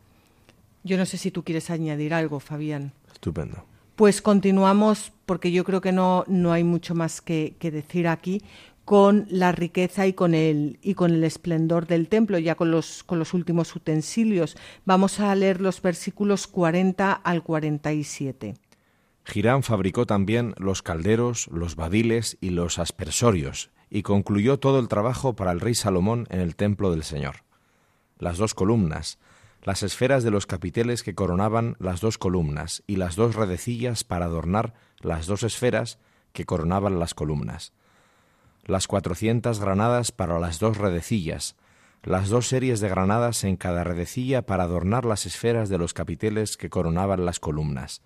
Yo 0.82 0.96
no 0.96 1.06
sé 1.06 1.18
si 1.18 1.30
tú 1.30 1.44
quieres 1.44 1.70
añadir 1.70 2.14
algo, 2.14 2.40
Fabián. 2.40 2.92
Estupendo. 3.12 3.64
Pues 3.94 4.22
continuamos, 4.22 5.12
porque 5.26 5.52
yo 5.52 5.64
creo 5.64 5.80
que 5.80 5.92
no, 5.92 6.24
no 6.28 6.52
hay 6.52 6.64
mucho 6.64 6.94
más 6.94 7.20
que, 7.20 7.56
que 7.58 7.70
decir 7.70 8.08
aquí, 8.08 8.42
con 8.88 9.26
la 9.28 9.52
riqueza 9.52 10.06
y 10.06 10.14
con 10.14 10.34
el 10.34 10.78
y 10.80 10.94
con 10.94 11.12
el 11.12 11.22
esplendor 11.22 11.86
del 11.86 12.08
templo, 12.08 12.38
ya 12.38 12.54
con 12.54 12.70
los 12.70 13.04
con 13.04 13.18
los 13.18 13.34
últimos 13.34 13.76
utensilios. 13.76 14.56
Vamos 14.86 15.20
a 15.20 15.34
leer 15.34 15.60
los 15.60 15.82
versículos 15.82 16.46
40 16.46 17.12
al 17.12 17.42
47. 17.42 18.54
Girán 19.26 19.62
fabricó 19.62 20.06
también 20.06 20.54
los 20.56 20.80
calderos, 20.80 21.48
los 21.48 21.76
badiles 21.76 22.38
y 22.40 22.48
los 22.48 22.78
aspersorios, 22.78 23.68
y 23.90 24.00
concluyó 24.00 24.58
todo 24.58 24.78
el 24.78 24.88
trabajo 24.88 25.36
para 25.36 25.52
el 25.52 25.60
rey 25.60 25.74
Salomón 25.74 26.26
en 26.30 26.40
el 26.40 26.56
templo 26.56 26.90
del 26.90 27.02
Señor. 27.02 27.44
Las 28.18 28.38
dos 28.38 28.54
columnas, 28.54 29.18
las 29.64 29.82
esferas 29.82 30.24
de 30.24 30.30
los 30.30 30.46
capiteles 30.46 31.02
que 31.02 31.14
coronaban 31.14 31.76
las 31.78 32.00
dos 32.00 32.16
columnas, 32.16 32.82
y 32.86 32.96
las 32.96 33.16
dos 33.16 33.34
redecillas 33.34 34.02
para 34.02 34.24
adornar 34.24 34.72
las 35.00 35.26
dos 35.26 35.42
esferas 35.42 35.98
que 36.32 36.46
coronaban 36.46 36.98
las 36.98 37.12
columnas 37.12 37.74
las 38.68 38.86
cuatrocientas 38.86 39.60
granadas 39.60 40.12
para 40.12 40.38
las 40.38 40.58
dos 40.58 40.76
redecillas, 40.76 41.56
las 42.04 42.28
dos 42.28 42.48
series 42.48 42.80
de 42.80 42.90
granadas 42.90 43.42
en 43.44 43.56
cada 43.56 43.82
redecilla 43.82 44.42
para 44.42 44.64
adornar 44.64 45.06
las 45.06 45.24
esferas 45.24 45.70
de 45.70 45.78
los 45.78 45.94
capiteles 45.94 46.58
que 46.58 46.68
coronaban 46.68 47.24
las 47.24 47.40
columnas, 47.40 48.02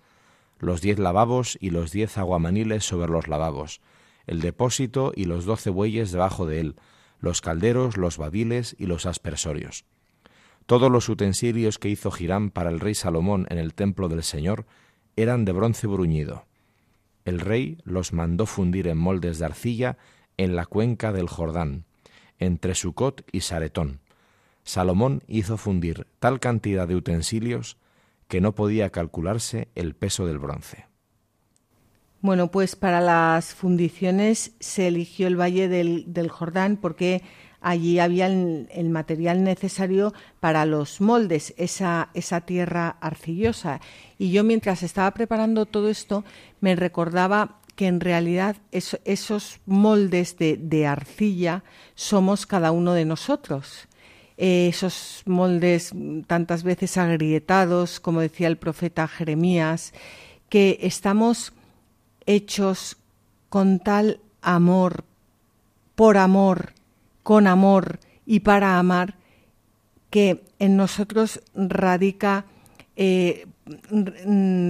los 0.59 0.81
diez 0.81 0.99
lavabos 0.99 1.57
y 1.59 1.71
los 1.71 1.91
diez 1.91 2.17
aguamaniles 2.17 2.85
sobre 2.85 3.11
los 3.11 3.27
lavabos, 3.27 3.81
el 4.25 4.39
depósito 4.39 5.11
y 5.13 5.25
los 5.25 5.43
doce 5.43 5.69
bueyes 5.69 6.13
debajo 6.13 6.45
de 6.45 6.61
él, 6.61 6.75
los 7.19 7.41
calderos, 7.41 7.97
los 7.97 8.17
badiles 8.17 8.73
y 8.79 8.85
los 8.85 9.05
aspersorios. 9.05 9.83
Todos 10.65 10.89
los 10.89 11.09
utensilios 11.09 11.77
que 11.77 11.89
hizo 11.89 12.09
Girán 12.09 12.51
para 12.51 12.69
el 12.69 12.79
rey 12.79 12.95
Salomón 12.95 13.47
en 13.49 13.57
el 13.57 13.73
templo 13.73 14.07
del 14.07 14.23
Señor 14.23 14.65
eran 15.17 15.43
de 15.43 15.51
bronce 15.51 15.87
bruñido. 15.87 16.45
El 17.25 17.41
rey 17.41 17.79
los 17.83 18.13
mandó 18.13 18.45
fundir 18.45 18.87
en 18.87 18.97
moldes 18.97 19.39
de 19.39 19.45
arcilla 19.45 19.97
en 20.37 20.55
la 20.55 20.65
cuenca 20.65 21.11
del 21.11 21.27
Jordán, 21.27 21.85
entre 22.39 22.75
Sucot 22.75 23.27
y 23.31 23.41
Saretón. 23.41 23.99
Salomón 24.63 25.23
hizo 25.27 25.57
fundir 25.57 26.07
tal 26.19 26.39
cantidad 26.39 26.87
de 26.87 26.95
utensilios 26.95 27.77
que 28.27 28.41
no 28.41 28.55
podía 28.55 28.89
calcularse 28.89 29.67
el 29.75 29.93
peso 29.93 30.25
del 30.25 30.39
bronce. 30.39 30.87
Bueno, 32.21 32.51
pues 32.51 32.77
para 32.77 33.01
las 33.01 33.53
fundiciones 33.53 34.53
se 34.59 34.87
eligió 34.87 35.27
el 35.27 35.39
Valle 35.39 35.67
del, 35.67 36.29
Jordán 36.29 36.77
porque 36.77 37.21
allí 37.59 37.99
había 37.99 38.27
el, 38.27 38.69
el, 38.71 38.89
material 38.89 39.43
necesario 39.43 40.13
para 40.39 40.65
los 40.65 41.01
moldes, 41.01 41.53
esa, 41.57 42.11
esa 42.13 42.41
tierra 42.41 42.95
arcillosa. 43.01 43.81
Y 44.17 44.31
yo 44.31 44.45
mientras 44.45 44.83
estaba 44.83 45.11
preparando 45.11 45.65
todo 45.65 45.89
esto 45.89 46.23
me 46.61 46.77
recordaba 46.77 47.59
que 47.75 47.87
en 47.87 47.99
realidad 47.99 48.57
esos 48.71 49.59
moldes 49.65 50.37
de, 50.37 50.87
arcilla 50.87 51.63
somos 51.95 52.45
cada 52.45 52.71
uno 52.71 52.93
de 52.93 53.05
nosotros. 53.05 53.87
Eh, 54.37 54.67
esos 54.67 55.23
moldes 55.25 55.91
tantas 56.27 56.63
veces 56.63 56.97
agrietados, 56.97 57.99
como 57.99 58.21
decía 58.21 58.47
el 58.47 58.57
profeta 58.57 59.07
Jeremías, 59.07 59.93
que 60.49 60.79
estamos 60.81 61.53
hechos 62.25 62.97
con 63.49 63.79
tal 63.79 64.19
amor, 64.41 65.03
por 65.95 66.17
amor, 66.17 66.73
con 67.23 67.47
amor 67.47 67.99
y 68.25 68.41
para 68.41 68.77
amar, 68.77 69.15
que 70.09 70.43
en 70.59 70.77
nosotros 70.77 71.41
radica, 71.55 72.45
eh, 72.95 73.47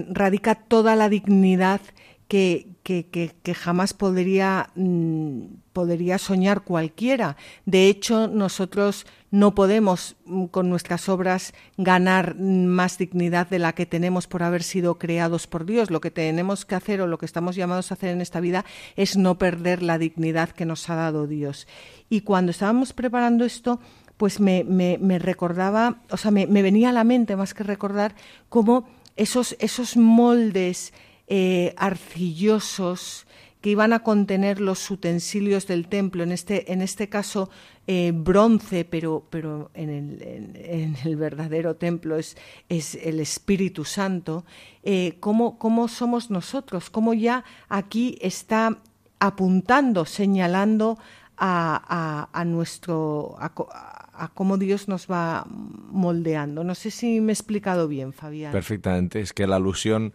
radica 0.10 0.56
toda 0.56 0.96
la 0.96 1.10
dignidad 1.10 1.82
que, 2.28 2.68
que, 2.84 3.56
jamás 3.56 3.94
podría, 3.94 4.70
mm, 4.76 5.46
podría 5.72 6.18
soñar 6.18 6.62
cualquiera. 6.62 7.38
De 7.66 7.88
hecho, 7.88 8.28
nosotros 8.28 9.06
no 9.32 9.56
podemos 9.56 10.16
mm, 10.26 10.46
con 10.46 10.70
nuestras 10.70 11.08
obras 11.08 11.54
ganar 11.78 12.36
más 12.36 12.98
dignidad 12.98 13.48
de 13.48 13.60
la 13.60 13.74
que 13.74 13.86
tenemos 13.86 14.28
por 14.28 14.44
haber 14.44 14.64
sido 14.64 15.00
creados 15.00 15.48
por 15.48 15.66
Dios. 15.66 15.90
Lo 15.90 16.02
que 16.02 16.12
tenemos 16.12 16.66
que 16.66 16.76
hacer 16.76 17.02
o 17.02 17.08
lo 17.08 17.18
que 17.18 17.26
estamos 17.26 17.56
llamados 17.56 17.92
a 17.92 17.96
hacer 17.96 18.10
en 18.10 18.22
esta 18.22 18.42
vida 18.42 18.66
es 18.98 19.16
no 19.16 19.38
perder 19.38 19.82
la 19.82 19.98
dignidad 19.98 20.50
que 20.50 20.66
nos 20.66 20.90
ha 20.90 20.96
dado 20.96 21.26
Dios. 21.26 21.68
Y 22.10 22.22
cuando 22.22 22.52
estábamos 22.52 22.92
preparando 22.92 23.46
esto, 23.46 23.80
pues 24.18 24.40
me, 24.40 24.64
me, 24.64 25.20
recordaba, 25.20 26.02
o 26.12 26.18
sea, 26.18 26.32
me, 26.32 26.46
me, 26.48 26.62
venía 26.62 26.90
a 26.90 26.94
la 26.94 27.04
mente 27.04 27.36
más 27.36 27.54
que 27.54 27.64
recordar 27.64 28.14
cómo 28.50 28.88
esos, 29.16 29.56
esos 29.60 29.98
moldes 29.98 30.94
eh, 31.28 31.74
arcillosos 31.78 33.26
que 33.64 33.70
iban 33.70 33.94
a 33.94 34.00
contener 34.00 34.60
los 34.60 34.92
utensilios 34.92 35.68
del 35.68 35.88
templo, 35.88 36.22
en 36.24 36.34
este, 36.34 36.74
en 36.74 36.82
este 36.82 37.08
caso 37.08 37.50
eh, 37.88 38.12
bronce, 38.14 38.84
pero, 38.84 39.26
pero 39.30 39.72
en, 39.74 39.90
el, 39.90 40.22
en, 40.22 40.98
el, 41.06 41.16
verdadero 41.16 41.78
templo 41.78 42.18
es, 42.18 42.36
es 42.68 42.96
el 42.96 43.22
Espíritu 43.22 43.86
Santo, 43.86 44.44
eh, 44.84 45.16
¿cómo, 45.22 45.58
¿cómo, 45.58 45.88
somos 45.88 46.30
nosotros, 46.30 46.90
cómo 46.90 47.14
ya 47.14 47.46
aquí 47.70 48.18
está 48.20 48.80
apuntando, 49.20 50.04
señalando 50.04 50.98
a, 51.38 52.30
a, 52.34 52.38
a 52.38 52.44
nuestro... 52.44 53.38
a 53.40 54.28
cómo 54.34 54.58
Dios 54.58 54.88
nos 54.88 55.08
va 55.08 55.46
moldeando. 55.48 56.64
No 56.64 56.76
sé 56.76 56.92
si 56.92 57.20
me 57.20 57.32
he 57.32 57.34
explicado 57.34 57.88
bien, 57.88 58.14
Fabián. 58.14 58.52
Perfectamente. 58.52 59.22
Es 59.22 59.34
que 59.34 59.48
la 59.48 59.56
alusión 59.56 60.14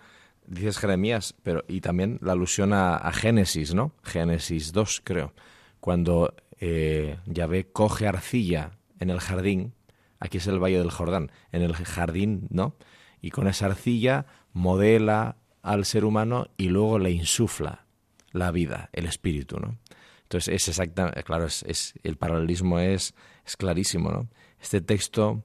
dices 0.48 0.78
Jeremías, 0.78 1.34
pero 1.42 1.64
y 1.68 1.80
también 1.80 2.18
la 2.22 2.32
alusión 2.32 2.72
a, 2.72 3.10
Génesis, 3.12 3.74
¿no? 3.74 3.92
Génesis 4.02 4.72
2, 4.72 5.02
creo. 5.04 5.34
Cuando 5.80 6.34
eh, 6.58 7.18
Yahvé 7.26 7.70
coge 7.70 8.06
arcilla 8.06 8.72
en 8.98 9.10
el 9.10 9.20
jardín, 9.20 9.74
aquí 10.18 10.38
es 10.38 10.46
el 10.46 10.62
Valle 10.62 10.78
del 10.78 10.90
Jordán, 10.90 11.30
en 11.52 11.62
el 11.62 11.74
jardín, 11.74 12.48
¿no? 12.50 12.76
Y 13.20 13.30
con 13.30 13.46
esa 13.46 13.66
arcilla 13.66 14.26
modela 14.52 15.36
al 15.62 15.84
ser 15.84 16.04
humano 16.04 16.48
y 16.56 16.68
luego 16.68 16.98
le 16.98 17.10
insufla 17.10 17.86
la 18.32 18.50
vida, 18.50 18.90
el 18.92 19.06
espíritu, 19.06 19.58
¿no? 19.60 19.78
Entonces 20.22 20.54
es 20.54 20.68
exactamente, 20.68 21.22
claro, 21.22 21.46
es, 21.46 21.62
es, 21.64 21.94
el 22.02 22.16
paralelismo 22.16 22.78
es, 22.78 23.14
es 23.46 23.56
clarísimo, 23.56 24.10
¿no? 24.10 24.28
Este 24.60 24.80
texto 24.80 25.44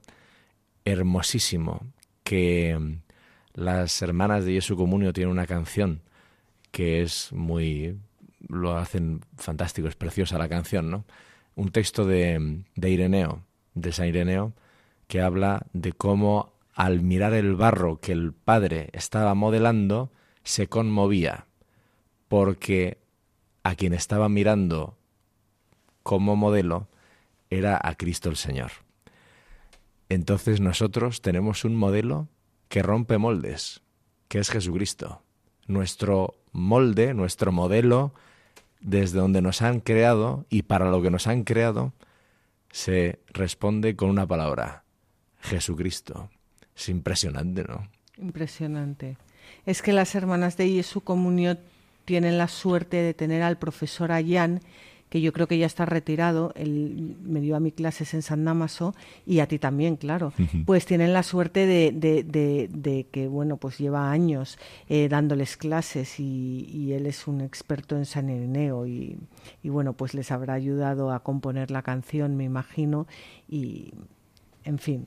hermosísimo 0.86 1.94
que 2.24 3.00
las 3.54 4.02
hermanas 4.02 4.46
de 4.46 4.54
Jesu 4.54 4.76
Comunio 4.76 5.14
tienen 5.14 5.32
una 5.32 5.48
canción 5.48 6.02
que 6.72 7.02
es 7.02 7.32
muy... 7.32 7.98
lo 8.48 8.76
hacen 8.78 9.22
fantástico, 9.38 9.88
es 9.88 9.96
preciosa 9.96 10.38
la 10.38 10.50
canción, 10.50 10.90
¿no? 10.90 11.06
Un 11.56 11.72
texto 11.72 12.06
de, 12.06 12.64
de 12.76 12.90
Ireneo, 12.90 13.44
de 13.76 13.92
San 13.92 14.08
Ireneo, 14.08 14.54
que 15.08 15.22
habla 15.22 15.68
de 15.74 15.94
cómo 15.94 16.54
al 16.74 17.02
mirar 17.02 17.34
el 17.34 17.56
barro 17.56 18.00
que 18.00 18.12
el 18.12 18.34
padre 18.34 18.90
estaba 18.94 19.36
modelando, 19.36 20.12
se 20.44 20.68
conmovía 20.68 21.46
porque 22.28 22.98
a 23.64 23.76
quien 23.76 23.94
estaba 23.94 24.28
mirando 24.30 24.98
como 26.02 26.36
modelo 26.36 26.88
era 27.50 27.80
a 27.82 27.96
Cristo 27.96 28.30
el 28.30 28.36
Señor. 28.36 28.72
Entonces 30.10 30.60
nosotros 30.60 31.22
tenemos 31.22 31.64
un 31.64 31.76
modelo 31.76 32.28
que 32.74 32.82
rompe 32.82 33.20
moldes, 33.20 33.82
que 34.28 34.40
es 34.40 34.50
Jesucristo. 34.50 35.22
Nuestro 35.68 36.34
molde, 36.54 37.14
nuestro 37.14 37.52
modelo, 37.52 38.16
desde 38.80 39.20
donde 39.20 39.44
nos 39.44 39.62
han 39.62 39.80
creado 39.80 40.48
y 40.50 40.64
para 40.64 40.90
lo 40.90 41.00
que 41.04 41.12
nos 41.12 41.28
han 41.28 41.44
creado, 41.44 41.94
se 42.72 43.20
responde 43.28 43.96
con 43.96 44.10
una 44.10 44.26
palabra, 44.26 44.86
Jesucristo. 45.40 46.32
Es 46.76 46.90
impresionante, 46.90 47.64
¿no? 47.64 47.88
Impresionante. 48.18 49.18
Es 49.68 49.84
que 49.84 49.94
las 49.94 50.16
hermanas 50.16 50.58
de 50.58 50.68
Jesús 50.68 51.04
Comunión 51.04 51.60
tienen 52.06 52.40
la 52.40 52.48
suerte 52.48 52.98
de 52.98 53.14
tener 53.14 53.44
al 53.44 53.60
profesor 53.60 54.12
Ayán, 54.12 54.62
que 55.14 55.22
yo 55.22 55.32
creo 55.32 55.48
que 55.48 55.60
ya 55.60 55.68
está 55.68 55.86
retirado, 55.86 56.54
él 56.56 57.18
me 57.22 57.40
dio 57.40 57.56
a 57.56 57.60
mi 57.60 57.72
clases 57.72 58.16
en 58.16 58.24
San 58.24 58.44
Damaso 58.46 58.96
y 59.28 59.42
a 59.42 59.48
ti 59.48 59.60
también, 59.60 59.96
claro. 59.96 60.34
Pues 60.66 60.88
tienen 60.88 61.14
la 61.14 61.22
suerte 61.22 61.68
de, 61.68 61.92
de, 61.94 63.08
que, 63.12 63.28
bueno, 63.28 63.58
pues 63.58 63.78
lleva 63.78 64.10
años 64.10 64.58
eh, 64.90 65.10
dándoles 65.10 65.56
clases 65.56 66.20
y, 66.20 66.94
él 66.94 67.06
es 67.06 67.28
un 67.28 67.42
experto 67.42 67.96
en 67.96 68.08
San 68.08 68.28
Ireneo 68.28 68.88
y, 68.88 69.16
y, 69.62 69.70
bueno, 69.70 69.94
pues 69.94 70.16
les 70.16 70.32
habrá 70.32 70.56
ayudado 70.56 71.12
a 71.12 71.22
componer 71.22 71.70
la 71.70 71.84
canción, 71.84 72.36
me 72.36 72.46
imagino, 72.46 73.06
y 73.48 73.94
en 74.64 74.80
fin. 74.80 75.06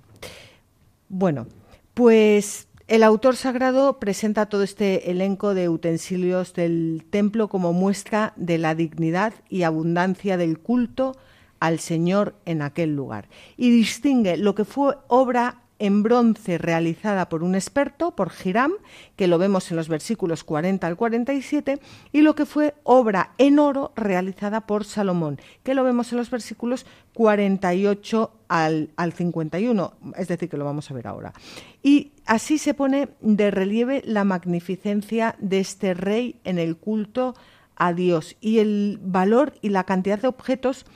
Bueno, 1.08 1.48
pues 1.94 2.68
el 2.88 3.02
autor 3.02 3.34
sagrado 3.34 3.98
presenta 3.98 4.46
todo 4.46 4.62
este 4.62 5.10
elenco 5.10 5.54
de 5.54 5.68
utensilios 5.68 6.54
del 6.54 7.04
templo 7.10 7.48
como 7.48 7.72
muestra 7.72 8.32
de 8.36 8.58
la 8.58 8.74
dignidad 8.74 9.34
y 9.48 9.62
abundancia 9.62 10.36
del 10.36 10.60
culto 10.60 11.16
al 11.58 11.80
Señor 11.80 12.36
en 12.44 12.62
aquel 12.62 12.94
lugar 12.94 13.28
y 13.56 13.70
distingue 13.70 14.36
lo 14.36 14.54
que 14.54 14.64
fue 14.64 14.96
obra 15.08 15.62
en 15.78 16.02
bronce 16.02 16.58
realizada 16.58 17.28
por 17.28 17.42
un 17.42 17.54
experto, 17.54 18.12
por 18.12 18.32
Hiram, 18.44 18.72
que 19.14 19.26
lo 19.26 19.36
vemos 19.36 19.70
en 19.70 19.76
los 19.76 19.88
versículos 19.88 20.42
40 20.42 20.86
al 20.86 20.96
47, 20.96 21.80
y 22.12 22.22
lo 22.22 22.34
que 22.34 22.46
fue 22.46 22.74
obra 22.82 23.32
en 23.36 23.58
oro 23.58 23.92
realizada 23.94 24.62
por 24.62 24.86
Salomón, 24.86 25.38
que 25.62 25.74
lo 25.74 25.84
vemos 25.84 26.12
en 26.12 26.18
los 26.18 26.30
versículos 26.30 26.86
48 27.12 28.30
al, 28.48 28.90
al 28.96 29.12
51, 29.12 29.92
es 30.16 30.28
decir, 30.28 30.48
que 30.48 30.56
lo 30.56 30.64
vamos 30.64 30.90
a 30.90 30.94
ver 30.94 31.08
ahora. 31.08 31.34
Y 31.82 32.12
así 32.26 32.58
se 32.58 32.74
pone 32.74 33.08
de 33.20 33.50
relieve 33.50 34.02
la 34.04 34.24
magnificencia 34.24 35.36
de 35.38 35.60
este 35.60 35.94
rey 35.94 36.40
en 36.44 36.58
el 36.58 36.76
culto 36.76 37.34
a 37.76 37.92
Dios 37.92 38.36
y 38.40 38.58
el 38.58 38.98
valor 39.02 39.54
y 39.62 39.68
la 39.68 39.84
cantidad 39.84 40.20
de 40.20 40.28
objetos 40.28 40.86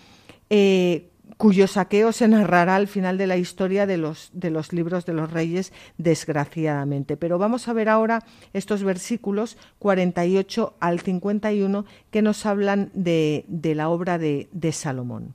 eh, 0.49 1.11
cuyo 1.37 1.67
saqueo 1.67 2.13
se 2.13 2.29
narrará 2.29 2.77
al 2.77 2.87
final 2.87 3.17
de 3.17 3.27
la 3.27 3.39
historia 3.39 3.87
de 3.87 3.97
los, 3.97 4.31
de 4.35 4.51
los 4.51 4.75
libros 4.75 5.07
de 5.07 5.15
los 5.15 5.31
reyes, 5.31 5.73
desgraciadamente. 5.97 7.17
Pero 7.17 7.39
vamos 7.39 7.67
a 7.67 7.73
ver 7.73 7.89
ahora 7.89 8.25
estos 8.53 8.83
versículos 8.83 9.57
48 9.79 10.75
al 10.81 11.01
51 11.01 11.87
que 12.11 12.21
nos 12.21 12.45
hablan 12.45 12.91
de, 12.93 13.47
de 13.49 13.75
la 13.75 13.89
obra 13.89 14.19
de, 14.19 14.51
de 14.53 14.73
Salomón. 14.73 15.33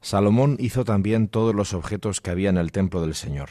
Salomón 0.00 0.56
hizo 0.58 0.84
también 0.84 1.28
todos 1.28 1.54
los 1.54 1.72
objetos 1.72 2.20
que 2.20 2.30
había 2.30 2.50
en 2.50 2.58
el 2.58 2.72
templo 2.72 3.00
del 3.00 3.14
Señor. 3.14 3.50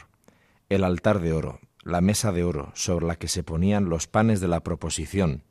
El 0.68 0.84
altar 0.84 1.20
de 1.20 1.32
oro, 1.32 1.60
la 1.84 2.00
mesa 2.00 2.32
de 2.32 2.44
oro 2.44 2.70
sobre 2.74 3.06
la 3.06 3.16
que 3.16 3.28
se 3.28 3.42
ponían 3.42 3.88
los 3.88 4.06
panes 4.06 4.40
de 4.40 4.48
la 4.48 4.60
proposición, 4.60 5.42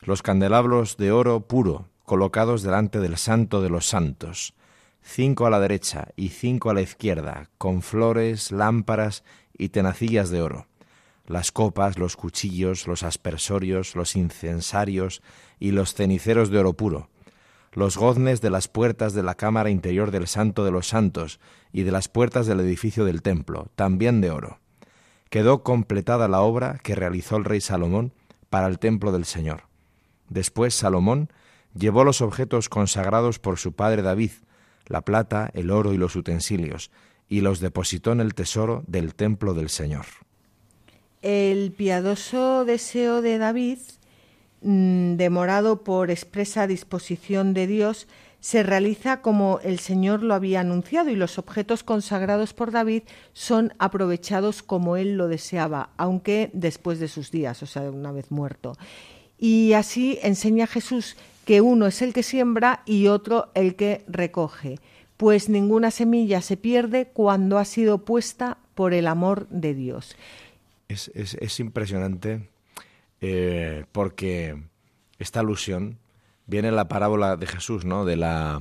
los 0.00 0.22
candelabros 0.22 0.96
de 0.96 1.12
oro 1.12 1.46
puro 1.46 1.88
colocados 2.04 2.62
delante 2.62 2.98
del 3.00 3.16
santo 3.16 3.62
de 3.62 3.70
los 3.70 3.86
santos, 3.86 4.54
cinco 5.02 5.46
a 5.46 5.50
la 5.50 5.60
derecha 5.60 6.08
y 6.16 6.28
cinco 6.28 6.70
a 6.70 6.74
la 6.74 6.82
izquierda, 6.82 7.50
con 7.58 7.82
flores, 7.82 8.52
lámparas 8.52 9.24
y 9.56 9.70
tenacillas 9.70 10.30
de 10.30 10.42
oro, 10.42 10.66
las 11.26 11.52
copas, 11.52 11.98
los 11.98 12.16
cuchillos, 12.16 12.86
los 12.86 13.02
aspersorios, 13.02 13.94
los 13.94 14.16
incensarios 14.16 15.22
y 15.58 15.70
los 15.70 15.94
ceniceros 15.94 16.50
de 16.50 16.58
oro 16.58 16.74
puro, 16.74 17.08
los 17.72 17.96
goznes 17.96 18.40
de 18.40 18.50
las 18.50 18.68
puertas 18.68 19.14
de 19.14 19.22
la 19.22 19.34
cámara 19.34 19.70
interior 19.70 20.10
del 20.10 20.26
Santo 20.26 20.64
de 20.64 20.70
los 20.70 20.88
Santos 20.88 21.40
y 21.72 21.82
de 21.84 21.92
las 21.92 22.08
puertas 22.08 22.46
del 22.46 22.60
edificio 22.60 23.04
del 23.04 23.22
templo, 23.22 23.68
también 23.76 24.20
de 24.20 24.30
oro. 24.30 24.61
Quedó 25.32 25.62
completada 25.62 26.28
la 26.28 26.42
obra 26.42 26.78
que 26.82 26.94
realizó 26.94 27.38
el 27.38 27.46
rey 27.46 27.62
Salomón 27.62 28.12
para 28.50 28.66
el 28.66 28.78
templo 28.78 29.12
del 29.12 29.24
Señor. 29.24 29.62
Después 30.28 30.74
Salomón 30.74 31.30
llevó 31.72 32.04
los 32.04 32.20
objetos 32.20 32.68
consagrados 32.68 33.38
por 33.38 33.58
su 33.58 33.72
padre 33.72 34.02
David, 34.02 34.32
la 34.88 35.00
plata, 35.00 35.50
el 35.54 35.70
oro 35.70 35.94
y 35.94 35.96
los 35.96 36.16
utensilios, 36.16 36.90
y 37.30 37.40
los 37.40 37.60
depositó 37.60 38.12
en 38.12 38.20
el 38.20 38.34
tesoro 38.34 38.84
del 38.86 39.14
templo 39.14 39.54
del 39.54 39.70
Señor. 39.70 40.04
El 41.22 41.72
piadoso 41.72 42.66
deseo 42.66 43.22
de 43.22 43.38
David, 43.38 43.78
mm, 44.60 45.14
demorado 45.14 45.82
por 45.82 46.10
expresa 46.10 46.66
disposición 46.66 47.54
de 47.54 47.66
Dios, 47.66 48.06
se 48.42 48.64
realiza 48.64 49.22
como 49.22 49.60
el 49.62 49.78
Señor 49.78 50.24
lo 50.24 50.34
había 50.34 50.60
anunciado 50.60 51.10
y 51.10 51.14
los 51.14 51.38
objetos 51.38 51.84
consagrados 51.84 52.54
por 52.54 52.72
David 52.72 53.04
son 53.32 53.72
aprovechados 53.78 54.64
como 54.64 54.96
él 54.96 55.16
lo 55.16 55.28
deseaba, 55.28 55.90
aunque 55.96 56.50
después 56.52 56.98
de 56.98 57.06
sus 57.06 57.30
días, 57.30 57.62
o 57.62 57.66
sea, 57.66 57.82
una 57.82 58.10
vez 58.10 58.32
muerto. 58.32 58.76
Y 59.38 59.74
así 59.74 60.18
enseña 60.22 60.66
Jesús 60.66 61.16
que 61.44 61.60
uno 61.60 61.86
es 61.86 62.02
el 62.02 62.12
que 62.12 62.24
siembra 62.24 62.82
y 62.84 63.06
otro 63.06 63.52
el 63.54 63.76
que 63.76 64.04
recoge, 64.08 64.80
pues 65.16 65.48
ninguna 65.48 65.92
semilla 65.92 66.42
se 66.42 66.56
pierde 66.56 67.06
cuando 67.06 67.58
ha 67.58 67.64
sido 67.64 68.04
puesta 68.04 68.58
por 68.74 68.92
el 68.92 69.06
amor 69.06 69.46
de 69.50 69.72
Dios. 69.74 70.16
Es, 70.88 71.60
impresionante 71.60 72.48
eh, 73.20 73.84
porque 73.92 74.60
esta 75.20 75.38
alusión 75.38 75.98
viene 76.52 76.68
en 76.68 76.76
la 76.76 76.86
parábola 76.86 77.36
de 77.38 77.46
Jesús, 77.46 77.86
¿no? 77.86 78.04
De 78.04 78.14
la, 78.14 78.60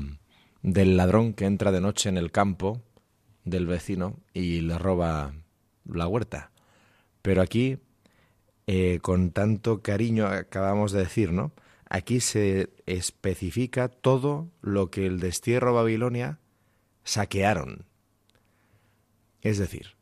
del 0.62 0.96
ladrón 0.96 1.34
que 1.34 1.44
entra 1.44 1.74
de 1.74 1.82
noche 1.82 2.08
en 2.08 2.18
el 2.18 2.32
campo 2.32 2.82
del 3.44 3.68
vecino 3.68 4.18
y 4.34 4.62
le 4.62 4.78
roba 4.78 5.34
la 5.84 6.08
huerta. 6.08 6.52
Pero 7.22 7.42
aquí, 7.42 7.80
eh, 8.66 9.00
con 9.02 9.32
tanto 9.32 9.82
cariño, 9.82 10.26
acabamos 10.26 10.94
de 10.94 11.00
decir, 11.00 11.34
¿no? 11.34 11.52
Aquí 11.90 12.22
se 12.22 12.70
especifica 12.86 13.90
todo 13.90 14.50
lo 14.62 14.90
que 14.90 15.06
el 15.06 15.20
destierro 15.20 15.74
Babilonia 15.74 16.40
saquearon. 17.04 17.84
Es 19.42 19.58
decir, 19.58 19.98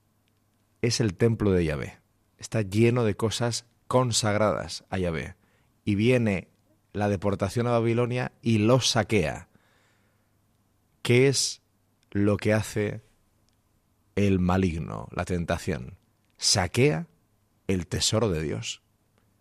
es 0.83 0.99
el 0.99 1.15
templo 1.15 1.51
de 1.51 1.65
Yahvé. 1.65 1.97
Está 2.37 2.61
lleno 2.61 3.03
de 3.03 3.15
cosas 3.15 3.65
consagradas 3.87 4.85
a 4.91 4.99
Yahvé. 4.99 5.35
Y 5.83 5.95
viene 5.95 6.49
la 6.93 7.09
deportación 7.09 7.67
a 7.67 7.71
Babilonia 7.71 8.31
y 8.41 8.59
los 8.59 8.89
saquea. 8.89 9.47
¿Qué 11.01 11.27
es 11.27 11.61
lo 12.11 12.37
que 12.37 12.53
hace 12.53 13.01
el 14.15 14.39
maligno, 14.39 15.07
la 15.11 15.25
tentación? 15.25 15.97
Saquea 16.37 17.07
el 17.67 17.87
tesoro 17.87 18.29
de 18.29 18.41
Dios, 18.41 18.81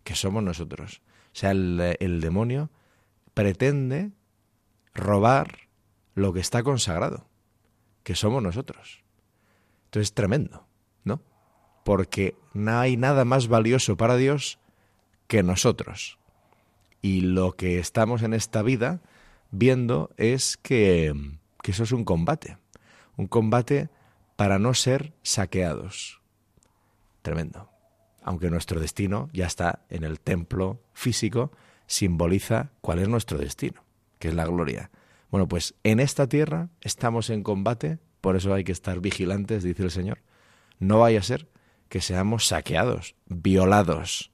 que 0.03 0.15
somos 0.15 0.43
nosotros. 0.43 1.01
O 1.33 1.35
sea, 1.35 1.51
el, 1.51 2.21
demonio 2.21 2.69
pretende 3.33 4.11
robar 4.93 5.69
lo 6.15 6.33
que 6.33 6.39
está 6.39 6.63
consagrado, 6.63 7.27
que 8.03 8.15
somos 8.15 8.43
nosotros. 8.43 9.03
Entonces 9.85 10.09
es 10.09 10.13
tremendo, 10.13 10.67
¿no? 11.03 11.21
Porque 11.83 12.35
no 12.53 12.79
hay 12.79 12.97
nada 12.97 13.25
más 13.25 13.47
valioso 13.47 13.97
para 13.97 14.15
Dios 14.15 14.59
que 15.27 15.41
nosotros. 15.41 16.18
Y 17.01 17.21
lo 17.21 17.53
que 17.53 17.79
estamos 17.79 18.23
en 18.23 18.33
esta 18.33 18.61
vida 18.61 19.01
viendo 19.51 20.11
es 20.17 20.57
que, 20.57 21.13
eso 21.63 21.83
es 21.83 21.91
un 21.91 22.03
combate. 22.03 22.57
Un 23.15 23.27
combate 23.27 23.89
para 24.35 24.59
no 24.59 24.73
ser 24.73 25.13
saqueados. 25.21 26.21
Tremendo 27.21 27.69
aunque 28.29 28.51
nuestro 28.51 28.79
destino 28.79 29.29
ya 29.33 29.47
está 29.47 29.85
en 29.89 30.03
el 30.03 30.19
templo 30.19 30.83
físico, 30.93 31.51
simboliza 31.87 32.71
cuál 32.81 32.99
es 32.99 33.07
nuestro 33.07 33.39
destino, 33.39 33.83
que 34.19 34.27
es 34.27 34.35
la 34.35 34.45
gloria. 34.45 34.91
Bueno, 35.31 35.47
pues 35.47 35.75
en 35.83 35.99
esta 35.99 36.27
tierra 36.27 36.69
estamos 36.81 37.31
en 37.31 37.41
combate, 37.43 37.99
por 38.21 38.35
eso 38.35 38.53
hay 38.53 38.63
que 38.63 38.71
estar 38.71 38.99
vigilantes, 38.99 39.63
dice 39.63 39.83
el 39.83 39.91
Señor. 39.91 40.21
No 40.79 40.99
vaya 40.99 41.19
a 41.19 41.23
ser 41.23 41.49
que 41.87 42.01
seamos 42.01 42.45
saqueados, 42.45 43.15
violados, 43.25 44.31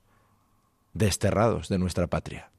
desterrados 0.93 1.69
de 1.69 1.79
nuestra 1.79 2.07
patria. 2.07 2.51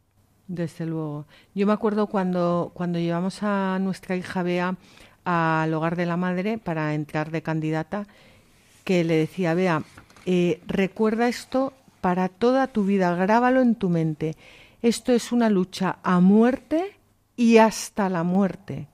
Desde 0.49 0.87
luego. 0.87 1.27
Yo 1.55 1.67
me 1.67 1.73
acuerdo 1.73 2.07
cuando, 2.07 2.71
cuando 2.73 2.99
llevamos 2.99 3.43
a 3.43 3.79
nuestra 3.81 4.17
hija 4.17 4.43
Bea 4.43 4.77
al 5.25 5.75
hogar 5.75 5.97
de 5.97 6.07
la 6.07 6.17
madre 6.17 6.59
para 6.59 6.95
entrar 6.95 7.33
de 7.33 7.43
candidata, 7.43 8.07
que 8.85 9.03
le 9.03 9.17
decía, 9.17 9.55
Bea, 9.55 9.83
eh, 10.25 10.61
recuerda 10.67 11.29
esto 11.29 11.73
para 12.01 12.29
toda 12.29 12.69
tu 12.69 12.85
vida, 12.85 13.15
grábalo 13.17 13.61
en 13.61 13.75
tu 13.75 13.89
mente. 13.89 14.37
Esto 14.83 15.13
es 15.13 15.33
una 15.33 15.51
lucha 15.51 15.99
a 16.05 16.21
muerte 16.21 16.97
y 17.35 17.59
hasta 17.59 18.09
la 18.09 18.23
muerte. 18.23 18.89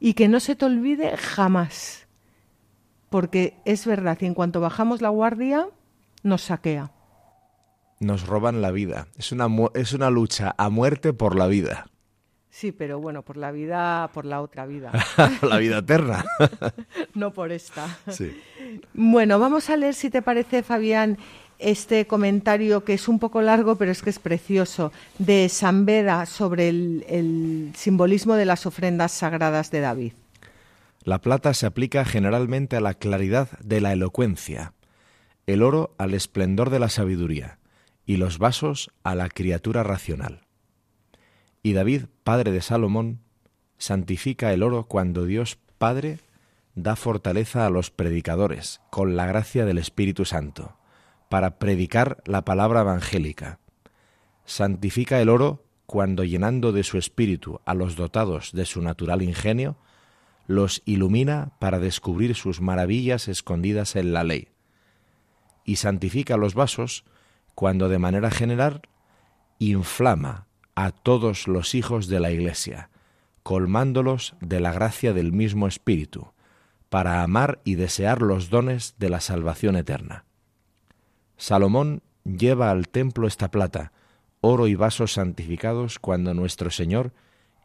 Y 0.00 0.12
que 0.12 0.28
no 0.28 0.40
se 0.40 0.56
te 0.56 0.66
olvide 0.66 1.16
jamás. 1.16 2.06
Porque 3.08 3.54
es 3.64 3.86
verdad, 3.86 4.18
y 4.20 4.26
en 4.26 4.34
cuanto 4.34 4.60
bajamos 4.60 5.00
la 5.00 5.08
guardia, 5.08 5.68
nos 6.22 6.42
saquea. 6.42 6.92
Nos 8.00 8.26
roban 8.26 8.62
la 8.62 8.70
vida. 8.70 9.08
Es 9.16 9.32
una, 9.32 9.48
es 9.74 9.92
una 9.92 10.10
lucha 10.10 10.54
a 10.56 10.68
muerte 10.70 11.12
por 11.12 11.36
la 11.36 11.46
vida. 11.48 11.86
Sí, 12.58 12.72
pero 12.72 12.98
bueno, 12.98 13.22
por 13.22 13.36
la 13.36 13.52
vida, 13.52 14.10
por 14.12 14.24
la 14.24 14.40
otra 14.40 14.66
vida. 14.66 14.90
la 15.42 15.58
vida 15.58 15.78
eterna. 15.78 16.24
no 17.14 17.32
por 17.32 17.52
esta. 17.52 17.98
Sí. 18.08 18.36
Bueno, 18.94 19.38
vamos 19.38 19.70
a 19.70 19.76
leer, 19.76 19.94
si 19.94 20.10
te 20.10 20.22
parece, 20.22 20.64
Fabián, 20.64 21.18
este 21.60 22.08
comentario 22.08 22.82
que 22.82 22.94
es 22.94 23.06
un 23.06 23.20
poco 23.20 23.42
largo, 23.42 23.76
pero 23.76 23.92
es 23.92 24.02
que 24.02 24.10
es 24.10 24.18
precioso, 24.18 24.92
de 25.18 25.48
San 25.48 25.86
Beda 25.86 26.26
sobre 26.26 26.68
el, 26.68 27.04
el 27.08 27.72
simbolismo 27.76 28.34
de 28.34 28.44
las 28.44 28.66
ofrendas 28.66 29.12
sagradas 29.12 29.70
de 29.70 29.78
David. 29.78 30.12
La 31.04 31.20
plata 31.20 31.54
se 31.54 31.66
aplica 31.66 32.04
generalmente 32.04 32.74
a 32.76 32.80
la 32.80 32.94
claridad 32.94 33.50
de 33.60 33.80
la 33.80 33.92
elocuencia, 33.92 34.72
el 35.46 35.62
oro 35.62 35.94
al 35.96 36.12
esplendor 36.12 36.70
de 36.70 36.80
la 36.80 36.88
sabiduría 36.88 37.58
y 38.08 38.16
los 38.16 38.38
vasos 38.38 38.90
a 39.04 39.14
la 39.14 39.28
criatura 39.28 39.82
racional. 39.82 40.46
Y 41.62 41.74
David, 41.74 42.06
padre 42.24 42.52
de 42.52 42.62
Salomón, 42.62 43.20
santifica 43.76 44.54
el 44.54 44.62
oro 44.62 44.86
cuando 44.86 45.26
Dios 45.26 45.58
Padre 45.76 46.18
da 46.74 46.96
fortaleza 46.96 47.66
a 47.66 47.70
los 47.70 47.90
predicadores 47.90 48.80
con 48.88 49.14
la 49.14 49.26
gracia 49.26 49.66
del 49.66 49.76
Espíritu 49.76 50.24
Santo 50.24 50.78
para 51.28 51.58
predicar 51.58 52.22
la 52.24 52.46
palabra 52.46 52.80
evangélica. 52.80 53.60
Santifica 54.46 55.20
el 55.20 55.28
oro 55.28 55.66
cuando 55.84 56.24
llenando 56.24 56.72
de 56.72 56.84
su 56.84 56.96
espíritu 56.96 57.60
a 57.66 57.74
los 57.74 57.94
dotados 57.94 58.52
de 58.52 58.64
su 58.64 58.80
natural 58.80 59.20
ingenio, 59.20 59.76
los 60.46 60.80
ilumina 60.86 61.52
para 61.60 61.78
descubrir 61.78 62.34
sus 62.36 62.62
maravillas 62.62 63.28
escondidas 63.28 63.96
en 63.96 64.14
la 64.14 64.24
ley. 64.24 64.48
Y 65.66 65.76
santifica 65.76 66.38
los 66.38 66.54
vasos 66.54 67.04
cuando 67.58 67.88
de 67.88 67.98
manera 67.98 68.30
general 68.30 68.82
inflama 69.58 70.46
a 70.76 70.92
todos 70.92 71.48
los 71.48 71.74
hijos 71.74 72.06
de 72.06 72.20
la 72.20 72.30
Iglesia, 72.30 72.88
colmándolos 73.42 74.36
de 74.40 74.60
la 74.60 74.72
gracia 74.72 75.12
del 75.12 75.32
mismo 75.32 75.66
Espíritu, 75.66 76.30
para 76.88 77.20
amar 77.24 77.60
y 77.64 77.74
desear 77.74 78.22
los 78.22 78.48
dones 78.48 78.94
de 78.98 79.08
la 79.08 79.18
salvación 79.18 79.74
eterna. 79.74 80.24
Salomón 81.36 82.02
lleva 82.22 82.70
al 82.70 82.86
templo 82.88 83.26
esta 83.26 83.50
plata, 83.50 83.90
oro 84.40 84.68
y 84.68 84.76
vasos 84.76 85.14
santificados 85.14 85.98
cuando 85.98 86.34
nuestro 86.34 86.70
Señor 86.70 87.12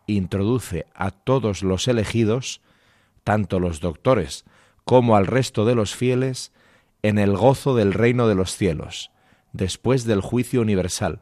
introduce 0.07 0.87
a 0.95 1.11
todos 1.11 1.61
los 1.61 1.87
elegidos, 1.87 2.61
tanto 3.23 3.59
los 3.59 3.79
doctores 3.79 4.43
como 4.85 5.17
al 5.17 5.27
resto 5.27 5.65
de 5.65 5.75
los 5.75 5.93
fieles, 5.93 6.51
en 7.03 7.19
el 7.19 7.37
gozo 7.37 7.75
del 7.75 7.93
reino 7.93 8.27
de 8.27 8.33
los 8.33 8.57
cielos, 8.57 9.11
después 9.53 10.03
del 10.03 10.21
juicio 10.21 10.61
universal, 10.61 11.21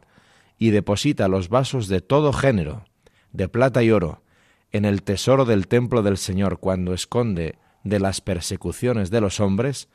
y 0.57 0.71
deposita 0.71 1.27
los 1.27 1.49
vasos 1.49 1.88
de 1.88 2.01
todo 2.01 2.34
género, 2.34 2.86
de 3.32 3.47
plata 3.47 3.84
y 3.84 3.91
oro, 3.91 4.23
en 4.71 4.86
el 4.86 5.03
tesoro 5.03 5.45
del 5.45 5.67
templo 5.67 6.01
del 6.01 6.17
Señor 6.17 6.59
cuando 6.59 6.93
esconde 6.93 7.55
de 7.84 7.99
las 7.99 8.21
persecuciones 8.21 9.11
de 9.11 9.21
los 9.21 9.39
hombres, 9.39 9.89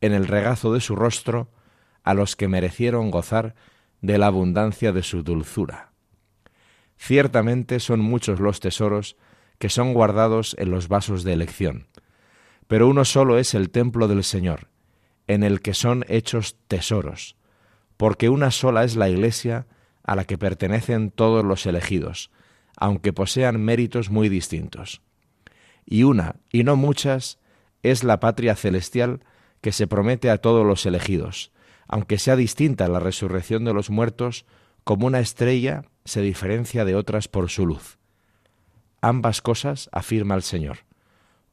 en 0.00 0.12
el 0.12 0.26
regazo 0.26 0.72
de 0.72 0.80
su 0.80 0.94
rostro, 0.94 1.50
a 2.04 2.14
los 2.14 2.36
que 2.36 2.48
merecieron 2.48 3.10
gozar 3.10 3.54
de 4.00 4.18
la 4.18 4.26
abundancia 4.26 4.92
de 4.92 5.02
su 5.02 5.22
dulzura. 5.22 5.92
Ciertamente 6.96 7.80
son 7.80 8.00
muchos 8.00 8.40
los 8.40 8.60
tesoros 8.60 9.16
que 9.58 9.68
son 9.68 9.92
guardados 9.94 10.54
en 10.58 10.70
los 10.70 10.88
vasos 10.88 11.24
de 11.24 11.32
elección, 11.32 11.86
pero 12.66 12.88
uno 12.88 13.04
solo 13.04 13.38
es 13.38 13.54
el 13.54 13.70
templo 13.70 14.06
del 14.06 14.22
Señor, 14.22 14.68
en 15.26 15.42
el 15.42 15.60
que 15.60 15.74
son 15.74 16.04
hechos 16.08 16.56
tesoros, 16.68 17.36
porque 18.00 18.30
una 18.30 18.50
sola 18.50 18.84
es 18.84 18.96
la 18.96 19.10
Iglesia 19.10 19.66
a 20.04 20.16
la 20.16 20.24
que 20.24 20.38
pertenecen 20.38 21.10
todos 21.10 21.44
los 21.44 21.66
elegidos, 21.66 22.30
aunque 22.78 23.12
posean 23.12 23.62
méritos 23.62 24.08
muy 24.08 24.30
distintos. 24.30 25.02
Y 25.84 26.04
una, 26.04 26.36
y 26.50 26.64
no 26.64 26.76
muchas, 26.76 27.38
es 27.82 28.02
la 28.02 28.18
patria 28.18 28.56
celestial 28.56 29.20
que 29.60 29.70
se 29.70 29.86
promete 29.86 30.30
a 30.30 30.38
todos 30.38 30.64
los 30.64 30.86
elegidos, 30.86 31.52
aunque 31.88 32.18
sea 32.18 32.36
distinta 32.36 32.88
la 32.88 33.00
resurrección 33.00 33.66
de 33.66 33.74
los 33.74 33.90
muertos, 33.90 34.46
como 34.82 35.06
una 35.06 35.20
estrella 35.20 35.84
se 36.06 36.22
diferencia 36.22 36.86
de 36.86 36.94
otras 36.94 37.28
por 37.28 37.50
su 37.50 37.66
luz. 37.66 37.98
Ambas 39.02 39.42
cosas 39.42 39.90
afirma 39.92 40.36
el 40.36 40.42
Señor, 40.42 40.86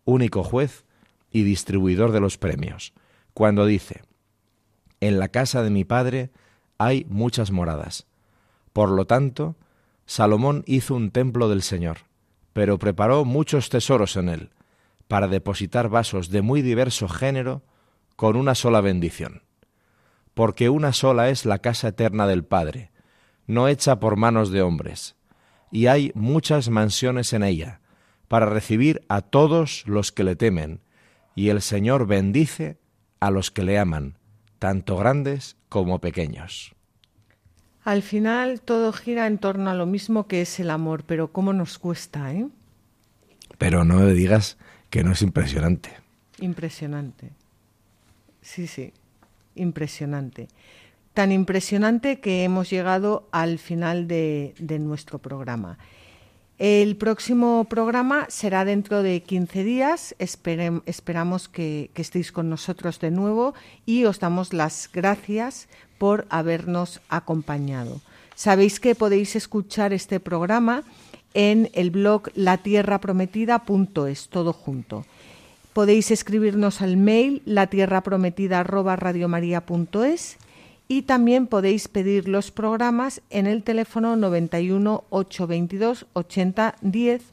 único 0.05 0.45
juez 0.45 0.85
y 1.29 1.43
distribuidor 1.43 2.13
de 2.13 2.21
los 2.21 2.37
premios, 2.37 2.93
cuando 3.33 3.65
dice, 3.65 4.06
En 4.99 5.19
la 5.19 5.29
casa 5.29 5.61
de 5.63 5.69
mi 5.69 5.83
Padre 5.83 6.31
hay 6.77 7.05
muchas 7.09 7.51
moradas, 7.51 8.07
por 8.73 8.91
lo 8.91 9.05
tanto, 9.05 9.55
Salomón 10.05 10.63
hizo 10.67 10.93
un 10.93 11.09
templo 11.09 11.49
del 11.49 11.63
Señor, 11.63 11.97
pero 12.53 12.77
preparó 12.77 13.25
muchos 13.25 13.69
tesoros 13.69 14.15
en 14.15 14.29
él, 14.29 14.51
para 15.07 15.27
depositar 15.27 15.89
vasos 15.89 16.29
de 16.29 16.41
muy 16.41 16.61
diverso 16.61 17.07
género 17.07 17.63
con 18.15 18.35
una 18.35 18.55
sola 18.55 18.81
bendición. 18.81 19.43
Porque 20.33 20.69
una 20.69 20.93
sola 20.93 21.29
es 21.29 21.45
la 21.45 21.59
casa 21.59 21.87
eterna 21.87 22.27
del 22.27 22.43
Padre, 22.43 22.91
no 23.47 23.67
hecha 23.67 23.99
por 23.99 24.15
manos 24.15 24.51
de 24.51 24.61
hombres, 24.61 25.15
y 25.71 25.87
hay 25.87 26.11
muchas 26.13 26.69
mansiones 26.69 27.33
en 27.33 27.43
ella, 27.43 27.81
para 28.27 28.45
recibir 28.45 29.01
a 29.09 29.21
todos 29.21 29.83
los 29.87 30.11
que 30.11 30.23
le 30.23 30.35
temen, 30.35 30.81
y 31.35 31.49
el 31.49 31.61
Señor 31.61 32.07
bendice 32.07 32.77
a 33.19 33.31
los 33.31 33.51
que 33.51 33.63
le 33.63 33.79
aman, 33.79 34.16
tanto 34.59 34.97
grandes 34.97 35.55
como 35.69 35.99
pequeños. 35.99 36.75
Al 37.83 38.01
final 38.01 38.61
todo 38.61 38.91
gira 38.91 39.27
en 39.27 39.37
torno 39.37 39.69
a 39.69 39.73
lo 39.73 39.85
mismo 39.85 40.27
que 40.27 40.41
es 40.41 40.59
el 40.59 40.69
amor, 40.71 41.03
pero 41.05 41.31
cómo 41.31 41.53
nos 41.53 41.79
cuesta, 41.79 42.33
¿eh? 42.33 42.47
Pero 43.57 43.85
no 43.85 43.95
me 43.95 44.13
digas 44.13 44.57
que 44.89 45.03
no 45.03 45.13
es 45.13 45.21
impresionante. 45.21 45.91
Impresionante. 46.39 47.31
Sí, 48.41 48.67
sí, 48.67 48.93
impresionante. 49.55 50.47
Tan 51.13 51.31
impresionante 51.31 52.19
que 52.19 52.43
hemos 52.43 52.69
llegado 52.69 53.27
al 53.31 53.57
final 53.57 54.07
de, 54.07 54.53
nuestro 54.79 55.19
programa. 55.19 55.77
El 56.59 56.95
próximo 56.95 57.65
programa 57.69 58.25
será 58.29 58.65
dentro 58.65 59.03
de 59.03 59.21
15 59.21 59.63
días. 59.63 60.15
esperamos 60.17 61.49
que, 61.49 61.91
que, 61.93 62.01
estéis 62.01 62.31
con 62.31 62.49
nosotros 62.49 62.99
de 62.99 63.11
nuevo 63.11 63.53
y 63.85 64.05
os 64.05 64.19
damos 64.19 64.53
las 64.53 64.89
gracias 64.91 65.67
por 65.99 66.25
habernos 66.29 66.99
acompañado. 67.09 68.01
Sabéis 68.33 68.79
que 68.79 68.95
podéis 68.95 69.35
escuchar 69.35 69.93
este 69.93 70.19
programa 70.19 70.81
en 71.35 71.69
el 71.73 71.91
blog 71.91 72.31
latierraprometida.es, 72.33 74.29
todo 74.29 74.53
junto. 74.53 75.05
Podéis 75.73 76.09
escribirnos 76.09 76.81
al 76.81 76.97
mail 76.97 77.43
latierraprometida@radiomaria.es 77.45 80.37
y 80.87 81.03
también 81.03 81.47
podéis 81.47 81.87
pedir 81.87 82.27
los 82.27 82.51
programas 82.51 83.21
en 83.29 83.47
el 83.47 83.63
teléfono 83.63 84.15
91 84.15 85.05
822 85.09 86.05
80 86.13 86.75
10 86.81 87.23